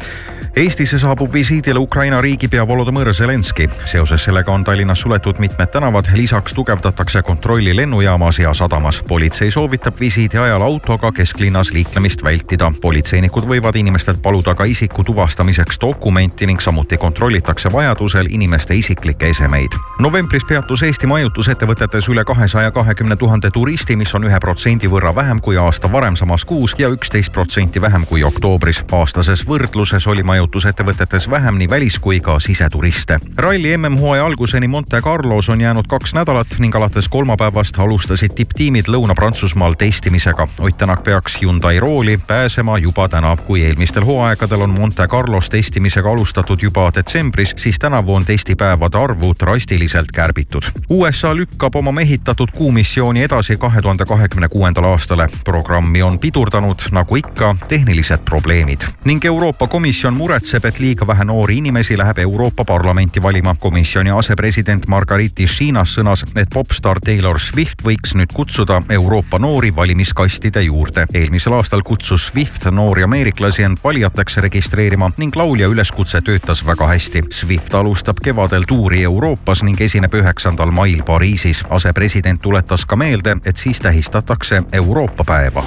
Eestisse 0.57 0.99
saabub 0.99 1.33
visiidile 1.33 1.79
Ukraina 1.81 2.19
riigipea 2.21 2.67
Volodõmõr 2.69 3.09
Zelenskõi. 3.17 3.71
seoses 3.89 4.25
sellega 4.25 4.53
on 4.53 4.65
Tallinnas 4.65 5.01
suletud 5.01 5.39
mitmed 5.41 5.71
tänavad, 5.73 6.11
lisaks 6.13 6.53
tugevdatakse 6.55 7.23
kontrolli 7.23 7.77
lennujaamas 7.77 8.39
ja 8.39 8.55
sadamas. 8.55 9.03
politsei 9.09 9.51
soovitab 9.51 10.01
visiidi 10.01 10.39
ajal 10.39 10.63
autoga 10.63 11.13
kesklinnas 11.13 11.73
liiklemist 11.73 12.25
vältida. 12.25 12.73
politseinikud 12.81 13.45
võivad 13.45 13.77
inimestelt 13.77 14.23
paluda 14.23 14.55
ka 14.55 14.65
isiku 14.65 15.05
tuvastamiseks 15.05 15.81
dokumenti 15.81 16.47
ning 16.47 16.61
samuti 16.61 16.97
kontrollitakse 16.97 17.73
vajadusel 17.73 18.27
inimeste 18.31 18.75
isiklikke 18.75 19.29
esemeid. 19.29 19.71
novembris 19.99 20.45
peatus 20.45 20.83
Eesti 20.83 21.07
majutusettevõtetes 21.07 22.09
üle 22.09 22.25
kahesaja 22.25 22.71
kahekümne 22.71 23.17
tuhande 23.17 23.51
turisti, 23.51 23.97
mis 23.97 24.15
on 24.15 24.25
ühe 24.25 24.41
protsendi 24.41 24.87
võrra 24.87 25.17
vähem 25.17 25.41
kui 25.41 25.57
aasta 25.57 25.93
varem 25.93 26.17
samas 26.17 26.45
kuus 26.45 26.75
ja 26.79 26.89
üksteist 26.89 27.33
protsenti 27.33 27.81
vähem 27.81 28.07
kui 28.07 28.25
oktoobris. 28.25 28.85
aastases 28.93 29.49
võrdluses 29.49 30.07
oli 30.07 30.23
majutusettevõtetes 30.43 31.31
vähem 31.31 31.55
nii 31.55 31.71
välis- 31.71 31.99
kui 31.99 32.21
ka 32.21 32.39
siseturiste. 32.41 33.19
ralli 33.37 33.77
MM-hooaja 33.77 34.27
alguseni 34.27 34.69
Monte 34.69 35.01
Carlos 35.01 35.49
on 35.49 35.61
jäänud 35.61 35.87
kaks 35.89 36.15
nädalat 36.15 36.47
ning 36.59 36.75
alates 36.75 37.09
kolmapäevast 37.09 37.79
alustasid 37.79 38.35
tipptiimid 38.35 38.87
Lõuna-Prantsusmaal 38.89 39.75
testimisega. 39.79 40.49
Ott 40.59 40.77
Tänak 40.77 41.03
peaks 41.03 41.39
Hyundai 41.43 41.81
rooli 41.81 42.21
pääsema 42.27 42.79
juba 42.79 43.09
täna. 43.09 43.37
kui 43.37 43.65
eelmistel 43.65 44.05
hooaegadel 44.05 44.61
on 44.61 44.71
Monte 44.71 45.07
Carlos 45.07 45.51
testimisega 45.51 46.11
alustatud 46.11 46.63
juba 46.63 46.91
detsembris, 46.95 47.55
siis 47.57 47.79
tänavu 47.79 48.15
on 48.15 48.25
testipäevade 48.25 48.99
arvu 48.99 49.35
drastiliselt 49.41 50.13
kärbitud. 50.13 50.63
USA 50.89 51.37
lükkab 51.37 51.75
oma 51.75 51.93
mehitatud 51.93 52.49
kuumissiooni 52.55 53.23
edasi 53.23 53.57
kahe 53.57 53.83
tuhande 53.83 54.05
kahekümne 54.05 54.49
kuuendale 54.49 54.87
aastale. 54.87 55.29
programmi 55.45 56.03
on 56.03 56.19
pidurdanud, 56.19 56.79
nagu 56.91 57.17
ikka, 57.17 57.57
tehnilised 57.69 58.19
probleemid 58.25 58.81
ning 59.05 59.25
Euroopa 59.25 59.67
Komisjon 59.67 60.15
muretseb, 60.15 60.32
et 60.33 60.79
liiga 60.81 61.07
vähe 61.07 61.25
noori 61.25 61.59
inimesi 61.59 61.97
läheb 61.99 62.19
Euroopa 62.19 62.65
Parlamenti 62.65 63.23
valima. 63.23 63.55
komisjoni 63.59 64.11
asepresident 64.11 64.87
Margariti 64.87 65.47
Šiinas 65.47 65.93
sõnas, 65.99 66.25
et 66.37 66.49
popstaar 66.55 67.01
Taylor 67.05 67.41
Swift 67.41 67.83
võiks 67.85 68.15
nüüd 68.15 68.33
kutsuda 68.33 68.83
Euroopa 68.91 69.39
noori 69.39 69.77
valimiskastide 69.77 70.63
juurde. 70.63 71.07
eelmisel 71.15 71.53
aastal 71.53 71.83
kutsus 71.83 72.27
Swift 72.27 72.65
noori 72.71 73.03
ameeriklasi 73.03 73.63
end 73.63 73.79
valijateks 73.85 74.37
registreerima 74.37 75.11
ning 75.17 75.37
laulja 75.37 75.69
üleskutse 75.69 76.21
töötas 76.21 76.67
väga 76.67 76.87
hästi. 76.87 77.23
Swift 77.31 77.75
alustab 77.75 78.17
kevadel 78.25 78.65
tuuri 78.69 79.03
Euroopas 79.03 79.63
ning 79.63 79.81
esineb 79.81 80.15
üheksandal 80.15 80.71
mail 80.71 81.03
Pariisis. 81.03 81.65
asepresident 81.71 82.41
tuletas 82.41 82.87
ka 82.87 82.97
meelde, 82.97 83.37
et 83.45 83.57
siis 83.57 83.81
tähistatakse 83.81 84.63
Euroopa 84.73 85.25
päeva. 85.25 85.65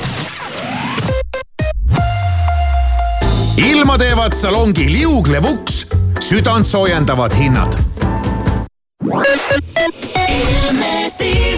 Ilma 3.58 3.98
teevad 3.98 4.34
salongi 4.36 4.86
liuglev 4.92 5.46
uks, 5.48 5.86
südant 6.20 6.68
soojendavad 6.68 7.34
hinnad. 7.40 7.78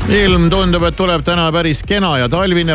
ilm 0.08 0.50
tundub, 0.50 0.84
et 0.88 0.96
tuleb 0.96 1.24
täna 1.26 1.50
päris 1.52 1.82
kena 1.84 2.18
ja 2.18 2.30
talvine 2.30 2.66